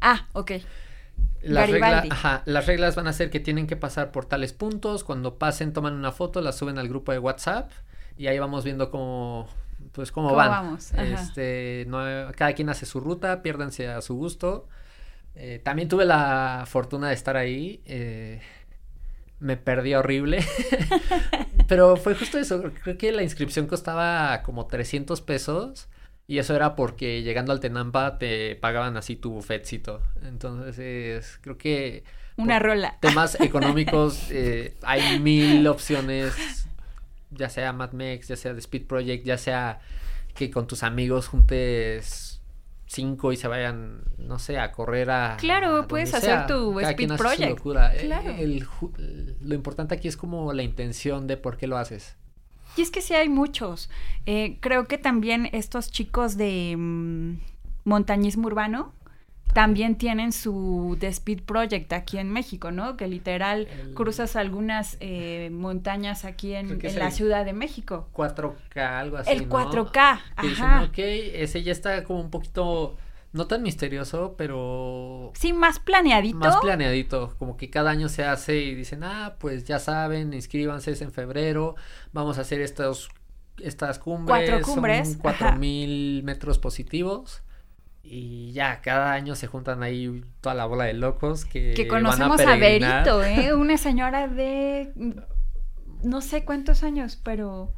Ah, 0.00 0.26
ok. 0.32 0.52
Las, 1.42 1.68
reglas, 1.68 2.06
ajá, 2.08 2.42
las 2.46 2.64
reglas 2.64 2.96
van 2.96 3.08
a 3.08 3.12
ser 3.12 3.28
que 3.28 3.40
tienen 3.40 3.66
que 3.66 3.76
pasar 3.76 4.10
por 4.10 4.24
tales 4.24 4.54
puntos. 4.54 5.04
Cuando 5.04 5.38
pasen, 5.38 5.74
toman 5.74 5.92
una 5.92 6.12
foto, 6.12 6.40
la 6.40 6.52
suben 6.52 6.78
al 6.78 6.88
grupo 6.88 7.12
de 7.12 7.18
WhatsApp 7.18 7.70
y 8.16 8.28
ahí 8.28 8.38
vamos 8.38 8.64
viendo 8.64 8.90
cómo, 8.90 9.46
pues 9.92 10.10
cómo, 10.10 10.34
van. 10.34 10.48
Vamos? 10.48 10.92
Este, 10.94 11.84
no, 11.88 11.98
cada 12.34 12.54
quien 12.54 12.70
hace 12.70 12.86
su 12.86 13.00
ruta, 13.00 13.42
piérdanse 13.42 13.88
a 13.88 14.00
su 14.00 14.14
gusto. 14.14 14.66
Eh, 15.34 15.60
también 15.62 15.90
tuve 15.90 16.06
la 16.06 16.64
fortuna 16.66 17.08
de 17.08 17.14
estar 17.14 17.36
ahí. 17.36 17.82
Eh, 17.84 18.40
me 19.40 19.58
perdí 19.58 19.94
horrible. 19.94 20.42
Pero 21.68 21.96
fue 21.96 22.14
justo 22.14 22.38
eso. 22.38 22.62
Creo 22.82 22.98
que 22.98 23.12
la 23.12 23.22
inscripción 23.22 23.66
costaba 23.66 24.42
como 24.42 24.66
300 24.66 25.20
pesos. 25.20 25.88
Y 26.26 26.38
eso 26.38 26.56
era 26.56 26.74
porque 26.74 27.22
llegando 27.22 27.52
al 27.52 27.60
Tenampa 27.60 28.18
te 28.18 28.56
pagaban 28.56 28.96
así 28.96 29.16
tu 29.16 29.30
buffetcito. 29.30 30.00
Entonces, 30.22 31.38
creo 31.42 31.58
que... 31.58 32.04
Una 32.36 32.58
rola. 32.58 32.96
Temas 33.00 33.38
económicos, 33.40 34.30
eh, 34.30 34.74
hay 34.82 35.18
mil 35.20 35.66
opciones. 35.66 36.66
Ya 37.30 37.48
sea 37.48 37.72
Mad 37.72 37.92
Max, 37.92 38.28
ya 38.28 38.36
sea 38.36 38.52
The 38.52 38.60
Speed 38.60 38.86
Project, 38.86 39.24
ya 39.26 39.36
sea 39.36 39.80
que 40.34 40.50
con 40.50 40.66
tus 40.66 40.82
amigos 40.82 41.28
juntes 41.28 42.33
cinco 42.86 43.32
y 43.32 43.36
se 43.36 43.48
vayan, 43.48 44.02
no 44.18 44.38
sé, 44.38 44.58
a 44.58 44.72
correr 44.72 45.10
a. 45.10 45.36
Claro, 45.38 45.86
puedes 45.88 46.14
hacer 46.14 46.46
tu 46.46 46.78
speed 46.80 47.16
project. 47.16 47.64
Lo 49.40 49.54
importante 49.54 49.94
aquí 49.94 50.08
es 50.08 50.16
como 50.16 50.52
la 50.52 50.62
intención 50.62 51.26
de 51.26 51.36
por 51.36 51.56
qué 51.56 51.66
lo 51.66 51.76
haces. 51.76 52.16
Y 52.76 52.82
es 52.82 52.90
que 52.90 53.00
sí 53.00 53.14
hay 53.14 53.28
muchos. 53.28 53.88
Eh, 54.26 54.58
creo 54.60 54.88
que 54.88 54.98
también 54.98 55.48
estos 55.52 55.90
chicos 55.90 56.36
de 56.36 56.74
mm, 56.76 57.34
montañismo 57.84 58.46
urbano 58.46 58.92
también 59.52 59.96
tienen 59.96 60.32
su 60.32 60.96
The 60.98 61.06
Speed 61.08 61.42
Project 61.44 61.92
aquí 61.92 62.18
en 62.18 62.30
México, 62.30 62.72
¿no? 62.72 62.96
Que 62.96 63.06
literal 63.06 63.68
cruzas 63.94 64.34
algunas 64.34 64.96
eh, 64.98 65.48
montañas 65.52 66.24
aquí 66.24 66.54
en, 66.54 66.80
la 66.96 67.10
Ciudad 67.12 67.44
de 67.44 67.52
México. 67.52 68.08
4K, 68.12 68.76
algo 68.76 69.18
así. 69.18 69.30
El 69.30 69.48
4K, 69.48 70.20
ajá. 70.36 70.82
ok, 70.88 70.98
ese 70.98 71.62
ya 71.62 71.70
está 71.70 72.02
como 72.02 72.20
un 72.20 72.30
poquito, 72.30 72.96
no 73.32 73.46
tan 73.46 73.62
misterioso, 73.62 74.34
pero... 74.36 75.30
Sí, 75.34 75.52
más 75.52 75.78
planeadito. 75.78 76.38
Más 76.38 76.56
planeadito, 76.56 77.36
como 77.38 77.56
que 77.56 77.70
cada 77.70 77.90
año 77.90 78.08
se 78.08 78.24
hace 78.24 78.58
y 78.58 78.74
dicen, 78.74 79.04
ah, 79.04 79.36
pues 79.38 79.64
ya 79.64 79.78
saben, 79.78 80.34
inscríbanse, 80.34 80.90
es 80.90 81.00
en 81.00 81.12
febrero, 81.12 81.76
vamos 82.12 82.38
a 82.38 82.40
hacer 82.40 82.60
estos, 82.60 83.08
estas 83.62 84.00
cumbres. 84.00 84.50
Cuatro 84.50 84.66
cumbres. 84.66 85.10
Son 85.10 85.18
cuatro 85.18 85.52
mil 85.56 86.24
metros 86.24 86.58
positivos 86.58 87.44
y 88.06 88.52
ya, 88.52 88.82
cada 88.82 89.14
año 89.14 89.34
se 89.34 89.46
juntan 89.46 89.82
ahí 89.82 90.22
toda 90.42 90.54
la 90.54 90.66
bola 90.66 90.84
de 90.84 90.92
locos 90.92 91.46
que. 91.46 91.72
Que 91.72 91.88
conocemos 91.88 92.38
a, 92.40 92.56
Berito, 92.56 93.24
¿eh? 93.24 93.54
Una 93.56 93.78
señora 93.78 94.28
de. 94.28 94.92
No 96.02 96.20
sé 96.20 96.44
cuántos 96.44 96.82
años, 96.82 97.18
pero. 97.22 97.72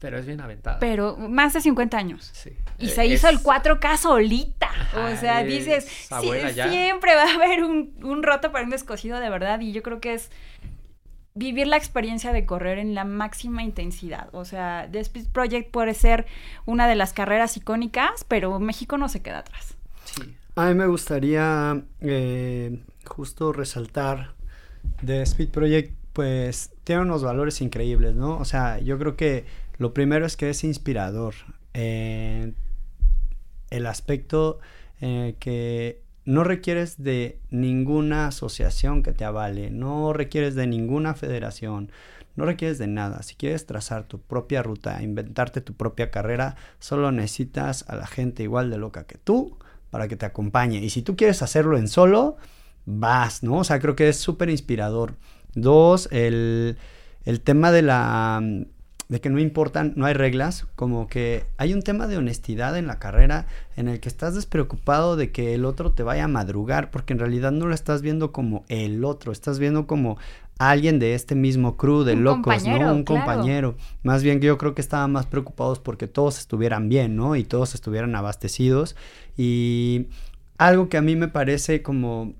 Pero 0.00 0.18
es 0.18 0.26
bien 0.26 0.42
aventada. 0.42 0.78
Pero 0.80 1.16
más 1.16 1.54
de 1.54 1.62
50 1.62 1.96
años. 1.96 2.30
Sí. 2.34 2.50
Y 2.78 2.88
se 2.88 3.06
hizo 3.06 3.26
el 3.28 3.38
4K 3.38 3.96
solita. 3.96 4.70
o 4.94 5.16
sea, 5.16 5.42
dices, 5.42 5.84
siempre 5.84 7.14
va 7.14 7.22
a 7.22 7.34
haber 7.34 7.64
un, 7.64 7.94
un 8.02 8.22
roto 8.22 8.52
para 8.52 8.64
un 8.64 8.70
descosido 8.70 9.18
de 9.18 9.30
verdad. 9.30 9.60
Y 9.60 9.72
yo 9.72 9.82
creo 9.82 10.00
que 10.00 10.12
es 10.12 10.30
vivir 11.34 11.66
la 11.66 11.76
experiencia 11.76 12.32
de 12.32 12.46
correr 12.46 12.78
en 12.78 12.94
la 12.94 13.04
máxima 13.04 13.64
intensidad. 13.64 14.28
O 14.32 14.44
sea, 14.44 14.88
The 14.90 15.00
Speed 15.00 15.28
Project 15.32 15.70
puede 15.70 15.94
ser 15.94 16.26
una 16.64 16.86
de 16.86 16.94
las 16.94 17.12
carreras 17.12 17.56
icónicas, 17.56 18.24
pero 18.28 18.60
México 18.60 18.98
no 18.98 19.08
se 19.08 19.20
queda 19.20 19.38
atrás. 19.40 19.76
Sí. 20.04 20.22
A 20.54 20.68
mí 20.68 20.74
me 20.74 20.86
gustaría 20.86 21.82
eh, 22.00 22.80
justo 23.04 23.52
resaltar 23.52 24.34
The 25.04 25.22
Speed 25.22 25.48
Project, 25.48 25.92
pues 26.12 26.72
tiene 26.84 27.02
unos 27.02 27.24
valores 27.24 27.60
increíbles, 27.60 28.14
¿no? 28.14 28.38
O 28.38 28.44
sea, 28.44 28.78
yo 28.78 28.96
creo 28.98 29.16
que 29.16 29.44
lo 29.78 29.92
primero 29.92 30.26
es 30.26 30.36
que 30.36 30.50
es 30.50 30.62
inspirador. 30.62 31.34
Eh, 31.72 32.52
el 33.70 33.86
aspecto 33.86 34.60
eh, 35.00 35.34
que 35.40 36.03
no 36.24 36.44
requieres 36.44 37.02
de 37.02 37.38
ninguna 37.50 38.28
asociación 38.28 39.02
que 39.02 39.12
te 39.12 39.24
avale, 39.24 39.70
no 39.70 40.12
requieres 40.12 40.54
de 40.54 40.66
ninguna 40.66 41.14
federación, 41.14 41.90
no 42.36 42.44
requieres 42.44 42.78
de 42.78 42.86
nada. 42.86 43.22
Si 43.22 43.34
quieres 43.34 43.66
trazar 43.66 44.04
tu 44.04 44.20
propia 44.20 44.62
ruta, 44.62 45.02
inventarte 45.02 45.60
tu 45.60 45.74
propia 45.74 46.10
carrera, 46.10 46.56
solo 46.78 47.12
necesitas 47.12 47.84
a 47.88 47.96
la 47.96 48.06
gente 48.06 48.42
igual 48.42 48.70
de 48.70 48.78
loca 48.78 49.04
que 49.04 49.18
tú 49.18 49.58
para 49.90 50.08
que 50.08 50.16
te 50.16 50.26
acompañe. 50.26 50.78
Y 50.78 50.90
si 50.90 51.02
tú 51.02 51.16
quieres 51.16 51.42
hacerlo 51.42 51.76
en 51.76 51.88
solo, 51.88 52.36
vas, 52.86 53.42
¿no? 53.42 53.58
O 53.58 53.64
sea, 53.64 53.78
creo 53.78 53.94
que 53.94 54.08
es 54.08 54.16
súper 54.16 54.50
inspirador. 54.50 55.14
Dos, 55.54 56.08
el, 56.10 56.78
el 57.24 57.40
tema 57.40 57.70
de 57.70 57.82
la 57.82 58.42
de 59.08 59.20
que 59.20 59.30
no 59.30 59.38
importan, 59.38 59.92
no 59.96 60.06
hay 60.06 60.14
reglas, 60.14 60.66
como 60.76 61.06
que 61.06 61.44
hay 61.56 61.74
un 61.74 61.82
tema 61.82 62.06
de 62.06 62.16
honestidad 62.16 62.76
en 62.76 62.86
la 62.86 62.98
carrera 62.98 63.46
en 63.76 63.88
el 63.88 64.00
que 64.00 64.08
estás 64.08 64.34
despreocupado 64.34 65.16
de 65.16 65.30
que 65.30 65.54
el 65.54 65.64
otro 65.64 65.92
te 65.92 66.02
vaya 66.02 66.24
a 66.24 66.28
madrugar, 66.28 66.90
porque 66.90 67.12
en 67.12 67.18
realidad 67.18 67.52
no 67.52 67.66
lo 67.66 67.74
estás 67.74 68.02
viendo 68.02 68.32
como 68.32 68.64
el 68.68 69.04
otro, 69.04 69.32
estás 69.32 69.58
viendo 69.58 69.86
como 69.86 70.16
alguien 70.58 70.98
de 70.98 71.14
este 71.14 71.34
mismo 71.34 71.76
crew 71.76 72.04
de 72.04 72.16
locos, 72.16 72.64
¿no? 72.64 72.94
Un 72.94 73.04
compañero. 73.04 73.76
Más 74.02 74.22
bien 74.22 74.40
que 74.40 74.46
yo 74.46 74.58
creo 74.58 74.74
que 74.74 74.80
estaban 74.80 75.12
más 75.12 75.26
preocupados 75.26 75.78
porque 75.80 76.06
todos 76.06 76.38
estuvieran 76.38 76.88
bien, 76.88 77.16
¿no? 77.16 77.36
Y 77.36 77.44
todos 77.44 77.74
estuvieran 77.74 78.14
abastecidos. 78.14 78.96
Y 79.36 80.06
algo 80.58 80.88
que 80.88 80.96
a 80.96 81.02
mí 81.02 81.16
me 81.16 81.28
parece 81.28 81.82
como 81.82 82.34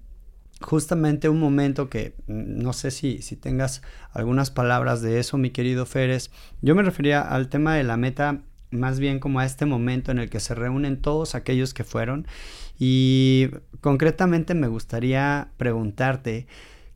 justamente 0.61 1.29
un 1.29 1.41
momento 1.41 1.89
que 1.89 2.15
mm, 2.27 2.63
no 2.63 2.73
sé 2.73 2.91
si, 2.91 3.23
si 3.23 3.37
tengas 3.37 3.83
algunas 4.13 4.51
palabras 4.51 5.03
de 5.03 5.19
eso, 5.19 5.39
mi 5.39 5.51
querido 5.51 5.87
Férez. 5.87 6.31
Yo 6.63 6.75
me 6.75 6.83
refería 6.83 7.21
al 7.21 7.49
tema 7.49 7.75
de 7.75 7.85
la 7.85 7.97
meta 7.97 8.43
más 8.71 8.99
bien 8.99 9.21
como 9.21 9.41
a 9.41 9.45
este 9.45 9.67
momento 9.67 10.11
en 10.11 10.19
el 10.19 10.29
que 10.29 10.41
se 10.41 10.55
reúnen 10.55 11.01
todos 11.01 11.35
aquellos 11.35 11.75
que 11.75 11.85
fueron 11.85 12.27
y 12.79 13.51
concretamente 13.81 14.55
me 14.55 14.67
gustaría 14.67 15.49
preguntarte 15.57 16.47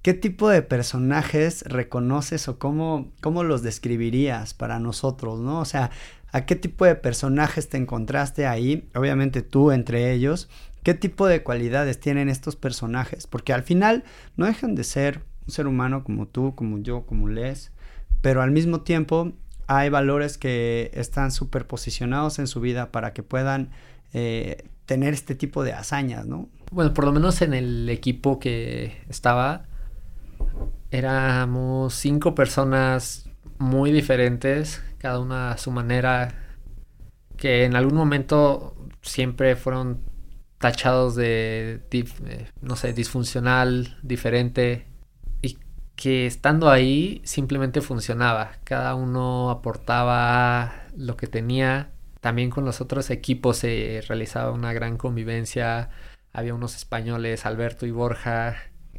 qué 0.03 0.15
tipo 0.15 0.49
de 0.49 0.63
personajes 0.63 1.63
reconoces 1.67 2.49
o 2.49 2.59
cómo, 2.59 3.13
cómo 3.21 3.45
los 3.45 3.63
describirías 3.63 4.55
para 4.55 4.79
nosotros, 4.79 5.39
¿no? 5.41 5.61
O 5.61 5.65
sea, 5.65 5.91
¿a 6.33 6.47
qué 6.47 6.57
tipo 6.57 6.85
de 6.85 6.95
personajes 6.95 7.69
te 7.69 7.77
encontraste 7.77 8.47
ahí? 8.47 8.89
Obviamente 8.95 9.43
tú 9.43 9.71
entre 9.71 10.13
ellos 10.13 10.49
qué 10.83 10.95
tipo 10.95 11.27
de 11.27 11.43
cualidades 11.43 12.01
tienen 12.01 12.29
estos 12.29 12.57
personajes, 12.57 13.27
porque 13.27 13.53
al 13.53 13.63
final 13.63 14.05
no 14.37 14.47
dejan 14.47 14.75
de 14.75 14.85
ser 14.85 15.23
un 15.47 15.53
ser 15.53 15.67
humano 15.67 16.05
como 16.05 16.27
tú, 16.27 16.55
como 16.55 16.79
yo, 16.79 17.07
como 17.07 17.29
Les, 17.29 17.73
pero 18.21 18.43
al 18.43 18.51
mismo 18.51 18.83
tiempo 18.83 19.33
hay 19.67 19.91
valores 19.91 20.39
que 20.39 20.91
están 20.95 21.31
superposicionados 21.31 22.39
en 22.39 22.47
su 22.47 22.61
vida 22.61 22.91
para 22.91 23.13
que 23.13 23.23
puedan 23.23 23.71
eh, 24.13 24.65
tener 24.87 25.13
este 25.13 25.35
tipo 25.35 25.63
de 25.63 25.75
hazañas, 25.75 26.27
¿no? 26.27 26.49
Bueno, 26.73 26.95
por 26.95 27.05
lo 27.05 27.13
menos 27.13 27.43
en 27.43 27.53
el 27.53 27.89
equipo 27.91 28.39
que 28.39 29.03
estaba, 29.09 29.67
éramos 30.91 31.95
cinco 31.95 32.35
personas 32.35 33.29
muy 33.59 33.93
diferentes, 33.93 34.83
cada 34.99 35.21
una 35.21 35.53
a 35.53 35.59
su 35.59 35.71
manera, 35.71 36.35
que 37.37 37.65
en 37.65 37.77
algún 37.77 37.97
momento 37.97 38.75
siempre 39.03 39.57
fueron 39.57 40.01
tachados 40.59 41.15
de, 41.17 41.81
eh, 41.93 42.51
no 42.61 42.77
sé, 42.77 42.93
disfuncional, 42.93 43.97
diferente, 44.03 44.87
y 45.43 45.59
que 45.97 46.27
estando 46.27 46.71
ahí 46.71 47.23
simplemente 47.25 47.81
funcionaba. 47.81 48.53
Cada 48.65 48.95
uno 48.95 49.51
aportaba 49.51 50.87
lo 50.97 51.17
que 51.17 51.27
tenía. 51.27 51.91
También 52.21 52.51
con 52.51 52.65
los 52.65 52.81
otros 52.81 53.11
equipos 53.11 53.59
se 53.59 54.03
realizaba 54.09 54.53
una 54.53 54.73
gran 54.73 54.97
convivencia. 54.97 55.91
Había 56.33 56.55
unos 56.55 56.77
españoles, 56.77 57.47
Alberto 57.47 57.87
y 57.87 57.91
Borja. 57.93 58.57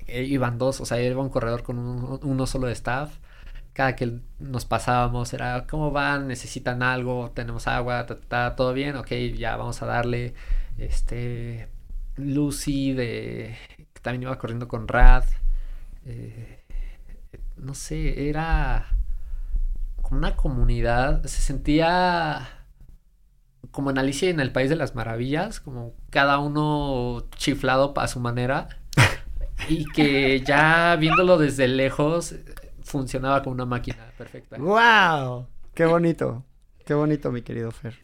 E 0.07 0.23
iban 0.23 0.57
dos, 0.57 0.81
o 0.81 0.85
sea, 0.85 1.01
iba 1.01 1.21
un 1.21 1.29
corredor 1.29 1.63
con 1.63 1.77
uno 1.79 2.47
solo 2.47 2.67
de 2.67 2.73
staff 2.73 3.11
cada 3.73 3.95
que 3.95 4.19
nos 4.39 4.65
pasábamos 4.65 5.31
era, 5.33 5.65
¿cómo 5.65 5.91
van? 5.91 6.27
¿Necesitan 6.27 6.83
algo? 6.83 7.31
¿Tenemos 7.31 7.65
agua? 7.67 8.05
¿Está 8.09 8.55
todo 8.57 8.73
bien? 8.73 8.97
Ok, 8.97 9.11
ya 9.37 9.55
vamos 9.55 9.81
a 9.81 9.85
darle. 9.85 10.33
Este, 10.79 11.67
Lucy 12.15 12.93
de, 12.93 13.55
que 13.93 14.01
también 14.01 14.23
iba 14.23 14.37
corriendo 14.37 14.67
con 14.67 14.87
Rad. 14.87 15.25
Eh, 16.05 16.63
no 17.57 17.73
sé, 17.73 18.29
era 18.29 18.87
como 20.01 20.17
una 20.17 20.35
comunidad, 20.35 21.23
se 21.25 21.41
sentía 21.41 22.47
como 23.71 23.91
en 23.91 23.97
Alicia 23.99 24.29
en 24.29 24.39
el 24.39 24.51
País 24.51 24.69
de 24.69 24.75
las 24.75 24.95
Maravillas, 24.95 25.59
como 25.59 25.93
cada 26.09 26.39
uno 26.39 27.27
chiflado 27.35 27.93
a 27.97 28.07
su 28.07 28.19
manera. 28.19 28.69
y 29.67 29.85
que 29.85 30.41
ya 30.41 30.95
viéndolo 30.95 31.37
desde 31.37 31.67
lejos 31.67 32.35
funcionaba 32.81 33.43
como 33.43 33.53
una 33.53 33.65
máquina 33.65 34.11
perfecta. 34.17 34.57
¡Wow! 34.57 35.47
¡Qué 35.73 35.85
bonito! 35.85 36.45
Qué 36.85 36.93
bonito, 36.93 37.31
mi 37.31 37.43
querido 37.43 37.69
Fer. 37.71 37.99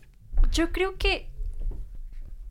Yo 0.51 0.71
creo 0.71 0.97
que 0.97 1.31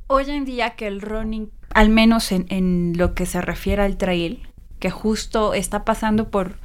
hoy 0.07 0.31
en 0.31 0.45
día 0.45 0.71
que 0.71 0.87
el 0.87 1.01
running, 1.01 1.51
al 1.73 1.89
menos 1.89 2.33
en, 2.33 2.93
lo 2.97 3.15
que 3.15 3.27
se 3.27 3.41
refiere 3.41 3.83
al 3.83 3.97
trail, 3.97 4.47
que 4.79 4.91
justo 4.91 5.55
está 5.55 5.85
pasando 5.85 6.31
por, 6.31 6.57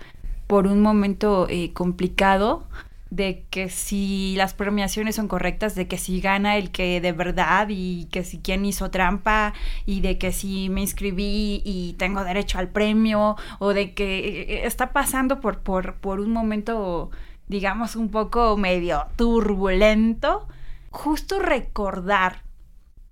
por 0.48 0.68
un 0.68 0.82
momento 0.82 1.48
eh, 1.50 1.72
complicado, 1.74 2.68
de 3.10 3.46
que 3.50 3.70
si 3.70 4.36
las 4.38 4.54
premiaciones 4.54 5.16
son 5.16 5.28
correctas, 5.28 5.74
de 5.74 5.88
que 5.88 5.98
si 5.98 6.22
gana 6.22 6.58
el 6.58 6.70
que 6.70 7.02
de 7.02 7.12
verdad 7.12 7.68
y 7.70 8.06
que 8.12 8.24
si 8.24 8.38
quien 8.40 8.66
hizo 8.66 8.92
trampa 8.92 9.54
y 9.86 10.02
de 10.02 10.20
que 10.20 10.32
si 10.32 10.70
me 10.70 10.82
inscribí 10.82 11.64
y 11.66 11.96
tengo 11.98 12.24
derecho 12.24 12.60
al 12.60 12.70
premio 12.70 13.36
o 13.58 13.74
de 13.74 13.94
que 13.94 14.20
eh, 14.20 14.42
eh, 14.42 14.62
está 14.66 14.94
pasando 14.94 15.40
por, 15.40 15.60
por, 15.60 15.96
por 15.96 16.20
un 16.20 16.32
momento, 16.32 17.10
digamos, 17.48 17.96
un 17.96 18.10
poco 18.10 18.56
medio 18.58 19.08
turbulento, 19.16 20.48
justo 20.92 21.40
recordar 21.40 22.44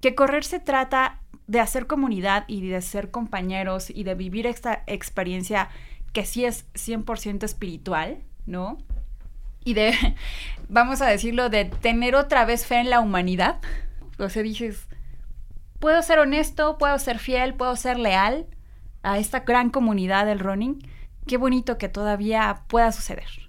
que 0.01 0.15
correr 0.15 0.43
se 0.43 0.59
trata 0.59 1.21
de 1.47 1.59
hacer 1.59 1.87
comunidad 1.87 2.43
y 2.47 2.67
de 2.67 2.81
ser 2.81 3.11
compañeros 3.11 3.89
y 3.89 4.03
de 4.03 4.15
vivir 4.15 4.47
esta 4.47 4.83
experiencia 4.85 5.69
que 6.13 6.25
sí 6.25 6.45
es 6.45 6.65
100% 6.73 7.43
espiritual, 7.43 8.19
¿no? 8.45 8.77
y 9.67 9.73
de, 9.73 9.93
vamos 10.69 11.01
a 11.01 11.07
decirlo, 11.07 11.49
de 11.49 11.65
tener 11.65 12.15
otra 12.15 12.45
vez 12.45 12.65
fe 12.65 12.79
en 12.79 12.89
la 12.89 13.01
humanidad. 13.01 13.59
O 14.17 14.29
sea, 14.29 14.41
dices, 14.41 14.87
puedo 15.79 16.01
ser 16.01 16.19
honesto, 16.19 16.77
puedo 16.77 16.97
ser 16.99 17.19
fiel, 17.19 17.53
puedo 17.53 17.75
ser 17.75 17.99
leal 17.99 18.47
a 19.03 19.17
esta 19.17 19.41
gran 19.41 19.69
comunidad 19.69 20.25
del 20.25 20.39
running. 20.39 20.79
Qué 21.27 21.35
bonito 21.35 21.77
que 21.77 21.89
todavía 21.89 22.61
pueda 22.67 22.93
suceder. 22.93 23.46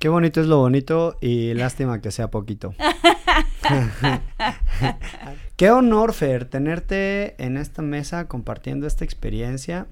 Qué 0.00 0.08
bonito 0.08 0.40
es 0.40 0.46
lo 0.46 0.56
bonito 0.56 1.18
y 1.20 1.52
lástima 1.54 2.00
que 2.00 2.10
sea 2.10 2.30
poquito. 2.30 2.74
Qué 5.56 5.70
honor, 5.70 6.14
Fer, 6.14 6.46
tenerte 6.46 7.34
en 7.38 7.58
esta 7.58 7.82
mesa 7.82 8.26
compartiendo 8.26 8.86
esta 8.86 9.04
experiencia. 9.04 9.86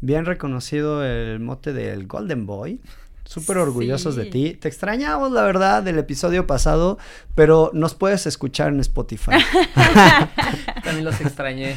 Bien 0.00 0.24
reconocido 0.24 1.04
el 1.04 1.40
mote 1.40 1.74
del 1.74 2.06
Golden 2.06 2.46
Boy 2.46 2.80
súper 3.28 3.58
orgullosos 3.58 4.16
de 4.16 4.24
ti. 4.24 4.54
Te 4.54 4.68
extrañamos, 4.68 5.30
la 5.30 5.42
verdad, 5.42 5.82
del 5.82 5.98
episodio 5.98 6.46
pasado, 6.46 6.96
pero 7.34 7.70
nos 7.74 7.94
puedes 7.94 8.26
escuchar 8.26 8.72
en 8.72 8.80
Spotify. 8.80 9.32
También 10.82 11.04
los 11.04 11.20
extrañé. 11.20 11.76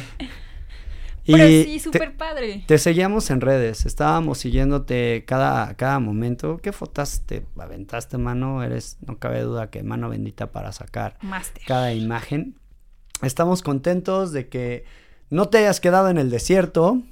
Y 1.24 1.32
pero 1.32 1.46
sí, 1.46 1.78
súper 1.78 2.16
padre. 2.16 2.64
Te 2.66 2.78
seguíamos 2.78 3.30
en 3.30 3.40
redes, 3.40 3.86
estábamos 3.86 4.38
siguiéndote 4.38 5.24
cada, 5.26 5.74
cada 5.74 6.00
momento. 6.00 6.58
¿Qué 6.58 6.72
fotos 6.72 7.22
te 7.26 7.46
aventaste, 7.58 8.18
mano? 8.18 8.62
Eres, 8.62 8.98
no 9.06 9.18
cabe 9.18 9.42
duda 9.42 9.70
que 9.70 9.82
mano 9.82 10.08
bendita 10.08 10.50
para 10.50 10.72
sacar 10.72 11.18
cada 11.66 11.94
imagen. 11.94 12.56
Estamos 13.22 13.62
contentos 13.62 14.32
de 14.32 14.48
que 14.48 14.84
no 15.30 15.48
te 15.48 15.58
hayas 15.58 15.80
quedado 15.80 16.08
en 16.08 16.18
el 16.18 16.30
desierto, 16.30 17.02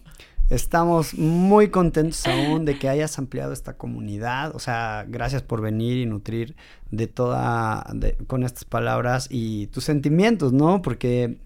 Estamos 0.51 1.15
muy 1.15 1.69
contentos 1.69 2.27
aún 2.27 2.65
de 2.65 2.77
que 2.77 2.89
hayas 2.89 3.17
ampliado 3.21 3.53
esta 3.53 3.75
comunidad. 3.75 4.53
O 4.57 4.59
sea, 4.59 5.07
gracias 5.07 5.43
por 5.43 5.61
venir 5.61 5.99
y 5.99 6.07
nutrir 6.07 6.57
de 6.91 7.07
toda, 7.07 7.87
con 8.27 8.43
estas 8.43 8.65
palabras 8.65 9.29
y 9.31 9.69
tus 9.69 9.85
sentimientos, 9.85 10.53
¿no? 10.53 10.83
Porque, 10.83 11.39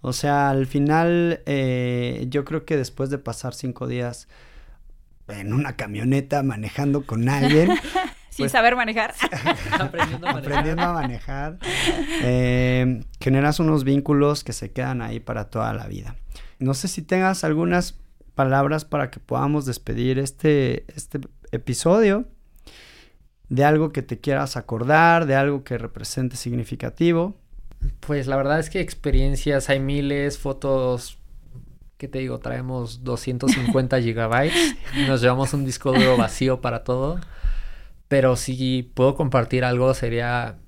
o 0.00 0.12
sea, 0.12 0.50
al 0.50 0.66
final 0.66 1.42
eh, 1.46 2.26
yo 2.28 2.44
creo 2.44 2.64
que 2.64 2.76
después 2.76 3.10
de 3.10 3.18
pasar 3.18 3.54
cinco 3.54 3.86
días 3.86 4.28
en 5.28 5.52
una 5.52 5.76
camioneta 5.76 6.42
manejando 6.42 7.04
con 7.04 7.28
alguien. 7.28 7.70
Sin 8.30 8.44
pues 8.44 8.52
saber 8.52 8.76
manejar. 8.76 9.14
aprendiendo 9.80 10.28
a 10.28 10.32
manejar. 10.32 10.52
Aprendiendo 10.52 10.82
a 10.82 10.92
manejar. 10.92 11.58
Eh, 12.22 13.04
generas 13.20 13.58
unos 13.58 13.84
vínculos 13.84 14.44
que 14.44 14.52
se 14.52 14.70
quedan 14.70 15.02
ahí 15.02 15.18
para 15.18 15.50
toda 15.50 15.72
la 15.72 15.88
vida. 15.88 16.14
No 16.58 16.74
sé 16.74 16.86
si 16.88 17.02
tengas 17.02 17.42
algunas 17.42 17.98
palabras 18.34 18.84
para 18.84 19.10
que 19.10 19.18
podamos 19.18 19.66
despedir 19.66 20.20
este, 20.20 20.84
este 20.94 21.20
episodio 21.50 22.26
de 23.48 23.64
algo 23.64 23.92
que 23.92 24.02
te 24.02 24.20
quieras 24.20 24.56
acordar, 24.56 25.26
de 25.26 25.34
algo 25.34 25.64
que 25.64 25.78
represente 25.78 26.36
significativo. 26.36 27.36
Pues 28.00 28.26
la 28.26 28.36
verdad 28.36 28.58
es 28.58 28.70
que 28.70 28.80
experiencias 28.80 29.68
hay 29.68 29.80
miles, 29.80 30.38
fotos, 30.38 31.18
¿qué 31.96 32.08
te 32.08 32.20
digo? 32.20 32.38
Traemos 32.38 33.04
250 33.04 34.00
gigabytes, 34.02 34.76
nos 35.06 35.20
llevamos 35.20 35.52
un 35.52 35.64
disco 35.64 35.92
duro 35.92 36.16
vacío 36.16 36.60
para 36.60 36.84
todo, 36.84 37.20
pero 38.08 38.36
si 38.36 38.90
puedo 38.94 39.14
compartir 39.14 39.64
algo 39.64 39.92
sería, 39.94 40.58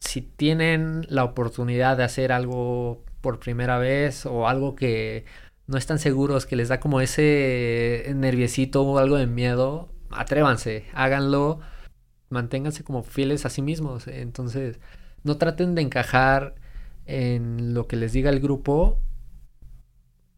si 0.00 0.22
tienen 0.22 1.06
la 1.08 1.24
oportunidad 1.24 1.96
de 1.96 2.04
hacer 2.04 2.32
algo 2.32 3.04
por 3.20 3.38
primera 3.40 3.78
vez 3.78 4.26
o 4.26 4.48
algo 4.48 4.74
que 4.74 5.24
no 5.66 5.78
están 5.78 5.98
seguros, 5.98 6.46
que 6.46 6.56
les 6.56 6.68
da 6.68 6.80
como 6.80 7.00
ese 7.00 8.12
nerviecito 8.14 8.82
o 8.82 8.98
algo 8.98 9.16
de 9.16 9.26
miedo, 9.26 9.88
atrévanse, 10.10 10.84
háganlo, 10.92 11.60
manténganse 12.28 12.84
como 12.84 13.02
fieles 13.02 13.46
a 13.46 13.50
sí 13.50 13.62
mismos. 13.62 14.06
Entonces, 14.08 14.78
no 15.24 15.36
traten 15.36 15.74
de 15.74 15.82
encajar 15.82 16.54
en 17.06 17.74
lo 17.74 17.86
que 17.88 17.96
les 17.96 18.12
diga 18.12 18.30
el 18.30 18.40
grupo 18.40 19.00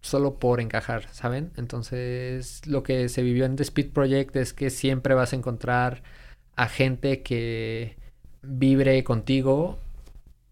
solo 0.00 0.38
por 0.38 0.60
encajar, 0.60 1.08
¿saben? 1.12 1.52
Entonces, 1.56 2.66
lo 2.66 2.82
que 2.82 3.08
se 3.08 3.22
vivió 3.22 3.44
en 3.44 3.56
The 3.56 3.64
Speed 3.64 3.92
Project 3.92 4.36
es 4.36 4.52
que 4.52 4.70
siempre 4.70 5.14
vas 5.14 5.32
a 5.32 5.36
encontrar 5.36 6.02
a 6.54 6.68
gente 6.68 7.22
que 7.22 7.96
vibre 8.42 9.02
contigo, 9.04 9.78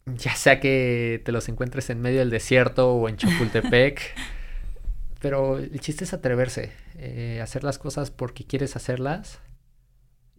ya 0.06 0.34
sea 0.34 0.60
que 0.60 1.22
te 1.24 1.32
los 1.32 1.48
encuentres 1.48 1.88
en 1.90 2.00
medio 2.00 2.18
del 2.18 2.30
desierto 2.30 2.94
o 2.94 3.08
en 3.08 3.16
Chapultepec. 3.16 4.00
Pero 5.20 5.58
el 5.58 5.80
chiste 5.80 6.04
es 6.04 6.12
atreverse, 6.12 6.72
eh, 6.98 7.40
hacer 7.42 7.64
las 7.64 7.78
cosas 7.78 8.10
porque 8.10 8.44
quieres 8.44 8.76
hacerlas 8.76 9.40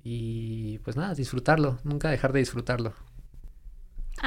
y 0.04 0.78
pues 0.80 0.96
nada, 0.96 1.16
disfrutarlo, 1.16 1.80
nunca 1.84 2.12
dejar 2.12 2.34
de 2.34 2.40
disfrutarlo. 2.40 2.94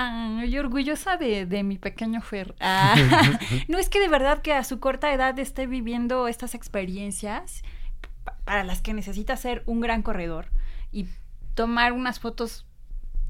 Ah, 0.01 0.45
y 0.47 0.57
orgullosa 0.57 1.17
de, 1.17 1.45
de 1.45 1.65
mi 1.65 1.77
pequeño 1.77 2.21
Fer. 2.21 2.55
Ah, 2.61 2.95
no 3.69 3.79
es 3.79 3.89
que 3.89 3.99
de 3.99 4.07
verdad 4.07 4.43
que 4.43 4.53
a 4.53 4.63
su 4.63 4.79
corta 4.79 5.13
edad 5.13 5.37
esté 5.41 5.67
viviendo 5.67 6.29
estas 6.29 6.55
experiencias 6.55 7.65
para 8.45 8.63
las 8.63 8.81
que 8.81 8.95
necesita 8.95 9.37
ser 9.37 9.65
un 9.67 9.81
gran 9.81 10.03
corredor 10.03 10.47
y 10.93 11.09
tomar 11.55 11.93
unas 11.93 12.21
fotos 12.21 12.65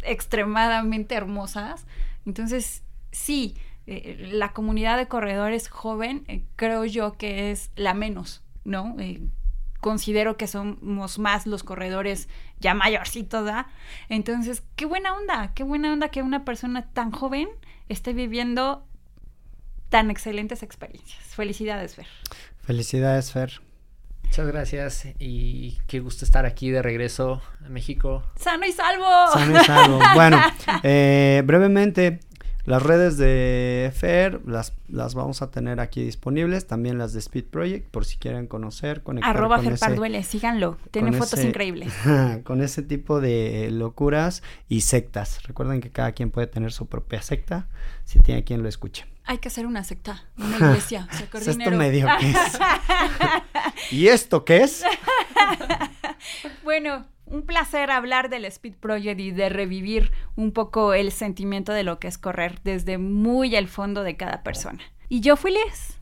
extremadamente 0.03 1.15
hermosas. 1.15 1.87
Entonces, 2.27 2.83
sí, 3.13 3.57
eh, 3.87 4.29
la 4.33 4.53
comunidad 4.53 4.99
de 4.99 5.09
corredores 5.09 5.71
joven 5.71 6.25
eh, 6.29 6.45
creo 6.55 6.85
yo 6.85 7.17
que 7.17 7.51
es 7.51 7.71
la 7.77 7.95
menos, 7.95 8.43
¿no? 8.65 8.95
Eh, 8.99 9.23
considero 9.81 10.37
que 10.37 10.47
somos 10.47 11.19
más 11.19 11.47
los 11.47 11.63
corredores 11.63 12.29
ya 12.59 12.75
mayorcitos, 12.75 13.45
¿da? 13.45 13.69
Entonces, 14.09 14.63
qué 14.77 14.87
buena 14.87 15.15
onda, 15.15 15.53
qué 15.55 15.63
buena 15.63 15.93
onda 15.93 16.09
que 16.09 16.23
una 16.23 16.45
persona 16.45 16.91
tan 16.93 17.11
joven 17.11 17.49
esté 17.89 18.13
viviendo 18.13 18.87
tan 19.89 20.11
excelentes 20.11 20.63
experiencias. 20.63 21.23
Felicidades, 21.35 21.95
Fer. 21.95 22.07
Felicidades, 22.59 23.33
Fer. 23.33 23.61
Muchas 24.25 24.47
gracias 24.47 25.07
y 25.19 25.79
qué 25.87 26.01
gusto 26.01 26.27
estar 26.27 26.45
aquí 26.45 26.71
de 26.71 26.83
regreso 26.83 27.41
a 27.65 27.69
México. 27.71 28.23
¡Sano 28.37 28.67
y 28.67 28.73
salvo! 28.73 29.07
Sano 29.33 29.59
y 29.59 29.65
salvo. 29.65 30.01
bueno, 30.15 30.39
eh, 30.83 31.43
brevemente, 31.47 32.21
las 32.69 32.83
redes 32.83 33.17
de 33.17 33.93
Fer 33.95 34.41
las, 34.47 34.75
las 34.89 35.15
vamos 35.15 35.43
a 35.43 35.51
tener 35.51 35.81
aquí 35.81 36.03
disponibles, 36.03 36.67
también 36.67 36.99
las 36.99 37.13
de 37.13 37.19
Speed 37.21 37.45
Project, 37.47 37.89
por 37.91 38.05
si 38.05 38.17
quieren 38.17 38.47
conocer, 38.47 39.03
conectar 39.03 39.37
Arroba 39.37 39.57
con 39.57 39.65
Fer 39.65 39.75
ese- 39.75 39.87
Parduele, 39.87 40.23
síganlo. 40.23 40.77
Tiene 40.91 41.13
fotos 41.13 41.35
ese- 41.39 41.49
increíbles. 41.49 41.93
con 42.45 42.63
ese 42.63 42.83
tipo 42.83 43.21
de 43.21 43.71
locuras 43.73 44.43
y 44.69 44.83
sectas. 44.83 45.43
Recuerden 45.45 45.81
que 45.81 45.91
cada 45.91 46.13
quien 46.13 46.31
puede 46.31 46.47
tener 46.47 46.73
su 46.73 46.87
propia 46.87 47.23
secta 47.23 47.67
si 48.05 48.19
tiene 48.21 48.45
quien 48.45 48.63
lo 48.63 48.69
escuche. 48.69 49.07
Hay 49.25 49.39
que 49.39 49.49
hacer 49.49 49.67
una 49.67 49.85
secta, 49.85 50.25
una 50.39 50.57
iglesia, 50.71 51.07
sacar 51.11 51.43
Pues 51.43 51.49
esto 51.49 51.71
medio 51.73 52.07
que 52.19 52.31
es. 52.31 52.59
¿Y 53.93 54.09
esto 54.09 54.45
qué 54.45 54.63
es? 54.63 54.83
Bueno, 56.65 57.07
un 57.27 57.43
placer 57.43 57.91
hablar 57.91 58.31
del 58.31 58.45
Speed 58.45 58.75
Project 58.75 59.21
y 59.21 59.31
de 59.31 59.49
revivir 59.49 60.13
un 60.37 60.53
poco 60.53 60.95
el 60.95 61.13
sentimiento 61.13 61.73
de 61.73 61.85
lo 61.85 61.99
que 61.99 62.09
es 62.09 62.19
correr 62.19 62.61
desde 62.65 62.99
muy 62.99 63.57
al 63.57 63.69
fondo 63.69 64.03
de 64.03 64.17
cada 64.17 64.43
persona. 64.43 64.81
Y 65.09 65.21
yo 65.21 65.37
fui 65.37 65.53
Liz. 65.53 65.99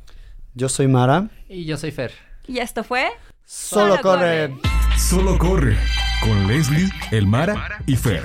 Yo 0.54 0.68
soy 0.68 0.88
Mara. 0.88 1.28
Y 1.48 1.64
yo 1.64 1.76
soy 1.76 1.90
Fer. 1.90 2.12
Y 2.46 2.58
esto 2.58 2.84
fue... 2.84 3.08
Solo, 3.44 3.96
Solo 3.96 4.02
corre. 4.02 4.50
corre. 4.50 4.98
Solo 4.98 5.38
corre 5.38 5.76
con 6.20 6.46
Leslie, 6.48 6.88
Elmara 7.12 7.78
y 7.86 7.94
Fer. 7.96 8.24